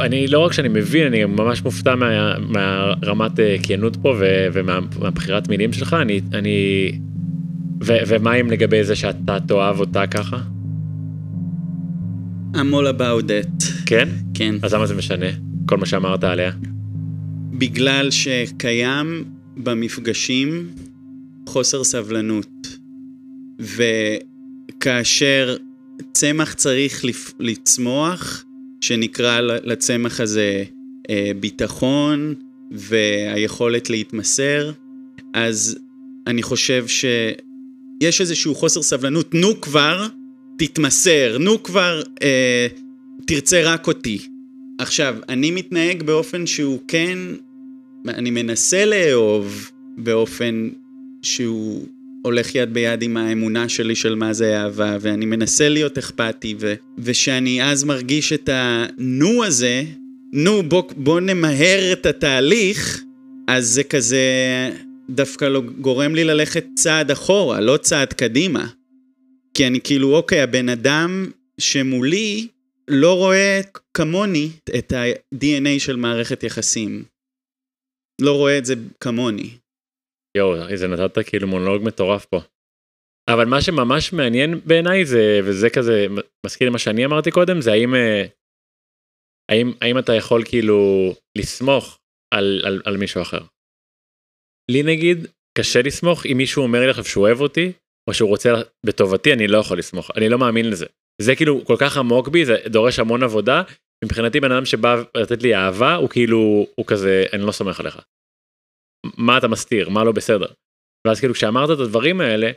אני 0.00 0.26
לא 0.26 0.38
רק 0.38 0.52
שאני 0.52 0.68
מבין, 0.68 1.06
אני 1.06 1.24
ממש 1.24 1.62
מופתע 1.64 1.94
מה, 1.94 2.38
מהרמת 2.38 3.40
אה, 3.40 3.56
כנות 3.62 3.96
פה 3.96 4.14
ו- 4.18 4.46
ומהבחירת 4.52 5.48
מילים 5.48 5.72
שלך, 5.72 5.96
אני... 6.02 6.20
אני... 6.32 6.90
ו- 7.84 7.98
ומה 8.08 8.34
אם 8.34 8.50
לגבי 8.50 8.84
זה 8.84 8.96
שאתה 8.96 9.38
תאהב 9.46 9.80
אותה 9.80 10.06
ככה? 10.06 10.38
I'm 12.54 12.72
all 12.72 12.98
about 12.98 13.24
that. 13.26 13.64
כן? 13.86 14.08
כן. 14.34 14.54
אז 14.62 14.74
למה 14.74 14.86
זה 14.86 14.94
משנה? 14.94 15.26
כל 15.66 15.76
מה 15.76 15.86
שאמרת 15.86 16.24
עליה? 16.24 16.50
בגלל 17.52 18.10
שקיים 18.10 19.24
במפגשים 19.56 20.68
חוסר 21.48 21.84
סבלנות. 21.84 22.78
וכאשר 24.78 25.56
צמח 26.12 26.52
צריך 26.52 27.04
לפ- 27.04 27.32
לצמוח, 27.40 28.43
שנקרא 28.84 29.40
לצמח 29.40 30.20
הזה 30.20 30.64
אה, 31.10 31.30
ביטחון 31.40 32.34
והיכולת 32.70 33.90
להתמסר, 33.90 34.72
אז 35.34 35.78
אני 36.26 36.42
חושב 36.42 36.86
שיש 36.88 38.20
איזשהו 38.20 38.54
חוסר 38.54 38.82
סבלנות. 38.82 39.34
נו 39.34 39.60
כבר, 39.60 40.06
תתמסר, 40.58 41.38
נו 41.38 41.62
כבר, 41.62 42.02
אה, 42.22 42.66
תרצה 43.26 43.62
רק 43.64 43.86
אותי. 43.86 44.18
עכשיו, 44.78 45.16
אני 45.28 45.50
מתנהג 45.50 46.02
באופן 46.02 46.46
שהוא 46.46 46.78
כן, 46.88 47.18
אני 48.08 48.30
מנסה 48.30 48.84
לאהוב 48.84 49.70
באופן 49.96 50.68
שהוא 51.22 51.86
הולך 52.24 52.54
יד 52.54 52.74
ביד 52.74 53.02
עם 53.02 53.16
האמונה 53.16 53.68
שלי 53.68 53.94
של 53.94 54.14
מה 54.14 54.32
זה 54.32 54.60
אהבה, 54.60 54.96
ואני 55.00 55.26
מנסה 55.26 55.68
להיות 55.68 55.98
אכפתי, 55.98 56.54
ו- 56.60 56.74
ושאני 56.98 57.64
אז 57.64 57.84
מרגיש 57.84 58.32
את 58.32 58.48
הנו 58.52 59.44
הזה, 59.44 59.84
נו 60.32 60.62
בוא, 60.62 60.82
בוא 60.96 61.20
נמהר 61.20 61.92
את 61.92 62.06
התהליך, 62.06 63.02
אז 63.48 63.66
זה 63.66 63.84
כזה 63.84 64.20
דווקא 65.10 65.44
לא 65.44 65.60
גורם 65.60 66.14
לי 66.14 66.24
ללכת 66.24 66.64
צעד 66.74 67.10
אחורה, 67.10 67.60
לא 67.60 67.76
צעד 67.76 68.12
קדימה. 68.12 68.66
כי 69.54 69.66
אני 69.66 69.80
כאילו, 69.80 70.16
אוקיי, 70.16 70.40
הבן 70.40 70.68
אדם 70.68 71.30
שמולי 71.58 72.48
לא 72.88 73.16
רואה 73.16 73.60
כמוני 73.94 74.50
את 74.78 74.92
ה-DNA 74.92 75.78
של 75.78 75.96
מערכת 75.96 76.42
יחסים. 76.42 77.04
לא 78.20 78.32
רואה 78.32 78.58
את 78.58 78.64
זה 78.64 78.74
כמוני. 79.00 79.50
יואו, 80.36 80.68
איזה 80.68 80.88
נתת 80.88 81.18
כאילו 81.28 81.48
מונולוג 81.48 81.82
מטורף 81.82 82.24
פה. 82.24 82.40
אבל 83.30 83.44
מה 83.44 83.62
שממש 83.62 84.12
מעניין 84.12 84.60
בעיניי 84.64 85.04
זה, 85.04 85.40
וזה 85.44 85.70
כזה 85.70 86.06
מזכיר 86.46 86.68
למה 86.68 86.78
שאני 86.78 87.04
אמרתי 87.04 87.30
קודם, 87.30 87.60
זה 87.60 87.72
האם, 87.72 87.94
אה, 87.94 88.24
האם, 89.50 89.72
האם 89.80 89.98
אתה 89.98 90.14
יכול 90.14 90.44
כאילו 90.44 91.10
לסמוך 91.38 91.98
על, 92.34 92.62
על, 92.66 92.82
על 92.84 92.96
מישהו 92.96 93.22
אחר. 93.22 93.40
לי 94.70 94.82
נגיד, 94.82 95.18
קשה 95.58 95.82
לסמוך 95.82 96.26
אם 96.26 96.36
מישהו 96.36 96.62
אומר 96.62 96.80
לי 96.80 96.90
עכשיו 96.90 97.04
שהוא 97.04 97.26
אוהב 97.26 97.40
אותי, 97.40 97.72
או 98.08 98.14
שהוא 98.14 98.28
רוצה 98.28 98.48
בטובתי, 98.86 99.32
אני 99.32 99.48
לא 99.48 99.58
יכול 99.58 99.78
לסמוך, 99.78 100.10
אני 100.16 100.28
לא 100.28 100.38
מאמין 100.38 100.70
לזה. 100.70 100.86
זה 101.22 101.36
כאילו 101.36 101.64
כל 101.64 101.76
כך 101.78 101.96
עמוק 101.96 102.28
בי, 102.28 102.44
זה 102.44 102.56
דורש 102.66 102.98
המון 102.98 103.22
עבודה. 103.22 103.62
מבחינתי 104.04 104.40
בן 104.40 104.52
אדם 104.52 104.64
שבא 104.64 105.02
לתת 105.16 105.42
לי 105.42 105.54
אהבה, 105.54 105.94
הוא 105.94 106.08
כאילו, 106.08 106.66
הוא 106.74 106.86
כזה, 106.86 107.24
אני 107.32 107.42
לא 107.42 107.52
סומך 107.52 107.80
עליך. 107.80 108.00
מה 109.16 109.38
אתה 109.38 109.48
מסתיר? 109.48 109.88
מה 109.88 110.04
לא 110.04 110.12
בסדר? 110.12 110.46
ואז 111.06 111.20
כאילו 111.20 111.34
כשאמרת 111.34 111.70
את 111.70 111.80
הדברים 111.80 112.20
האלה, 112.20 112.50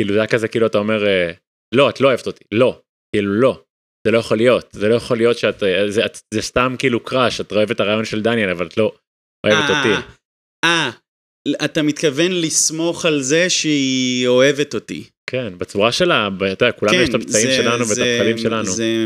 כאילו 0.00 0.12
זה 0.14 0.18
היה 0.18 0.26
כזה 0.26 0.48
כאילו 0.48 0.66
אתה 0.66 0.78
אומר, 0.78 1.06
אה, 1.06 1.32
לא, 1.74 1.90
את 1.90 2.00
לא 2.00 2.08
אוהבת 2.08 2.26
אותי, 2.26 2.44
לא, 2.52 2.80
כאילו 3.14 3.32
לא. 3.40 3.62
זה 4.06 4.10
לא 4.12 4.18
יכול 4.18 4.36
להיות, 4.36 4.68
זה 4.72 4.88
לא 4.88 4.94
יכול 4.94 5.16
להיות 5.16 5.38
שאת, 5.38 5.62
אה, 5.62 5.90
זה, 5.90 6.06
את, 6.06 6.18
זה 6.34 6.42
סתם 6.42 6.74
כאילו 6.78 7.00
קראש, 7.04 7.40
את 7.40 7.52
אוהבת 7.52 7.70
את 7.70 7.80
הרעיון 7.80 8.04
של 8.04 8.22
דניאל, 8.22 8.50
אבל 8.50 8.66
את 8.66 8.76
לא 8.76 8.94
אוהבת 9.46 9.70
אה, 9.70 9.78
אותי. 9.78 10.02
אה, 10.64 10.90
אתה 11.64 11.82
מתכוון 11.82 12.32
לסמוך 12.32 13.06
על 13.06 13.22
זה 13.22 13.50
שהיא 13.50 14.26
אוהבת 14.28 14.74
אותי. 14.74 15.04
כן, 15.30 15.58
בצורה 15.58 15.92
שלה, 15.92 16.28
אתה 16.52 16.64
יודע, 16.64 16.72
כולנו 16.72 16.94
יש 16.96 17.08
את 17.08 17.14
הפצעים 17.14 17.46
כן, 17.46 17.56
זה- 17.56 17.62
שלנו 17.62 17.88
ואת 17.88 17.98
הפחדים 17.98 18.38
שלנו. 18.38 18.64
זה, 18.64 19.04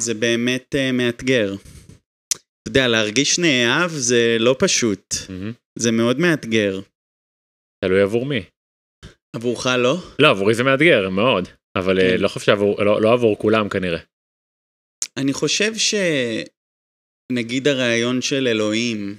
זה 0.00 0.14
באמת 0.14 0.74
uh, 0.74 0.92
מאתגר. 0.92 1.54
אתה 2.32 2.68
יודע, 2.70 2.88
להרגיש 2.88 3.38
נאהב 3.38 3.90
זה 3.90 4.36
לא 4.40 4.56
פשוט. 4.58 5.14
מהמם. 5.28 5.52
זה 5.78 5.92
מאוד 5.92 6.18
מאתגר. 6.18 6.80
תלוי 7.84 8.02
עבור 8.02 8.26
מי. 8.26 8.44
עבורך 9.36 9.66
לא? 9.66 9.96
לא, 10.18 10.30
עבורי 10.30 10.54
זה 10.54 10.62
מאתגר, 10.62 11.08
מאוד. 11.10 11.48
אבל 11.78 11.98
אה, 11.98 12.10
כן. 12.10 12.22
לא 12.22 12.28
חושב 12.28 12.46
שעבור, 12.46 12.84
לא, 12.84 13.02
לא 13.02 13.12
עבור 13.12 13.38
כולם 13.38 13.68
כנראה. 13.68 13.98
אני 15.16 15.32
חושב 15.32 15.72
שנגיד 15.76 17.68
הרעיון 17.68 18.22
של 18.22 18.48
אלוהים, 18.48 19.18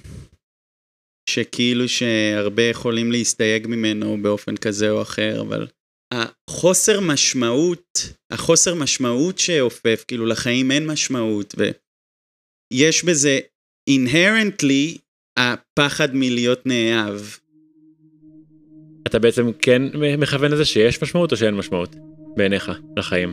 שכאילו 1.30 1.88
שהרבה 1.88 2.62
יכולים 2.62 3.12
להסתייג 3.12 3.66
ממנו 3.66 4.16
באופן 4.22 4.56
כזה 4.56 4.90
או 4.90 5.02
אחר, 5.02 5.40
אבל 5.40 5.66
החוסר 6.14 7.00
משמעות, 7.00 7.98
החוסר 8.32 8.74
משמעות 8.74 9.38
שאופף, 9.38 10.04
כאילו 10.08 10.26
לחיים 10.26 10.70
אין 10.70 10.86
משמעות, 10.86 11.54
ויש 11.58 13.04
בזה 13.04 13.38
inherently 13.90 14.98
הפחד 15.36 16.08
מלהיות 16.12 16.66
נאהב. 16.66 17.20
אתה 19.06 19.18
בעצם 19.18 19.50
כן 19.58 19.82
מכוון 20.18 20.52
לזה 20.52 20.64
שיש 20.64 21.02
משמעות 21.02 21.32
או 21.32 21.36
שאין 21.36 21.54
משמעות 21.54 21.96
בעיניך 22.36 22.70
לחיים. 22.96 23.32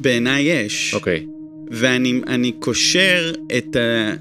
בעיניי 0.00 0.42
יש. 0.42 0.94
אוקיי. 0.94 1.26
ואני 1.70 2.20
אני 2.26 2.52
קושר 2.52 3.32
את 3.56 3.76
ה... 3.76 4.12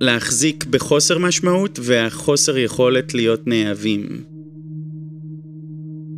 להחזיק 0.00 0.64
בחוסר 0.64 1.18
משמעות 1.18 1.78
והחוסר 1.82 2.58
יכולת 2.58 3.14
להיות 3.14 3.46
נאהבים. 3.46 4.24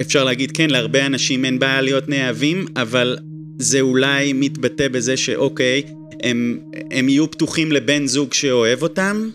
אפשר 0.01 0.25
להגיד, 0.25 0.53
כן, 0.57 0.71
להרבה 0.71 1.07
אנשים 1.07 1.45
אין 1.45 1.59
בעיה 1.59 1.81
להיות 1.81 2.09
נאהבים, 2.09 2.65
אבל 2.77 3.19
זה 3.59 3.81
אולי 3.81 4.33
מתבטא 4.33 4.89
בזה 4.89 5.17
שאוקיי, 5.17 5.83
הם, 6.23 6.59
הם 6.91 7.09
יהיו 7.09 7.31
פתוחים 7.31 7.73
לבן 7.73 8.07
זוג 8.07 8.33
שאוהב 8.33 8.83
אותם, 8.83 9.29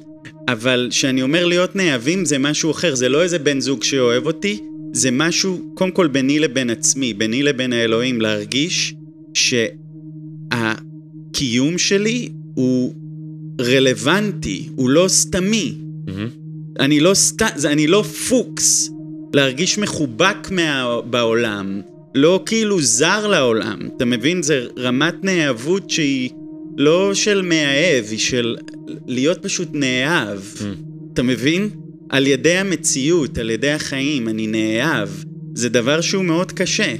אבל 0.48 0.88
כשאני 0.90 1.22
אומר 1.22 1.46
להיות 1.46 1.76
נאהבים 1.76 2.26
זה 2.26 2.38
משהו 2.38 2.72
אחר, 2.72 2.96
זה 2.96 3.10
לא 3.10 3.24
איזה 3.24 3.40
בן 3.40 3.60
זוג 3.60 3.84
שאוהב 3.84 4.26
אותי, 4.26 4.60
זה 4.94 5.12
משהו, 5.12 5.72
קודם 5.74 5.92
כל 5.92 6.08
ביני 6.08 6.40
לבין 6.40 6.70
עצמי, 6.70 7.14
ביני 7.14 7.44
לבין 7.44 7.74
האלוהים, 7.74 8.22
להרגיש 8.22 8.96
שהקיום 10.54 11.78
שלי 11.78 12.30
הוא 12.54 12.94
רלוונטי, 13.62 14.70
הוא 14.76 14.90
לא 14.90 15.08
סתמי. 15.08 15.76
מהמם. 16.08 16.30
אני 16.80 17.00
לא 17.00 17.14
סת... 17.14 17.42
אני 17.66 17.88
לא 17.88 18.04
פוקס. 18.30 18.90
להרגיש 19.34 19.78
מחובק 19.78 20.52
מה... 20.52 21.00
בעולם, 21.10 21.82
לא 22.16 22.44
כאילו 22.46 22.82
זר 22.82 23.28
לעולם. 23.28 23.80
אתה 23.98 24.06
מבין? 24.06 24.44
זה 24.44 24.66
רמת 24.78 25.24
נאהבות 25.24 25.90
שהיא 25.90 26.30
לא 26.80 27.14
של 27.14 27.42
מאהב, 27.42 28.06
היא 28.12 28.20
של 28.20 28.56
להיות 29.08 29.44
פשוט 29.44 29.68
נאהב. 29.74 30.40
Mm. 30.40 30.64
אתה 31.14 31.24
מבין? 31.24 31.70
על 32.10 32.28
ידי 32.28 32.54
המציאות, 32.54 33.38
על 33.38 33.50
ידי 33.50 33.72
החיים, 33.72 34.30
אני 34.30 34.48
נאהב. 34.48 35.10
זה 35.56 35.70
דבר 35.70 36.02
שהוא 36.02 36.26
מאוד 36.26 36.52
קשה. 36.52 36.96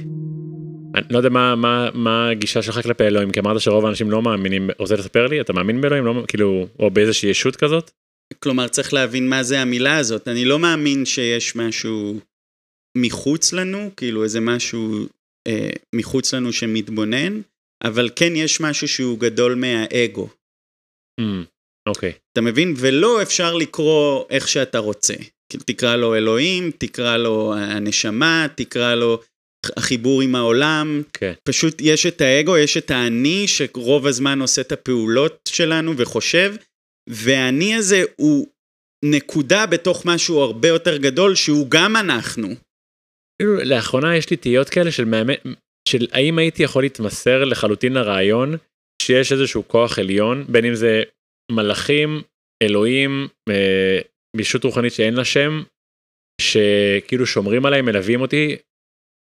אני 0.94 1.04
לא 1.10 1.18
יודע 1.18 1.28
מה, 1.28 1.56
מה, 1.56 1.88
מה 1.94 2.28
הגישה 2.30 2.62
שלך 2.62 2.82
כלפי 2.82 3.04
אלוהים, 3.04 3.30
כי 3.30 3.40
אמרת 3.40 3.60
שרוב 3.60 3.86
האנשים 3.86 4.10
לא 4.10 4.22
מאמינים, 4.22 4.70
רוצה 4.78 4.96
לספר 4.96 5.26
לי? 5.26 5.40
אתה 5.40 5.52
מאמין 5.52 5.80
באלוהים? 5.80 6.04
לא, 6.04 6.24
כאילו, 6.28 6.66
או 6.78 6.90
באיזושהי 6.90 7.30
ישות 7.30 7.56
כזאת? 7.56 7.90
כלומר, 8.38 8.68
צריך 8.68 8.94
להבין 8.94 9.28
מה 9.28 9.42
זה 9.42 9.60
המילה 9.60 9.96
הזאת. 9.96 10.28
אני 10.28 10.44
לא 10.44 10.58
מאמין 10.58 11.04
שיש 11.04 11.56
משהו 11.56 12.20
מחוץ 12.96 13.52
לנו, 13.52 13.90
כאילו 13.96 14.24
איזה 14.24 14.40
משהו 14.40 15.06
אה, 15.46 15.70
מחוץ 15.94 16.34
לנו 16.34 16.52
שמתבונן, 16.52 17.40
אבל 17.84 18.10
כן 18.16 18.36
יש 18.36 18.60
משהו 18.60 18.88
שהוא 18.88 19.18
גדול 19.18 19.54
מהאגו. 19.54 20.28
אוקיי. 21.88 22.12
אתה 22.32 22.40
מבין? 22.40 22.74
ולא 22.76 23.22
אפשר 23.22 23.54
לקרוא 23.54 24.24
איך 24.30 24.48
שאתה 24.48 24.78
רוצה. 24.78 25.14
כאילו, 25.48 25.64
תקרא 25.64 25.96
לו 25.96 26.14
אלוהים, 26.14 26.70
תקרא 26.78 27.16
לו 27.16 27.54
הנשמה, 27.54 28.46
תקרא 28.54 28.94
לו 28.94 29.20
החיבור 29.76 30.22
עם 30.22 30.34
העולם. 30.34 31.02
כן. 31.12 31.32
פשוט 31.44 31.80
יש 31.80 32.06
את 32.06 32.20
האגו, 32.20 32.56
יש 32.56 32.76
את 32.76 32.90
האני 32.90 33.48
שרוב 33.48 34.06
הזמן 34.06 34.40
עושה 34.40 34.60
את 34.60 34.72
הפעולות 34.72 35.48
שלנו 35.48 35.96
וחושב, 35.96 36.54
והאני 37.08 37.74
הזה 37.74 38.02
הוא 38.16 38.46
נקודה 39.04 39.66
בתוך 39.66 40.06
משהו 40.06 40.40
הרבה 40.40 40.68
יותר 40.68 40.96
גדול 40.96 41.34
שהוא 41.34 41.66
גם 41.70 41.96
אנחנו. 41.96 42.48
כאילו, 43.38 43.64
לאחרונה 43.64 44.16
יש 44.16 44.30
לי 44.30 44.36
תהיות 44.36 44.68
כאלה 44.68 44.92
של 44.92 45.04
מאמן, 45.04 45.34
של 45.90 46.06
האם 46.12 46.38
הייתי 46.38 46.62
יכול 46.62 46.82
להתמסר 46.82 47.44
לחלוטין 47.44 47.92
לרעיון 47.92 48.54
שיש 49.02 49.32
איזשהו 49.32 49.68
כוח 49.68 49.98
עליון, 49.98 50.44
בין 50.48 50.64
אם 50.64 50.74
זה 50.74 51.02
מלאכים, 51.52 52.22
אלוהים, 52.62 53.28
אה, 53.48 54.00
בישות 54.36 54.64
רוחנית 54.64 54.92
שאין 54.92 55.14
לה 55.14 55.24
שם, 55.24 55.62
שכאילו 56.40 57.26
שומרים 57.26 57.66
עליי, 57.66 57.82
מלווים 57.82 58.20
אותי, 58.20 58.56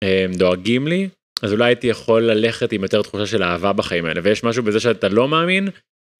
אה, 0.04 0.26
דואגים 0.38 0.88
לי, 0.88 1.08
אז 1.42 1.52
אולי 1.52 1.64
הייתי 1.64 1.86
יכול 1.86 2.22
ללכת 2.22 2.72
עם 2.72 2.82
יותר 2.82 3.02
תחושה 3.02 3.26
של 3.26 3.42
אהבה 3.42 3.72
בחיים 3.72 4.04
האלה, 4.04 4.20
ויש 4.24 4.44
משהו 4.44 4.62
בזה 4.62 4.80
שאתה 4.80 5.08
לא 5.08 5.28
מאמין, 5.28 5.68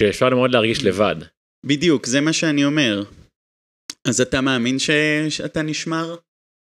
שאפשר 0.00 0.28
מאוד 0.28 0.50
להרגיש 0.50 0.84
לבד. 0.84 1.16
בדיוק, 1.66 2.06
זה 2.06 2.20
מה 2.20 2.32
שאני 2.32 2.64
אומר. 2.64 3.02
אז 4.08 4.20
אתה 4.20 4.40
מאמין 4.40 4.78
ש... 4.78 4.90
שאתה 5.28 5.62
נשמר? 5.62 6.16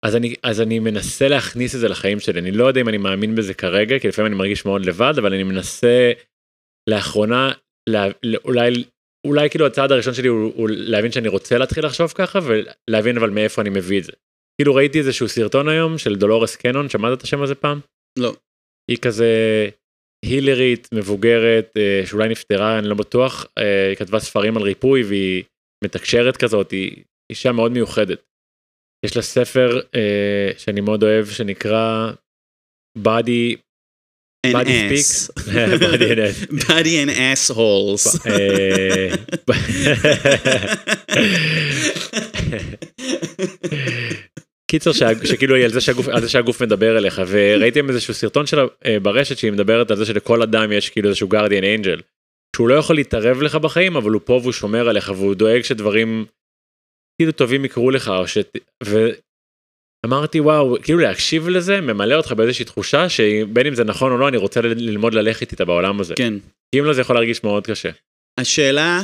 אז 0.05 0.15
אני, 0.15 0.33
אז 0.43 0.61
אני 0.61 0.79
מנסה 0.79 1.27
להכניס 1.27 1.75
את 1.75 1.79
זה 1.79 1.87
לחיים 1.87 2.19
שלי, 2.19 2.39
אני 2.39 2.51
לא 2.51 2.67
יודע 2.67 2.81
אם 2.81 2.89
אני 2.89 2.97
מאמין 2.97 3.35
בזה 3.35 3.53
כרגע, 3.53 3.99
כי 3.99 4.07
לפעמים 4.07 4.31
אני 4.31 4.37
מרגיש 4.37 4.65
מאוד 4.65 4.85
לבד, 4.85 5.13
אבל 5.17 5.33
אני 5.33 5.43
מנסה 5.43 6.11
לאחרונה, 6.89 7.51
לה, 7.89 8.07
אולי, 8.45 8.83
אולי 9.27 9.49
כאילו 9.49 9.65
הצעד 9.65 9.91
הראשון 9.91 10.13
שלי 10.13 10.27
הוא, 10.27 10.53
הוא 10.55 10.69
להבין 10.71 11.11
שאני 11.11 11.27
רוצה 11.27 11.57
להתחיל 11.57 11.85
לחשוב 11.85 12.11
ככה, 12.15 12.39
ולהבין 12.43 13.17
אבל 13.17 13.29
מאיפה 13.29 13.61
אני 13.61 13.69
מביא 13.69 13.99
את 13.99 14.03
זה. 14.03 14.11
כאילו 14.61 14.75
ראיתי 14.75 14.99
איזשהו 14.99 15.29
סרטון 15.29 15.69
היום 15.69 15.97
של 15.97 16.15
דולורס 16.15 16.55
קנון, 16.55 16.89
שמעת 16.89 17.17
את 17.17 17.23
השם 17.23 17.41
הזה 17.41 17.55
פעם? 17.55 17.79
לא. 18.19 18.35
היא 18.91 18.97
כזה 18.97 19.29
הילרית, 20.25 20.89
מבוגרת, 20.93 21.77
אה, 21.77 22.01
שאולי 22.05 22.29
נפטרה, 22.29 22.79
אני 22.79 22.87
לא 22.87 22.95
בטוח, 22.95 23.45
אה, 23.57 23.89
היא 23.89 23.95
כתבה 23.95 24.19
ספרים 24.19 24.57
על 24.57 24.63
ריפוי 24.63 25.03
והיא 25.03 25.43
מתקשרת 25.83 26.37
כזאת, 26.37 26.71
היא 26.71 27.03
אישה 27.29 27.51
מאוד 27.51 27.71
מיוחדת. 27.71 28.34
יש 29.05 29.15
לה 29.15 29.21
ספר 29.21 29.79
אה, 29.95 30.49
שאני 30.57 30.81
מאוד 30.81 31.03
אוהב 31.03 31.25
שנקרא 31.25 32.11
Body, 32.97 33.55
Body 34.47 34.67
ass. 34.67 34.91
Speaks. 34.91 35.29
Body 35.85 36.09
and 36.11 36.19
Ass. 36.19 36.37
Body 36.67 36.95
and 37.03 37.11
assholes. 37.11 38.03
אה, 38.27 39.09
קיצר 44.71 44.91
שכאילו 45.23 45.55
היא 45.55 45.65
על 45.65 45.71
זה 45.71 45.81
שהגוף 45.81 46.07
על 46.07 46.21
זה 46.21 46.29
שהגוף 46.29 46.61
מדבר 46.61 46.97
אליך 46.97 47.21
וראיתם 47.27 47.89
איזשהו 47.89 48.13
סרטון 48.13 48.45
שלה 48.45 48.63
אה, 48.85 48.99
ברשת 48.99 49.37
שהיא 49.37 49.51
מדברת 49.51 49.91
על 49.91 49.97
זה 49.97 50.05
שלכל 50.05 50.41
אדם 50.41 50.71
יש 50.71 50.89
כאילו 50.89 51.09
איזשהו 51.09 51.27
גרדיאן 51.27 51.63
אנג'ל. 51.63 51.99
שהוא 52.55 52.69
לא 52.69 52.75
יכול 52.75 52.95
להתערב 52.95 53.41
לך 53.41 53.55
בחיים 53.55 53.95
אבל 53.95 54.11
הוא 54.11 54.21
פה 54.25 54.39
והוא 54.41 54.51
שומר 54.51 54.89
עליך 54.89 55.11
והוא 55.15 55.35
דואג 55.35 55.61
שדברים 55.61 56.25
כאילו 57.21 57.31
טובים 57.31 57.65
יקרו 57.65 57.91
לך 57.91 58.07
או 58.07 58.27
ש... 58.27 58.37
ואמרתי 58.83 60.39
וואו 60.39 60.75
כאילו 60.83 60.99
להקשיב 60.99 61.47
לזה 61.47 61.81
ממלא 61.81 62.15
אותך 62.15 62.31
באיזושהי 62.31 62.65
תחושה 62.65 63.09
שבין 63.09 63.67
אם 63.67 63.75
זה 63.75 63.83
נכון 63.83 64.11
או 64.11 64.17
לא 64.17 64.27
אני 64.27 64.37
רוצה 64.37 64.61
ללמוד 64.61 65.13
ללכת 65.13 65.51
איתה 65.51 65.65
בעולם 65.65 65.99
הזה. 65.99 66.13
כן. 66.17 66.33
כי 66.71 66.79
אם 66.79 66.85
לא 66.85 66.93
זה 66.93 67.01
יכול 67.01 67.15
להרגיש 67.15 67.43
מאוד 67.43 67.67
קשה. 67.67 67.89
השאלה 68.39 68.99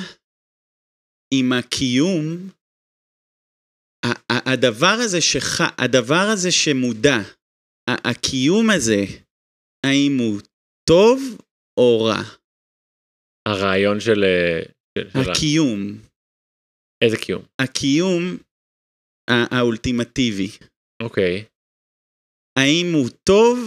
אם 1.34 1.54
הקיום, 1.54 2.50
הדבר 4.30 4.96
הזה 5.06 5.22
שח... 5.22 5.62
הדבר 5.78 6.26
הזה 6.34 6.52
שמודע, 6.52 7.18
הקיום 7.90 8.70
הזה, 8.70 9.04
האם 9.86 10.18
הוא 10.20 10.42
טוב 10.90 11.22
או 11.80 12.04
רע? 12.04 12.22
הרעיון 13.48 14.00
של... 14.00 14.24
אה, 14.24 14.62
של- 14.98 15.32
הקיום. 15.32 16.11
איזה 17.02 17.18
קיום? 17.18 17.42
הקיום 17.62 18.38
ה- 19.30 19.58
האולטימטיבי. 19.58 20.50
אוקיי. 21.04 21.44
האם 22.60 22.92
הוא 22.94 23.10
טוב 23.24 23.60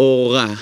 או 0.00 0.30
רע? 0.30 0.54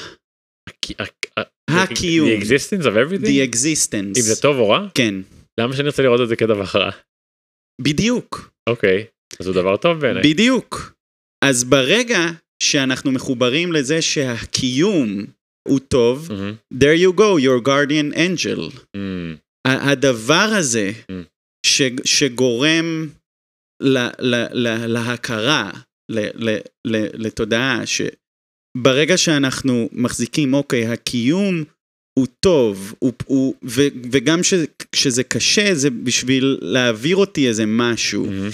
הקיום. 1.70 2.28
The 2.28 2.43
existence 2.43 2.84
of 2.84 2.95
everything? 2.97 3.24
the 3.26 3.51
existence. 3.51 4.16
אם 4.18 4.22
זה 4.22 4.43
טוב 4.43 4.57
או 4.59 4.68
רע? 4.68 4.88
כן, 4.95 5.14
למה 5.61 5.76
שאני 5.76 5.88
רוצה 5.88 6.03
לראות 6.03 6.20
את 6.20 6.28
זה 6.28 6.36
כדבר 6.36 6.64
רע? 6.74 6.90
בדיוק, 7.82 8.51
אוקיי, 8.68 9.05
אז 9.40 9.47
הוא 9.47 9.55
דבר 9.55 9.76
טוב 9.76 10.01
בעיניי. 10.01 10.22
בדיוק. 10.32 10.93
אז 11.45 11.64
ברגע 11.64 12.18
שאנחנו 12.62 13.12
מחוברים 13.12 13.72
לזה 13.72 14.03
שהקיום 14.03 15.24
הוא 15.68 15.78
טוב, 15.80 16.28
מהמם, 16.32 16.55
there 16.74 16.99
you 17.07 17.16
go, 17.18 17.40
your 17.45 17.66
guardian 17.68 18.16
angel. 18.16 18.80
ה- 19.66 19.90
הדבר 19.93 20.49
הזה 20.59 20.90
Mm. 20.90 21.12
ש, 21.67 21.83
שגורם 22.05 23.09
ל, 23.83 23.99
ל, 24.19 24.35
ל, 24.53 24.87
להכרה, 24.87 25.71
ל, 26.09 26.19
ל, 26.19 26.59
ל, 26.85 27.25
לתודעה, 27.27 27.83
שברגע 27.87 29.17
שאנחנו 29.17 29.89
מחזיקים, 29.93 30.55
אוקיי, 30.55 30.87
הקיום 30.87 31.65
הוא 32.19 32.27
טוב, 32.41 32.95
הוא, 32.99 33.13
הוא, 33.25 33.55
ו, 33.65 33.83
וגם 34.13 34.43
ש, 34.43 34.55
כשזה 34.93 35.25
קשה, 35.25 35.75
זה 35.75 35.91
בשביל 35.91 36.59
להעביר 36.63 37.17
אותי 37.17 37.49
איזה 37.49 37.65
משהו. 37.67 38.27
מהמם. 38.27 38.51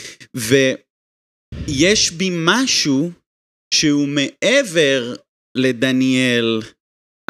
ויש 1.69 2.11
בי 2.13 2.31
משהו 2.33 3.11
שהוא 3.75 4.09
מעבר 4.09 5.15
לדניאל, 5.57 6.61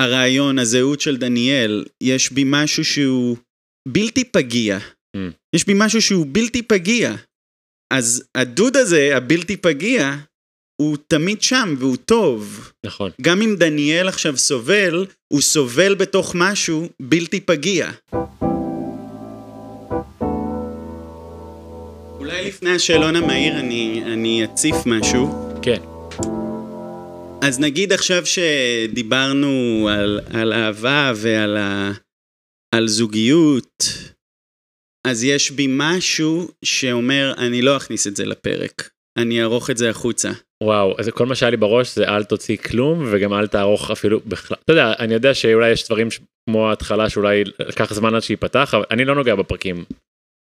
הרעיון, 0.01 0.59
הזהות 0.59 1.01
של 1.01 1.17
דניאל, 1.17 1.85
יש 2.03 2.33
בי 2.33 2.45
משהו 2.47 2.85
שהוא 2.85 3.37
בלתי 3.89 4.25
פגיע. 4.25 4.79
Mm. 5.19 5.33
יש 5.57 5.67
בי 5.67 5.73
משהו 5.77 6.03
שהוא 6.03 6.27
בלתי 6.33 6.63
פגיע. 6.63 7.15
אז 7.93 8.25
הדוד 8.35 8.77
הזה, 8.77 9.17
הבלתי 9.17 9.57
פגיע, 9.57 10.15
הוא 10.83 10.97
תמיד 11.09 11.43
שם 11.43 11.75
והוא 11.79 11.97
טוב. 11.97 12.73
נכון. 12.87 13.11
גם 13.21 13.43
אם 13.43 13.57
דניאל 13.59 14.09
עכשיו 14.09 14.37
סובל, 14.37 15.07
הוא 15.33 15.41
סובל 15.41 15.95
בתוך 15.95 16.33
משהו 16.35 16.89
בלתי 17.03 17.41
פגיע. 17.41 17.91
אולי 22.19 22.49
לפני 22.49 22.71
השאלון 22.71 23.17
המהיר 23.17 23.59
אני, 23.59 24.03
אני 24.07 24.45
אציף 24.45 24.77
משהו. 24.87 25.51
כן. 25.63 25.81
אז 27.43 27.61
נגיד 27.61 27.93
עכשיו 27.93 28.23
שדיברנו 28.27 29.89
על, 29.93 30.21
על 30.33 30.53
אהבה 30.53 31.13
ועל 31.17 31.57
ה, 31.57 31.93
על 32.75 32.89
זוגיות, 32.89 33.85
אז 35.07 35.25
יש 35.25 35.51
בי 35.51 35.67
משהו 35.71 36.49
שאומר, 36.65 37.35
אני 37.39 37.63
לא 37.63 37.77
אכניס 37.77 38.07
את 38.07 38.17
זה 38.17 38.27
לפרק. 38.27 38.91
אני 39.19 39.41
אערוך 39.43 39.71
את 39.71 39.77
זה 39.77 39.91
החוצה. 39.91 40.31
וואו, 40.63 40.97
אז 41.01 41.09
כל 41.09 41.27
מה 41.27 41.35
שהיה 41.35 41.51
לי 41.51 41.57
בראש 41.57 41.95
זה 41.95 42.09
אל 42.09 42.25
תוציא 42.25 42.57
כלום 42.57 43.05
וגם 43.13 43.33
אל 43.33 43.47
תערוך 43.47 43.91
אפילו 43.91 44.21
בכלל. 44.21 44.57
אתה 44.65 44.73
יודע, 44.73 44.93
אני 44.99 45.15
יודע 45.15 45.35
שאולי 45.35 45.71
יש 45.71 45.87
דברים 45.87 46.11
ש- 46.11 46.21
כמו 46.51 46.69
ההתחלה 46.69 47.11
שאולי 47.11 47.45
לקח 47.59 47.93
זמן 47.93 48.15
עד 48.15 48.23
שייפתח, 48.23 48.75
אבל 48.75 48.85
אני 48.91 49.05
לא 49.05 49.15
נוגע 49.15 49.35
בפרקים. 49.35 49.85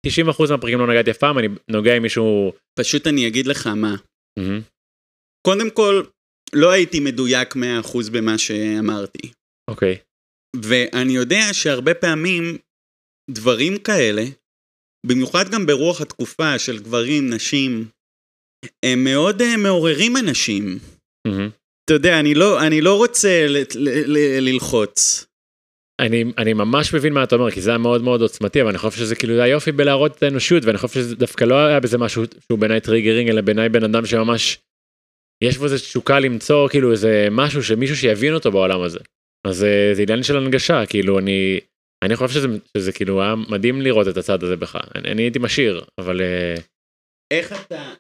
90% 0.07 0.09
מהפרקים 0.49 0.79
לא 0.79 0.87
נגעתי 0.87 1.11
אף 1.11 1.17
פעם, 1.17 1.39
אני 1.39 1.47
נוגע 1.69 1.95
עם 1.95 2.01
מישהו... 2.03 2.53
פשוט 2.79 3.07
אני 3.07 3.27
אגיד 3.27 3.47
לך 3.47 3.67
מה. 3.67 3.95
מהמם, 4.39 4.61
קודם 5.47 5.69
כל, 5.69 6.03
לא 6.53 6.71
הייתי 6.71 6.99
מדויק 6.99 7.55
100% 7.55 7.59
במה 8.11 8.37
שאמרתי. 8.37 9.31
אוקיי. 9.69 9.97
ואני 10.55 11.13
יודע 11.13 11.41
שהרבה 11.53 11.93
פעמים 11.93 12.57
דברים 13.31 13.77
כאלה, 13.77 14.23
במיוחד 15.05 15.49
גם 15.49 15.65
ברוח 15.65 16.01
התקופה 16.01 16.59
של 16.59 16.79
גברים, 16.79 17.29
נשים, 17.33 17.85
הם 18.85 19.03
מאוד 19.03 19.41
uh, 19.41 19.57
מעוררים 19.57 20.17
אנשים. 20.17 20.79
מהמם. 21.27 21.49
אתה 21.85 21.93
יודע, 21.93 22.19
אני 22.19 22.33
לא, 22.35 22.67
אני 22.67 22.81
לא 22.81 22.97
רוצה 22.97 23.47
ל- 23.47 23.57
ל- 23.75 24.17
ל- 24.17 24.49
ללחוץ. 24.49 25.25
אני, 26.01 26.23
אני 26.37 26.53
ממש 26.53 26.93
מבין 26.93 27.13
מה 27.13 27.23
אתה 27.23 27.35
אומר, 27.35 27.51
כי 27.51 27.61
זה 27.61 27.69
היה 27.69 27.77
מאוד 27.77 28.01
מאוד 28.01 28.21
עוצמתי, 28.21 28.61
אבל 28.61 28.69
אני 28.69 28.77
חושב 28.77 28.97
שזה 28.97 29.15
כאילו 29.15 29.33
היה 29.33 29.47
יופי 29.47 29.71
בלהראות 29.71 30.17
את 30.17 30.23
האנושות, 30.23 30.65
ואני 30.65 30.77
חושב 30.77 30.93
שזה 30.93 31.15
דווקא 31.15 31.43
לא 31.43 31.55
היה 31.55 31.79
בזה 31.79 31.97
משהו 31.97 32.23
שהוא 32.43 32.59
בעיניי 32.59 32.81
triggering, 32.81 33.29
אלא 33.29 33.41
בעיניי 33.41 33.69
בן 33.69 33.83
אדם 33.83 34.05
שממש, 34.05 34.59
יש 35.43 35.57
בו 35.57 35.63
איזה 35.63 35.79
תשוקה 35.79 36.19
למצוא 36.19 36.69
כאילו 36.69 36.91
איזה 36.91 37.27
משהו 37.31 37.63
שמישהו 37.63 37.95
שיבין 37.97 38.33
אותו 38.33 38.51
בעולם 38.51 38.81
הזה. 38.81 38.99
אז 39.47 39.63
אה, 39.63 39.89
זה 39.93 40.01
עניין 40.01 40.23
של 40.23 40.37
הנגשה, 40.37 40.85
כאילו 40.85 41.19
אני, 41.19 41.59
אני 42.03 42.15
חושב 42.15 42.33
שזה, 42.33 42.47
שזה 42.77 42.91
כאילו 42.91 43.21
היה 43.21 43.35
מדהים 43.49 43.81
לראות 43.81 44.07
את 44.07 44.17
הצד 44.17 44.43
הזה 44.43 44.55
בך. 44.55 44.77
אני, 44.95 45.11
אני 45.11 45.21
הייתי 45.21 45.39
משאיר, 45.39 45.81
אבל 45.99 46.21
אה, 46.21 46.55
איך 47.31 47.53
אתה... 47.53 47.93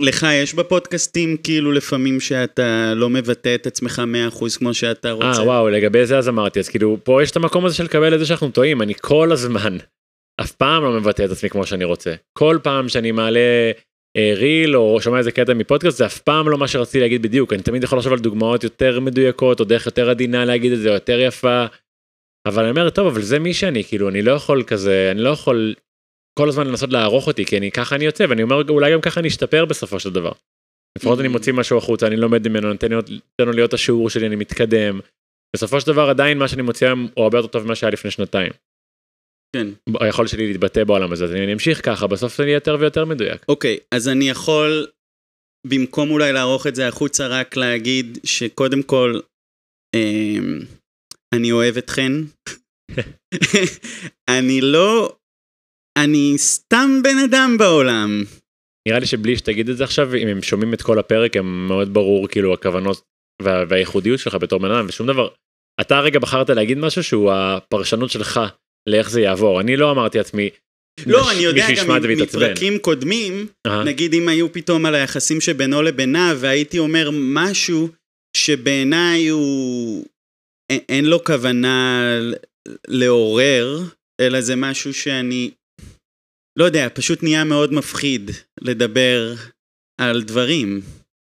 לך 0.00 0.26
יש 0.42 0.54
בפודקאסטים 0.54 1.36
כאילו 1.36 1.72
לפעמים 1.72 2.20
שאתה 2.20 2.94
לא 2.94 3.10
מבטא 3.10 3.54
את 3.54 3.66
עצמך 3.66 4.02
100% 4.32 4.58
כמו 4.58 4.74
שאתה 4.74 5.10
רוצה? 5.10 5.40
אה 5.40 5.44
וואו 5.44 5.68
לגבי 5.68 6.06
זה 6.06 6.18
אז 6.18 6.28
אמרתי 6.28 6.58
אז 6.58 6.68
כאילו 6.68 6.98
פה 7.04 7.22
יש 7.22 7.30
את 7.30 7.36
המקום 7.36 7.66
הזה 7.66 7.74
של 7.74 7.84
לקבל 7.84 8.14
את 8.14 8.18
זה 8.18 8.26
שאנחנו 8.26 8.50
טועים 8.50 8.82
אני 8.82 8.94
כל 9.00 9.32
הזמן 9.32 9.76
אף 10.40 10.52
פעם 10.52 10.82
לא 10.82 10.92
מבטא 10.92 11.24
את 11.24 11.30
עצמי 11.30 11.50
כמו 11.50 11.66
שאני 11.66 11.84
רוצה 11.84 12.14
כל 12.38 12.58
פעם 12.62 12.88
שאני 12.88 13.12
מעלה 13.12 13.70
אה, 14.16 14.32
ריל 14.36 14.76
או 14.76 15.00
שומע 15.00 15.18
איזה 15.18 15.32
קטע 15.32 15.54
מפודקאסט 15.54 15.98
זה 15.98 16.06
אף 16.06 16.18
פעם 16.18 16.48
לא 16.48 16.58
מה 16.58 16.68
שרציתי 16.68 17.00
להגיד 17.00 17.22
בדיוק 17.22 17.52
אני 17.52 17.62
תמיד 17.62 17.84
יכול 17.84 17.98
לחשוב 17.98 18.12
על 18.12 18.18
דוגמאות 18.18 18.64
יותר 18.64 19.00
מדויקות 19.00 19.60
או 19.60 19.64
דרך 19.64 19.86
יותר 19.86 20.10
עדינה 20.10 20.44
להגיד 20.44 20.72
את 20.72 20.78
זה 20.78 20.88
או 20.88 20.94
יותר 20.94 21.20
יפה. 21.20 21.66
אבל 22.46 22.62
אני 22.62 22.70
אומר 22.70 22.90
טוב 22.90 23.06
אבל 23.06 23.22
זה 23.22 23.38
מי 23.38 23.54
שאני 23.54 23.84
כאילו 23.84 24.08
אני 24.08 24.22
לא 24.22 24.32
יכול 24.32 24.62
כזה 24.62 25.08
אני 25.10 25.20
לא 25.20 25.30
יכול 25.30 25.74
כל 26.38 26.48
הזמן 26.48 26.66
לנסות 26.66 26.92
לערוך 26.92 27.26
אותי 27.26 27.44
כי 27.44 27.58
אני 27.58 27.70
ככה 27.70 27.96
אני 27.96 28.04
יוצא 28.04 28.26
ואני 28.28 28.42
אומר 28.42 28.62
אולי 28.68 28.92
גם 28.92 29.00
ככה 29.00 29.20
אני 29.20 29.28
אשתפר 29.28 29.64
בסופו 29.64 30.00
של 30.00 30.10
דבר. 30.10 30.32
לפחות 30.98 31.20
אני 31.20 31.28
מוציא 31.28 31.52
משהו 31.52 31.78
החוצה 31.78 32.06
אני 32.06 32.16
לומד 32.16 32.48
ממנו 32.48 32.72
נותן 32.72 32.92
לו- 32.92 33.52
להיות 33.52 33.74
השיעור 33.74 34.10
שלי 34.10 34.26
אני 34.26 34.36
מתקדם. 34.36 35.00
בסופו 35.56 35.80
של 35.80 35.86
דבר 35.86 36.10
עדיין 36.10 36.38
מה 36.38 36.48
שאני 36.48 36.62
מוציא 36.62 36.86
היום 36.86 37.08
הוא 37.14 37.24
הרבה 37.24 37.38
יותר 37.38 37.48
טוב 37.48 37.64
ממה 37.64 37.74
שהיה 37.74 37.90
לפני 37.90 38.10
שנתיים. 38.10 38.52
כן. 39.56 39.66
היכולת 40.00 40.28
שלי 40.28 40.46
להתבטא 40.46 40.84
בעולם 40.84 41.12
הזה 41.12 41.24
אז 41.24 41.32
אני 41.32 41.52
אמשיך 41.52 41.84
ככה 41.84 42.06
בסוף 42.06 42.36
זה 42.36 42.44
יהיה 42.44 42.54
יותר 42.54 42.76
ויותר 42.80 43.04
מדויק. 43.04 43.44
אוקיי, 43.48 43.78
אז 43.92 44.08
אני 44.08 44.28
יכול, 44.28 44.86
במקום 45.66 46.10
אולי 46.10 46.32
לערוך 46.32 46.66
את 46.66 46.74
זה 46.74 46.88
החוצה, 46.88 47.26
רק 47.26 47.56
להגיד 47.56 48.18
שקודם 48.24 48.82
כל, 48.82 49.20
אמ, 49.96 50.60
אני 51.36 51.52
אוהב 51.52 51.76
אתכן. 51.76 52.12
אני 54.30 54.60
לא... 54.60 55.16
אני 55.98 56.34
סתם 56.36 57.00
בן 57.02 57.18
אדם 57.24 57.56
בעולם. 57.58 58.24
נראה 58.88 58.98
לי 58.98 59.06
שבלי 59.06 59.36
שתגיד 59.36 59.68
את 59.68 59.76
זה 59.76 59.84
עכשיו 59.84 60.14
אם 60.14 60.28
הם 60.28 60.42
שומעים 60.42 60.74
את 60.74 60.82
כל 60.82 60.98
הפרק 60.98 61.36
הם 61.36 61.68
מאוד 61.68 61.94
ברור 61.94 62.28
כאילו 62.28 62.54
הכוונות 62.54 63.02
וה, 63.42 63.64
והייחודיות 63.68 64.18
שלך 64.20 64.34
בתור 64.34 64.60
בן 64.60 64.70
אדם 64.70 64.86
ושום 64.88 65.06
דבר. 65.06 65.28
אתה 65.80 66.00
רגע 66.00 66.18
בחרת 66.18 66.50
להגיד 66.50 66.78
משהו 66.78 67.02
שהוא 67.02 67.32
הפרשנות 67.32 68.10
שלך 68.10 68.40
לאיך 68.88 69.10
זה 69.10 69.20
יעבור 69.20 69.60
אני 69.60 69.76
לא 69.76 69.90
אמרתי 69.90 70.18
לעצמי. 70.18 70.50
לא, 71.06 71.20
מש- 71.22 71.34
אני 71.34 71.40
יודע 71.42 71.66
גם. 71.76 71.86
מפרקים 72.22 72.78
קודמים, 72.78 73.46
אהה, 73.66 73.84
נגיד 73.84 74.14
אם 74.14 74.28
היו 74.28 74.52
פתאום 74.52 74.86
על 74.86 74.94
היחסים 74.94 75.40
שבינו 75.40 75.82
לבינה, 75.82 76.34
והייתי 76.36 76.78
אומר 76.78 77.10
משהו 77.12 77.88
שבעיניי 78.36 79.28
הוא... 79.28 80.06
אין 80.70 81.04
לו 81.04 81.24
כוונה 81.24 82.02
לעורר, 82.88 83.78
אלא 84.20 84.40
זה 84.40 84.56
משהו 84.56 84.94
שאני... 84.94 85.50
לא 86.58 86.64
יודע, 86.64 86.88
פשוט 86.94 87.22
נהיה 87.22 87.44
מאוד 87.44 87.72
מפחיד 87.72 88.30
לדבר 88.60 89.34
על 90.00 90.22
דברים. 90.22 90.80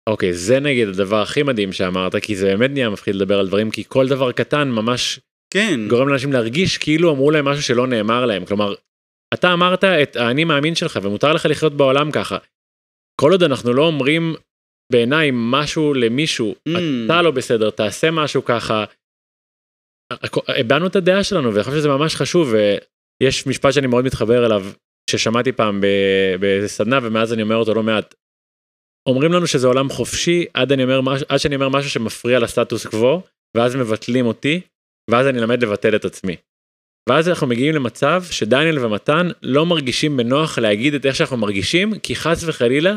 אוקיי 0.09 0.35
זה 0.35 0.61
נגיד 0.61 0.89
הדבר 0.89 1.22
הכי 1.22 1.43
מדהים 1.43 1.72
שאמרת 1.72 2.16
כי 2.16 2.37
זה 2.37 2.47
באמת 2.47 2.70
נהיה 2.70 2.91
מפחיד 2.91 3.14
לדבר 3.14 3.39
על 3.39 3.47
דברים 3.47 3.70
כי 3.70 3.85
כל 3.89 4.09
דבר 4.09 4.33
קטן 4.33 4.68
ממש 4.68 5.20
כן, 5.55 5.80
גורם 5.89 6.09
לאנשים 6.09 6.33
להרגיש 6.33 6.78
כאילו 6.78 7.12
אמרו 7.12 7.30
להם 7.30 7.45
משהו 7.45 7.62
שלא 7.62 7.87
נאמר 7.87 8.26
להם 8.26 8.45
כלומר 8.45 8.74
אתה 9.35 9.53
אמרת 9.53 9.85
את 9.85 10.16
האני 10.16 10.45
מאמין 10.45 10.74
שלך 10.74 10.99
ומותר 11.03 11.33
לך 11.33 11.47
לחיות 11.51 11.76
בעולם 11.76 12.11
ככה. 12.11 12.39
כל 13.20 13.33
עוד 13.33 13.43
אנחנו 13.43 13.72
לא 13.72 13.87
אומרים 13.87 14.35
בעיניי 14.93 15.30
משהו 15.33 15.95
למישהו 15.95 16.55
Mm. 16.68 16.72
אתה 17.07 17.22
לא 17.22 17.30
בסדר 17.30 17.70
תעשה 17.70 18.11
משהו 18.11 18.45
ככה. 18.45 18.85
הבענו 20.48 20.86
את 20.86 20.96
הדעה 20.96 21.24
שלנו 21.24 21.52
ואני 21.52 21.64
חושב 21.64 21.76
שזה 21.76 21.88
ממש 21.88 22.16
חשוב 22.16 22.54
ויש 23.20 23.46
משפט 23.46 23.72
שאני 23.72 23.86
מאוד 23.86 24.04
מתחבר 24.04 24.46
אליו 24.46 24.64
ששמעתי 25.10 25.52
פעם 25.52 25.80
ב- 25.80 26.36
באיזה 26.40 26.68
סדנה 26.68 26.98
ומאז 27.02 27.32
אני 27.32 27.42
אומר 27.42 27.56
אותו 27.56 27.74
לא 27.74 27.82
מעט. 27.82 28.14
אומרים 29.08 29.32
לנו 29.32 29.46
שזה 29.46 29.66
עולם 29.66 29.88
חופשי 29.90 30.46
עד 30.54 30.72
אני 30.72 30.84
אומר 30.84 31.00
עד 31.28 31.38
שאני 31.38 31.54
אומר 31.54 31.68
משהו 31.68 31.90
שמפריע 31.90 32.38
לסטטוס 32.38 32.86
קוו 32.86 33.22
ואז 33.56 33.76
מבטלים 33.76 34.26
אותי 34.26 34.60
ואז 35.10 35.26
אני 35.26 35.40
למד 35.40 35.62
לבטל 35.62 35.96
את 35.96 36.04
עצמי. 36.04 36.36
ואז 37.08 37.28
אנחנו 37.28 37.46
מגיעים 37.46 37.74
למצב 37.74 38.22
שדניאל 38.30 38.84
ומתן 38.84 39.28
לא 39.42 39.66
מרגישים 39.66 40.16
בנוח 40.16 40.58
להגיד 40.58 40.94
את 40.94 41.06
איך 41.06 41.16
שאנחנו 41.16 41.36
מרגישים 41.36 41.98
כי 41.98 42.16
חס 42.16 42.44
וחלילה 42.44 42.96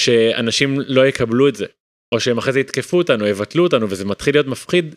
שאנשים 0.00 0.80
לא 0.86 1.06
יקבלו 1.06 1.48
את 1.48 1.56
זה 1.56 1.66
או 2.14 2.20
שהם 2.20 2.38
אחרי 2.38 2.52
זה 2.52 2.60
יתקפו 2.60 2.98
אותנו 2.98 3.26
יבטלו 3.26 3.64
אותנו 3.64 3.90
וזה 3.90 4.04
מתחיל 4.04 4.34
להיות 4.34 4.46
מפחיד. 4.46 4.94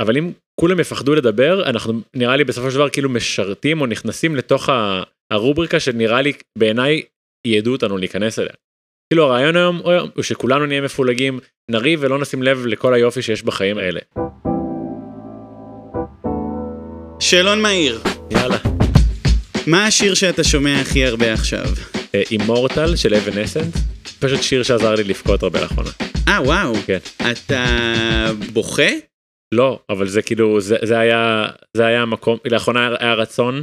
אבל 0.00 0.16
אם 0.16 0.32
כולם 0.60 0.80
יפחדו 0.80 1.14
לדבר 1.14 1.62
אנחנו 1.70 2.00
נראה 2.14 2.36
לי 2.36 2.44
בסופו 2.44 2.70
של 2.70 2.76
דבר 2.76 2.88
כאילו 2.88 3.10
משרתים 3.10 3.80
או 3.80 3.86
נכנסים 3.86 4.36
לתוך 4.36 4.68
הרובריקה 5.32 5.80
שנראה 5.80 6.22
לי 6.22 6.32
בעיניי 6.58 7.02
ידעו 7.46 7.72
אותנו 7.72 7.98
להיכנס 7.98 8.38
אליה. 8.38 8.52
כאילו 9.12 9.24
הרעיון 9.24 9.56
היום 9.56 9.82
הוא 10.14 10.22
שכולנו 10.22 10.66
נהיה 10.66 10.80
מפולגים 10.80 11.40
נריב 11.70 11.98
ולא 12.02 12.18
נשים 12.18 12.42
לב 12.42 12.66
לכל 12.66 12.94
היופי 12.94 13.22
שיש 13.22 13.42
בחיים 13.42 13.78
האלה. 13.78 14.00
שאלון 17.20 17.62
מהיר. 17.62 18.00
יאללה. 18.30 18.58
מה 19.66 19.86
השיר 19.86 20.14
שאתה 20.14 20.44
שומע 20.44 20.80
הכי 20.80 21.04
הרבה 21.04 21.32
עכשיו? 21.32 21.66
אימורטל 22.30 22.96
של 22.96 23.14
אבן 23.14 23.38
אסנס. 23.38 23.74
פשוט 24.18 24.42
שיר 24.42 24.62
שעזר 24.62 24.94
לי 24.94 25.04
לבכות 25.04 25.42
הרבה 25.42 25.60
לאחרונה. 25.60 25.90
אה, 26.28 26.42
וואו. 26.42 26.74
כן. 26.86 26.98
אתה 27.30 27.64
בוכה? 28.52 29.15
לא, 29.54 29.84
אבל 29.90 30.08
זה 30.08 30.22
כאילו, 30.22 30.60
זה, 30.60 30.76
זה 30.84 30.98
היה, 30.98 31.46
זה 31.76 31.86
היה 31.86 32.02
המקום, 32.02 32.38
לאחרונה 32.52 32.96
היה 33.00 33.14
רצון, 33.14 33.62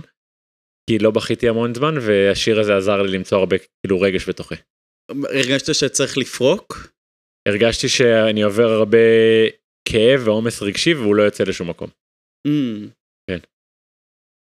כי 0.90 1.00
לא 1.00 1.12
בכיתי 1.12 1.50
המון 1.50 1.76
זמן, 1.76 1.96
והשיר 2.02 2.60
הזה 2.60 2.78
עזר 2.78 3.02
לי 3.02 3.12
למצוא 3.18 3.38
הרבה 3.38 3.56
כאילו 3.58 4.02
רגש 4.02 4.30
בתוכי. 4.30 4.56
הרגשת 5.12 5.76
שאתה 5.76 5.90
צריך 5.90 6.18
לפרוק? 6.18 6.94
הרגשתי 7.48 7.90
שאני 7.90 8.44
עובר 8.44 8.70
הרבה 8.70 8.98
כאב 9.88 10.28
ועומס 10.28 10.62
רגשי 10.62 10.94
והוא 10.94 11.16
לא 11.16 11.24
יוצא 11.24 11.44
לשום 11.44 11.70
מקום. 11.70 11.90
Mm. 12.48 12.90
כן. 13.30 13.40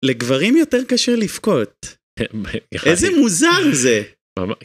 לגברים 0.05 0.57
יותר 0.57 0.79
קשה 0.89 1.13
לבכות. 1.17 1.97
איזה 2.87 3.09
מוזר 3.19 3.73
זה. 3.73 4.03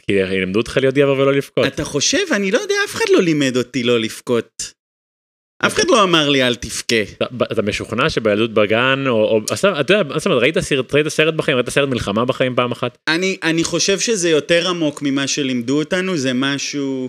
כי 0.06 0.12
ילמדו 0.12 0.58
אותך 0.58 0.76
להיות 0.76 0.94
גבר 0.94 1.12
ולא 1.12 1.32
לבכות. 1.32 1.66
אתה 1.66 1.84
חושב? 1.84 2.32
אני 2.36 2.50
לא 2.50 2.58
יודע, 2.58 2.74
אף 2.84 2.94
אחד 2.94 3.04
לא 3.12 3.22
לימד 3.22 3.56
אותי 3.56 3.82
לא 3.82 4.00
לבכות. 4.00 4.75
אף 5.58 5.74
אחד 5.74 5.88
לא 5.88 6.02
אמר 6.02 6.28
לי 6.28 6.42
אל 6.42 6.54
תבכה. 6.54 7.02
אתה- 7.52 7.62
משוכנע 7.62 8.10
שבילדות 8.10 8.54
בגן 8.54 9.04
או, 9.08 9.40
אתה 9.80 9.92
יודע, 9.94 10.02
ראית 10.26 10.58
סרט, 11.08 11.34
בחיים, 11.34 11.56
ראית 11.56 11.70
סרט 11.70 11.88
מלחמה 11.88 12.24
בחיים 12.24 12.54
פעם 12.54 12.72
אחת? 12.72 12.98
אני, 13.08 13.36
אני 13.42 13.64
חושב 13.64 13.98
שזה 13.98 14.30
יותר 14.30 14.68
עמוק 14.68 15.02
ממה 15.02 15.26
שלימדו 15.26 15.78
אותנו, 15.78 16.16
זה 16.16 16.32
משהו, 16.34 17.08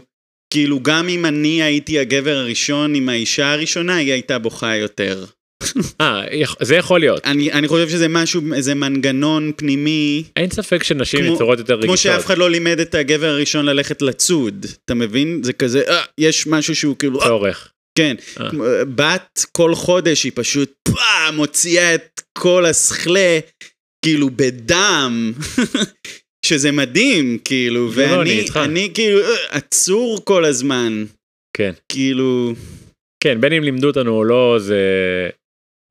כאילו 0.53 0.79
גם 0.83 1.09
אם 1.09 1.25
אני 1.25 1.63
הייתי 1.63 1.99
הגבר 1.99 2.35
הראשון 2.37 2.95
עם 2.95 3.09
האישה 3.09 3.51
הראשונה, 3.53 3.95
היא 3.95 4.11
הייתה 4.13 4.39
בוכה 4.39 4.75
יותר. 4.75 5.25
אה, 6.01 6.21
זה 6.61 6.75
יכול 6.75 6.99
להיות. 6.99 7.25
אני, 7.25 7.51
אני 7.51 7.67
חושב 7.67 7.89
שזה 7.89 8.07
משהו, 8.07 8.41
איזה 8.53 8.75
מנגנון 8.75 9.51
פנימי, 9.55 10.23
אין 10.35 10.49
ספק 10.49 10.83
שנשים 10.83 11.19
כמו- 11.25 11.33
יצורות 11.35 11.59
יותר 11.59 11.73
רגישות. 11.73 11.87
כמו 11.87 11.97
שאף 11.97 12.25
אחד 12.25 12.37
לא 12.37 12.49
לימד 12.49 12.79
את 12.79 12.95
הגבר 12.95 13.27
הראשון 13.27 13.65
ללכת 13.65 14.01
לצוד, 14.01 14.65
אתה 14.85 14.93
מבין? 14.93 15.39
זה 15.43 15.53
כזה, 15.53 15.81
אה, 15.87 16.01
יש 16.17 16.47
משהו 16.47 16.75
שהוא 16.75 16.95
כאילו, 16.99 17.21
אה, 17.21 17.27
צורך. 17.27 17.71
כן, 17.97 18.15
אה. 18.39 18.45
אה, 18.45 18.85
בת 18.85 19.45
כל 19.51 19.75
חודש 19.75 20.23
היא 20.23 20.31
פשוט 20.35 20.73
פאה, 20.83 21.31
מוציאה 21.31 21.95
את 21.95 22.21
כל 22.37 22.65
השכלה, 22.65 23.39
כאילו 24.05 24.29
בדם, 24.29 25.33
שזה 26.45 26.71
מדהים, 26.71 27.37
כאילו, 27.45 27.89
לא, 27.97 28.21
אני 28.21 28.45
ואני. 28.53 28.65
אני 28.65 28.91
כאילו 28.93 29.19
אה, 29.19 29.35
עצור 29.49 30.21
כל 30.25 30.45
הזמן, 30.45 31.05
כן. 31.57 31.71
כאילו, 31.91 32.53
כן, 33.23 33.41
בין 33.41 33.53
אם 33.53 33.63
לימדו 33.63 33.87
אותנו 33.87 34.11
או 34.11 34.23
לא, 34.23 34.55
זה... 34.59 34.81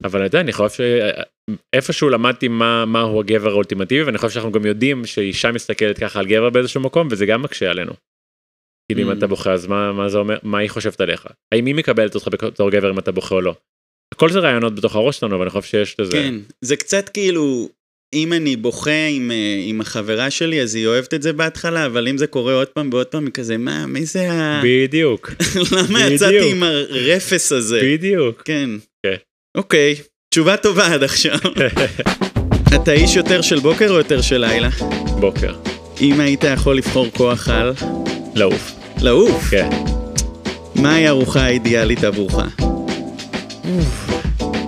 אבל 0.05 0.27
אתה 0.27 0.37
יודע, 0.37 0.41
אני 0.41 0.53
חושב 0.53 0.85
שאיפשהו 1.75 2.09
למדתי 2.09 2.49
מה, 2.49 2.85
מהו 2.85 3.21
הגבר 3.21 3.51
האולטימטיבי, 3.51 4.03
ואני 4.03 4.19
חושב 4.19 4.31
שאנחנו 4.31 4.53
גם 4.53 4.67
יודעים 4.67 5.07
שאישה 5.07 5.53
מסתכלת 5.53 5.99
ככה 5.99 6.19
על 6.19 6.27
גבר 6.27 6.51
באיזשהו 6.51 6.81
מקום, 6.81 7.09
וזה 7.11 7.27
גם 7.27 7.43
מקשה 7.43 7.71
עלינו. 7.71 7.93
כאילו 8.93 9.03
Mm. 9.03 9.13
אם 9.13 9.19
אתה 9.19 9.27
בוכה, 9.27 9.53
אז 9.53 9.67
מה, 9.67 9.93
מה 9.93 10.09
זה 10.09 10.19
אומר, 10.19 10.37
מה 10.43 10.59
היא 10.59 10.71
חושבת 10.71 11.01
עליך? 11.01 11.27
האם 11.55 11.67
היא 11.67 11.75
מקבלת 11.75 12.15
אותך 12.15 12.29
בתור 12.29 12.71
גבר 12.71 12.91
אם 12.91 12.99
אתה 12.99 13.13
בוכה 13.13 13.35
או 13.35 13.41
לא? 13.41 13.55
הכל 14.15 14.31
זה 14.31 14.39
רעיונות 14.39 14.75
בתוך 14.75 14.97
הראש 14.97 15.19
שלנו, 15.19 15.37
אבל 15.37 15.43
אני 15.43 15.51
חושב 15.51 15.63
שיש 15.69 15.97
לזה... 16.01 16.13
כן, 16.13 16.35
זה 16.61 16.77
קצת 16.77 17.09
כאילו, 17.09 17.69
אם 18.15 18.33
אני 18.33 18.57
בוכה 18.57 19.07
עם, 19.11 19.31
אה, 19.31 19.63
עם 19.67 19.81
החברה 19.81 20.31
שלי, 20.31 20.63
אז 20.63 20.75
היא 20.75 20.87
אוהבת 20.87 21.15
את 21.15 21.23
זה 21.23 21.33
בהתחלה, 21.33 21.87
אבל 21.87 22.09
אם 22.09 22.19
זה 22.19 22.27
קורה 22.27 22.55
עוד 22.55 22.69
פעם 22.69 22.89
ועוד 22.93 23.07
פעם, 23.07 23.25
היא 23.25 23.33
כזה, 23.33 23.57
מה, 23.57 23.87
מי 23.87 24.07
זה 24.07 24.33
ה... 24.33 24.61
בדיוק, 24.65 25.31
למה 25.73 25.83
בדיוק. 25.99 26.13
יצאתי 26.13 26.51
עם 26.51 26.63
הרפס 26.63 27.53
הזה? 27.53 27.81
בדיוק. 27.85 28.43
כן. 28.45 28.71
כן. 29.07 29.17
אוקיי, 29.57 29.95
תשובה 30.31 30.57
טובה 30.57 30.95
עד 30.95 31.03
עכשיו. 31.03 31.39
אתה 32.83 32.93
איש 32.93 33.17
יותר 33.17 33.43
של 33.43 33.59
בוקר 33.59 33.91
או 33.91 33.97
יותר 33.99 34.21
של 34.21 34.39
לילה? 34.39 34.69
בוקר. 35.21 35.55
אם 36.01 36.21
היית 36.21 36.45
יכול 36.45 36.77
לבחור 36.77 37.07
כוח 37.11 37.49
על... 37.49 37.73
לעוף. 38.35 38.76
לעוף. 39.01 39.45
כן. 39.51 39.69
מהי 40.75 41.07
הארוחה 41.07 41.41
האידיאלית 41.41 42.05
עבורך? 42.05 42.35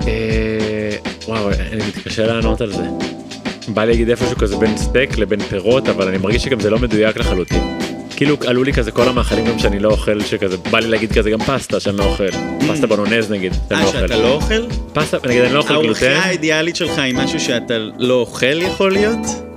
אה, 0.07 0.97
וואו, 1.29 1.51
אני 1.73 1.85
מתקשה 1.89 2.27
לענות 2.27 2.61
על 2.61 2.73
זה. 2.73 2.83
בא 3.69 3.85
לי 3.85 3.91
להגיד 3.91 4.11
איפשהו 4.11 4.37
כזה 4.37 4.57
בין 4.57 4.79
סטייק 4.79 5.19
לבין 5.19 5.41
פירות, 5.41 5.89
אבל 5.89 6.09
אני 6.09 6.19
מרגיש 6.19 6.43
שגם 6.43 6.61
זה 6.61 6.71
לא 6.71 6.79
מדויק 6.79 7.17
לחלוטין. 7.17 7.79
כאילו 8.17 8.37
עלו 8.47 8.65
לי 8.65 8.73
כזה 8.73 8.91
כל 8.91 9.09
המאכלים 9.09 9.45
גם 9.45 9.59
שאני 9.59 9.79
לא 9.79 9.91
אוכל, 9.91 10.21
שכזה, 10.21 10.57
בא 10.57 10.79
לי 10.79 10.89
להגיד 10.89 11.13
כזה 11.13 11.31
גם 11.31 11.39
פסטה 11.39 11.81
שאני 11.81 11.97
לא 11.97 12.05
אוכל. 12.05 12.29
פסטה 12.69 12.87
בונונז 12.87 13.31
נגיד, 13.31 13.53
שאני 13.69 13.81
אה, 13.81 13.87
לא 13.87 13.93
שאתה 13.93 14.15
אוכל. 14.15 14.23
לא 14.23 14.33
אוכל? 14.33 14.67
פסטה, 14.93 15.17
נגיד 15.29 15.43
אני 15.43 15.55
לא 15.55 15.59
אוכל 15.59 15.83
גלוטן. 15.83 16.07
האידיאלית 16.07 16.77
שלך 16.77 16.99
היא 16.99 17.15
משהו 17.15 17.41
שאתה 17.41 17.75
לא 17.99 18.15
אוכל 18.15 18.63
יכול 18.63 18.93
להיות? 18.93 19.48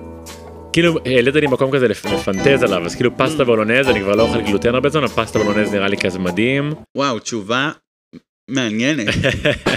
כאילו 0.73 0.97
העלית 1.05 1.35
לי 1.35 1.47
מקום 1.47 1.71
כזה 1.71 1.87
לפ- 1.87 2.05
לפנטז 2.05 2.63
עליו, 2.63 2.85
אז 2.85 2.95
כאילו 2.95 3.17
פסטה 3.17 3.43
בונונז, 3.43 3.87
אני 3.89 3.99
כבר 3.99 4.15
לא 4.15 4.23
אוכל 4.23 4.41
גלוטן 4.41 4.75
הרבה 4.75 4.89
זמן, 4.89 5.03
הפסטה 5.03 5.39
בונונז 5.39 5.73
נראה 5.73 5.87
לי 5.87 5.97
כזה 5.97 6.19
מדהים. 6.19 6.73
וואו, 6.97 7.19
תשובה 7.19 7.71
מעניינת. 8.49 9.07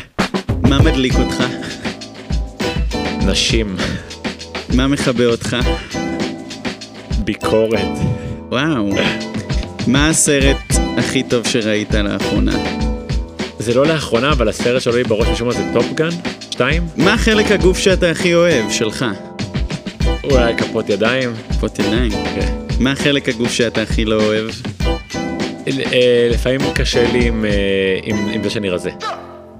מה 0.71 0.79
מדליק 0.79 1.15
אותך? 1.15 1.43
נשים, 3.27 3.77
מה 4.77 4.87
מכבה 4.89 5.27
אותך? 5.27 5.57
ביקורת. 7.25 7.81
וואו. 8.51 8.91
מה 9.87 10.09
הסרט 10.09 10.57
הכי 10.99 11.23
טוב 11.23 11.47
שראית 11.49 11.95
לאחרונה? 11.95 12.53
זה 13.59 13.75
לא 13.75 13.87
לאחרונה, 13.87 14.33
אבל 14.33 14.49
הסרט 14.49 14.83
שעולה 14.83 14.99
לי 14.99 15.05
בראש 15.05 15.29
משום 15.29 15.49
מה 15.49 15.55
זה 15.55 15.63
טופגן 15.73 16.09
2? 16.51 16.83
מה 16.97 17.19
חלק 17.19 17.51
הגוף 17.51 17.79
שאתה 17.79 18.11
הכי 18.11 18.35
אוהב, 18.35 18.71
שלך? 18.71 19.05
אולי 20.31 20.59
כפות 20.59 20.89
ידיים. 20.89 21.31
כפות 21.51 21.79
עיניים. 21.79 22.13
כן. 22.13 22.83
מה 22.85 22.95
חלק 22.97 23.29
הגוף 23.29 23.51
שאתה 23.51 23.83
הכי 23.83 24.05
לא 24.05 24.25
אוהב? 24.25 24.51
אה, 25.93 26.29
לפעמים 26.33 26.61
קשה 26.79 27.13
לי 27.13 27.29
עם, 27.29 27.45
אה, 27.45 27.99
עם, 28.05 28.17
עם 28.35 28.43
זה 28.43 28.51
שאני 28.51 28.71
רזה. 28.71 28.91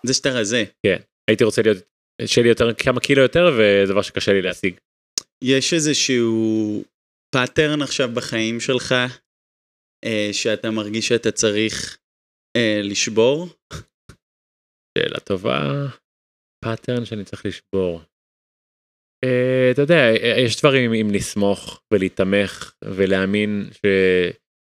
זה 0.07 0.15
שאתה 0.15 0.31
רזה. 0.31 0.65
כן. 0.87 0.97
הייתי 1.31 1.45
רוצה 1.45 1.63
להיות, 1.63 1.79
שיהיה 2.27 2.43
לי 2.43 2.49
יותר, 2.49 2.75
כמה 2.75 3.01
קילו 3.01 3.23
יותר, 3.23 3.51
וזה 3.53 3.93
דבר 3.93 4.03
שקשה 4.03 4.33
לי 4.33 4.43
להשיג. 4.43 4.75
יש 5.45 5.75
איזשהו 5.75 6.85
pattern 7.35 7.83
עכשיו 7.83 8.09
בחיים 8.15 8.61
שלך, 8.61 8.95
אה, 10.05 10.29
שאתה 10.33 10.71
מרגיש 10.71 11.09
שאתה 11.09 11.31
צריך 11.31 11.99
אה, 12.57 12.81
לשבור? 12.83 13.49
שאלה 14.99 15.21
טובה. 15.21 15.87
pattern 16.65 17.05
שאני 17.05 17.25
צריך 17.25 17.47
לשבור. 17.47 18.01
אה, 19.25 19.71
אתה 19.71 19.83
יודע, 19.83 20.11
אה, 20.11 20.41
יש 20.41 20.61
דברים 20.61 20.93
עם 20.93 21.11
לסמוך 21.11 21.83
ולהיתמך 21.93 22.75
ולהאמין. 22.85 23.69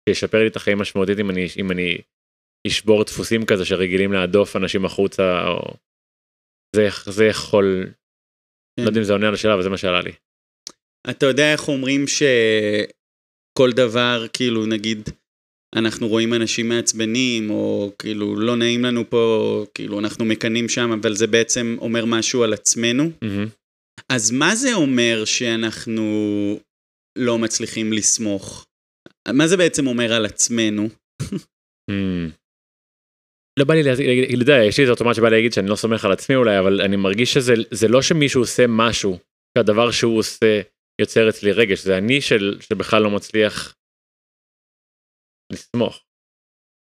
שישפר 0.08 0.38
לי 0.38 0.46
את 0.46 0.56
החיים 0.56 0.78
משמעותית 0.78 1.18
אם 1.18 1.30
אני, 1.30 1.46
אם 1.56 1.70
אני 1.70 1.98
אשבור 2.66 3.04
דפוסים 3.04 3.46
כזה 3.46 3.64
שרגילים 3.64 4.12
להדוף 4.12 4.56
אנשים 4.56 4.84
החוצה, 4.84 5.48
או... 5.48 5.74
זה, 6.76 6.88
זה 7.06 7.24
יכול... 7.24 7.86
לא 8.80 8.84
יודע 8.84 9.00
אם 9.00 9.04
זה 9.04 9.12
עונה 9.12 9.28
על 9.28 9.34
השאלה, 9.34 9.54
אבל 9.54 9.62
זה 9.62 9.68
מה 9.68 9.76
שעלה 9.76 10.00
לי. 10.00 10.12
אתה 11.10 11.26
יודע 11.26 11.52
איך 11.52 11.68
אומרים 11.68 12.04
שכל 12.06 13.72
דבר, 13.72 14.26
כאילו, 14.32 14.66
נגיד, 14.66 15.08
אנחנו 15.76 16.08
רואים 16.08 16.34
אנשים 16.34 16.68
מעצבנים, 16.68 17.50
או 17.50 17.92
כאילו, 17.98 18.36
לא 18.36 18.56
נעים 18.56 18.84
לנו 18.84 19.10
פה, 19.10 19.64
כאילו, 19.74 19.98
אנחנו 19.98 20.24
מקנאים 20.24 20.68
שם, 20.68 20.90
אבל 21.00 21.14
זה 21.14 21.26
בעצם 21.26 21.76
אומר 21.80 22.04
משהו 22.04 22.42
על 22.42 22.52
עצמנו. 22.52 23.10
מהמם. 23.22 23.46
אז 24.12 24.30
מה 24.30 24.56
זה 24.56 24.74
אומר 24.74 25.24
שאנחנו 25.24 26.02
לא 27.18 27.38
מצליחים 27.38 27.92
לסמוך? 27.92 28.66
מה 29.28 29.46
זה 29.46 29.56
בעצם 29.56 29.86
אומר 29.86 30.12
על 30.12 30.26
עצמנו? 30.26 30.88
Mm. 31.90 32.30
לא 33.58 33.64
בא 33.64 33.74
לי 33.74 33.82
להגיד, 33.82 34.24
אתה 34.24 34.42
יודע, 34.42 34.64
יש 34.68 34.78
לי 34.78 34.82
איזה 34.82 34.92
אוטומט 34.92 35.14
שבא 35.14 35.28
להגיד 35.28 35.52
שאני 35.52 35.68
לא 35.68 35.76
סומך 35.76 36.04
על 36.04 36.12
עצמי 36.12 36.36
אולי, 36.36 36.58
אבל 36.58 36.80
אני 36.80 36.96
מרגיש 36.96 37.34
שזה 37.34 37.54
זה 37.70 37.88
לא 37.88 38.02
שמישהו 38.02 38.40
עושה 38.42 38.64
משהו, 38.68 39.18
שהדבר 39.58 39.90
שהוא 39.90 40.18
עושה 40.18 40.60
יוצר 41.00 41.28
אצלי 41.28 41.52
רגש, 41.52 41.80
זה 41.80 41.98
אני 41.98 42.20
של, 42.20 42.58
שבכלל 42.60 43.02
לא 43.02 43.10
מצליח 43.10 43.74
לסמוך. 45.52 46.00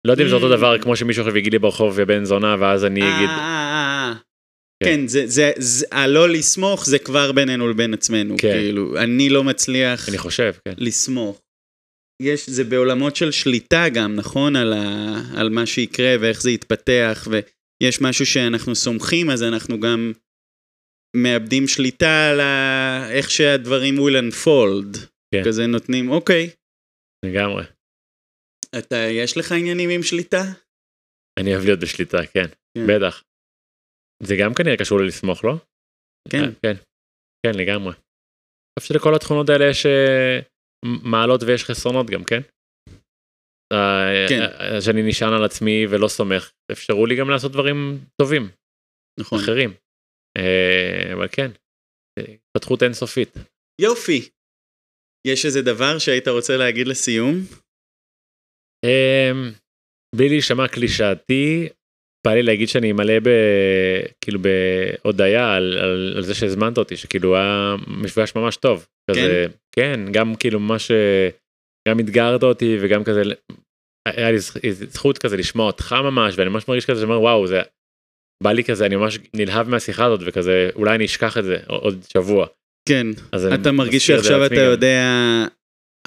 לא 0.08 0.12
יודע 0.12 0.24
אם 0.24 0.30
זה 0.30 0.36
אותו 0.36 0.54
Mm. 0.54 0.58
דבר 0.58 0.82
כמו 0.82 0.96
שמישהו 0.96 1.22
עכשיו 1.24 1.38
יגיד 1.38 1.54
לי 1.54 1.60
ברחוב 1.60 2.02
בן 2.02 2.24
זונה 2.26 2.56
ואז 2.60 2.86
אני 2.86 3.00
אגיד, 3.00 3.30
אה. 3.30 3.67
כן. 4.84 4.90
כן, 4.90 5.08
זה, 5.08 5.28
זה, 5.28 5.52
זה, 5.58 5.86
הלא 5.92 6.30
לסמוך 6.30 6.86
זה 6.86 7.00
כבר 7.00 7.32
בינינו 7.32 7.68
לבין 7.68 7.94
עצמנו, 7.94 8.36
כן. 8.38 8.54
כאילו, 8.54 8.98
אני 8.98 9.30
לא 9.30 9.44
מצליח 9.44 10.10
אני 10.10 10.18
חושב, 10.18 10.54
כן. 10.66 10.74
לסמוך. 10.78 11.42
יש, 12.22 12.50
זה 12.50 12.64
בעולמות 12.64 13.16
של 13.16 13.32
שליטה 13.32 13.90
גם, 13.94 14.16
נכון? 14.16 14.56
על, 14.56 14.74
ה, 14.74 15.16
על 15.38 15.50
מה 15.50 15.66
שיקרה 15.66 16.16
ואיך 16.22 16.42
זה 16.42 16.52
יתפתח, 16.52 17.28
ויש 17.32 18.02
משהו 18.02 18.26
שאנחנו 18.26 18.76
סומכים, 18.76 19.30
אז 19.30 19.44
אנחנו 19.44 19.80
גם 19.80 20.14
מאבדים 21.16 21.68
שליטה 21.68 22.30
על 22.30 22.40
ה, 22.40 23.08
איך 23.12 23.32
שהדברים 23.32 23.98
will 23.98 24.34
unfold. 24.34 24.98
כן. 25.34 25.44
כזה 25.46 25.68
נותנים, 25.68 26.10
אוקיי, 26.10 26.50
לגמרי. 27.26 27.64
אתה, 28.78 28.96
יש 28.96 29.38
לך 29.38 29.52
עניינים 29.52 29.90
עם 29.90 30.04
שליטה? 30.04 30.44
אני 31.40 31.54
אוהב 31.54 31.66
להיות 31.66 31.80
בשליטה, 31.80 32.18
כן, 32.34 32.48
כן. 32.78 32.88
בטח. 32.88 33.24
זה 34.24 34.36
גם 34.42 34.54
כנראה 34.54 34.78
קשור 34.78 35.00
ללסמוך, 35.00 35.46
לא? 35.46 35.54
כן. 36.32 36.44
אה, 36.44 36.52
כן, 36.64 36.76
כן, 37.46 37.52
לגמרי. 37.60 37.94
אני 37.94 38.80
חושב 38.80 38.94
שלכל 38.94 39.16
התכונות 39.16 39.50
האלה 39.50 39.66
יש 39.70 39.86
אה, 39.86 40.40
מעלות 41.04 41.44
ויש 41.44 41.64
חסרונות 41.64 42.08
גם, 42.10 42.24
כן? 42.24 42.42
אה, 43.74 44.26
כן. 44.30 44.42
שאני 44.82 45.02
נשען 45.10 45.34
על 45.34 45.44
עצמי 45.46 45.86
ולא 45.90 46.08
סומך, 46.08 46.52
אפשרו 46.72 47.06
לי 47.06 47.16
גם 47.20 47.30
לעשות 47.30 47.52
דברים 47.52 47.78
טובים, 48.22 48.50
נכון. 49.20 49.40
אחרים. 49.40 49.70
אבל 51.14 51.28
כן, 51.32 51.52
התפתחות 52.20 52.84
אינסופית. 52.84 53.34
יופי. 53.82 54.30
יש 55.28 55.46
איזה 55.46 55.62
דבר 55.62 56.00
שהיית 56.00 56.28
רוצה 56.28 56.58
להגיד 56.58 56.88
לסיום? 56.88 57.34
אמ, 58.86 59.52
בלי 60.16 60.30
להישמע 60.30 60.68
קלישאתי, 60.68 61.70
בא 62.26 62.34
לי 62.34 62.44
להגיד 62.44 62.68
שאני 62.70 62.92
מלא 62.92 63.20
ב... 63.20 63.30
כאילו 64.22 64.40
בהודיה 64.42 65.54
על, 65.56 65.78
על, 65.78 66.14
על 66.18 66.24
זה 66.24 66.34
שהזמנת 66.34 66.78
אותי, 66.78 66.98
שכאילו 66.98 67.36
היה 67.36 67.76
מפגש 67.88 68.36
ממש 68.36 68.56
טוב. 68.58 68.88
כזה, 69.12 69.46
כן, 69.76 70.00
גם 70.12 70.36
כאילו 70.36 70.60
ממש, 70.60 70.92
אה, 70.92 71.30
גם 71.88 72.00
אתגרת 72.00 72.44
אותי 72.44 72.78
וגם 72.82 73.04
כזה, 73.04 73.22
היה 74.08 74.32
לי 74.32 74.38
זכ- 74.38 74.70
זכות 74.70 75.18
כזה 75.18 75.38
לשמוע 75.38 75.66
אותך 75.68 75.96
ממש, 76.04 76.34
ואני 76.38 76.50
ממש 76.50 76.68
מרגיש 76.68 76.86
כזה 76.86 77.02
שאומר 77.02 77.22
וואו, 77.22 77.48
זה 77.48 77.62
בא 78.44 78.52
לי 78.52 78.64
כזה, 78.64 78.86
אני 78.86 78.96
ממש 78.96 79.20
נלהב 79.34 79.70
מהשיחה 79.70 80.06
הזאת, 80.06 80.20
וכזה, 80.26 80.70
אולי 80.76 80.96
אני 80.96 81.06
אשכח 81.06 81.38
את 81.38 81.44
זה 81.44 81.58
עוד 81.68 82.00
שבוע. 82.14 82.48
כן. 82.90 83.08
אתה 83.54 83.72
מרגיש 83.72 84.08
שעכשיו 84.08 84.46
אתה 84.46 84.56
גם. 84.56 85.48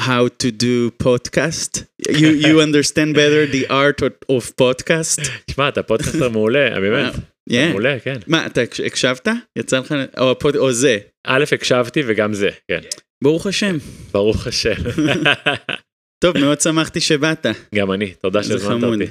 How 0.07 0.28
to 0.42 0.51
do 0.51 0.90
podcast? 1.07 1.72
You, 2.09 2.30
you 2.46 2.55
understand 2.66 3.11
better 3.14 3.42
the 3.57 3.64
art 3.70 4.01
of- 4.32 4.53
podcast? 4.62 5.30
תשמע, 5.46 5.68
אתה 5.68 5.82
פודקאסטר 5.82 6.28
מעולה, 6.28 6.80
באמת, 6.80 7.14
Yeah. 7.51 7.55
מעולה, 7.70 8.01
כן. 8.01 8.16
מה, 8.26 8.46
אתה 8.46 8.61
הקש- 8.62 8.80
הקשבת? 8.86 9.28
יצא 9.59 9.78
לך? 9.78 9.94
או, 10.18 10.30
הפוד... 10.30 10.57
או 10.57 10.72
זה? 10.72 10.98
א', 11.26 11.44
הקשבתי 11.53 12.03
וגם 12.07 12.34
זה, 12.34 12.48
כן. 12.70 12.80
ברוך 13.24 13.46
השם. 13.46 13.76
ברוך 14.12 14.46
השם. 14.46 14.74
טוב, 16.24 16.38
מאוד 16.38 16.61
שמחתי 16.61 17.01
שבאת. 17.01 17.46
גם 17.74 17.92
אני, 17.92 18.11
תודה 18.22 18.42
שהזמנת. 18.42 18.84
אותי. 18.84 19.05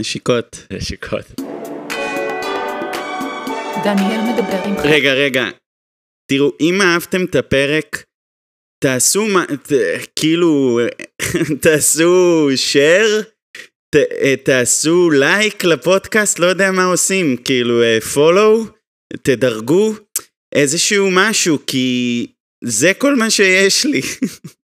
נשיקות. 0.00 0.66
נשיקות. 0.72 1.40
דניאל 3.84 4.20
מדבר 4.32 4.62
עם. 4.64 4.74
רגע, 4.84 5.12
רגע. 5.14 5.48
תראו, 6.30 6.52
אם 6.60 6.82
אהבתם 6.82 7.24
את 7.24 7.34
הפרק, 7.36 8.04
תעשו 8.78 9.24
מה, 9.24 9.44
ת, 9.46 9.72
כאילו, 10.16 10.80
תעשו 11.62 12.48
share, 12.50 13.22
ת, 13.90 13.96
אה, 13.96 14.34
תעשו 14.44 15.10
לייק 15.10 15.64
לפודקאסט, 15.64 16.38
לא 16.38 16.46
יודע 16.46 16.70
מה 16.70 16.84
עושים, 16.84 17.36
כאילו, 17.36 17.82
אה, 17.82 17.98
follow, 18.14 18.70
תדרגו, 19.22 19.94
איזשהו 20.54 21.08
משהו, 21.10 21.58
כי 21.66 22.26
זה 22.64 22.92
כל 22.98 23.16
מה 23.16 23.30
שיש 23.30 23.86
לי. 23.86 24.00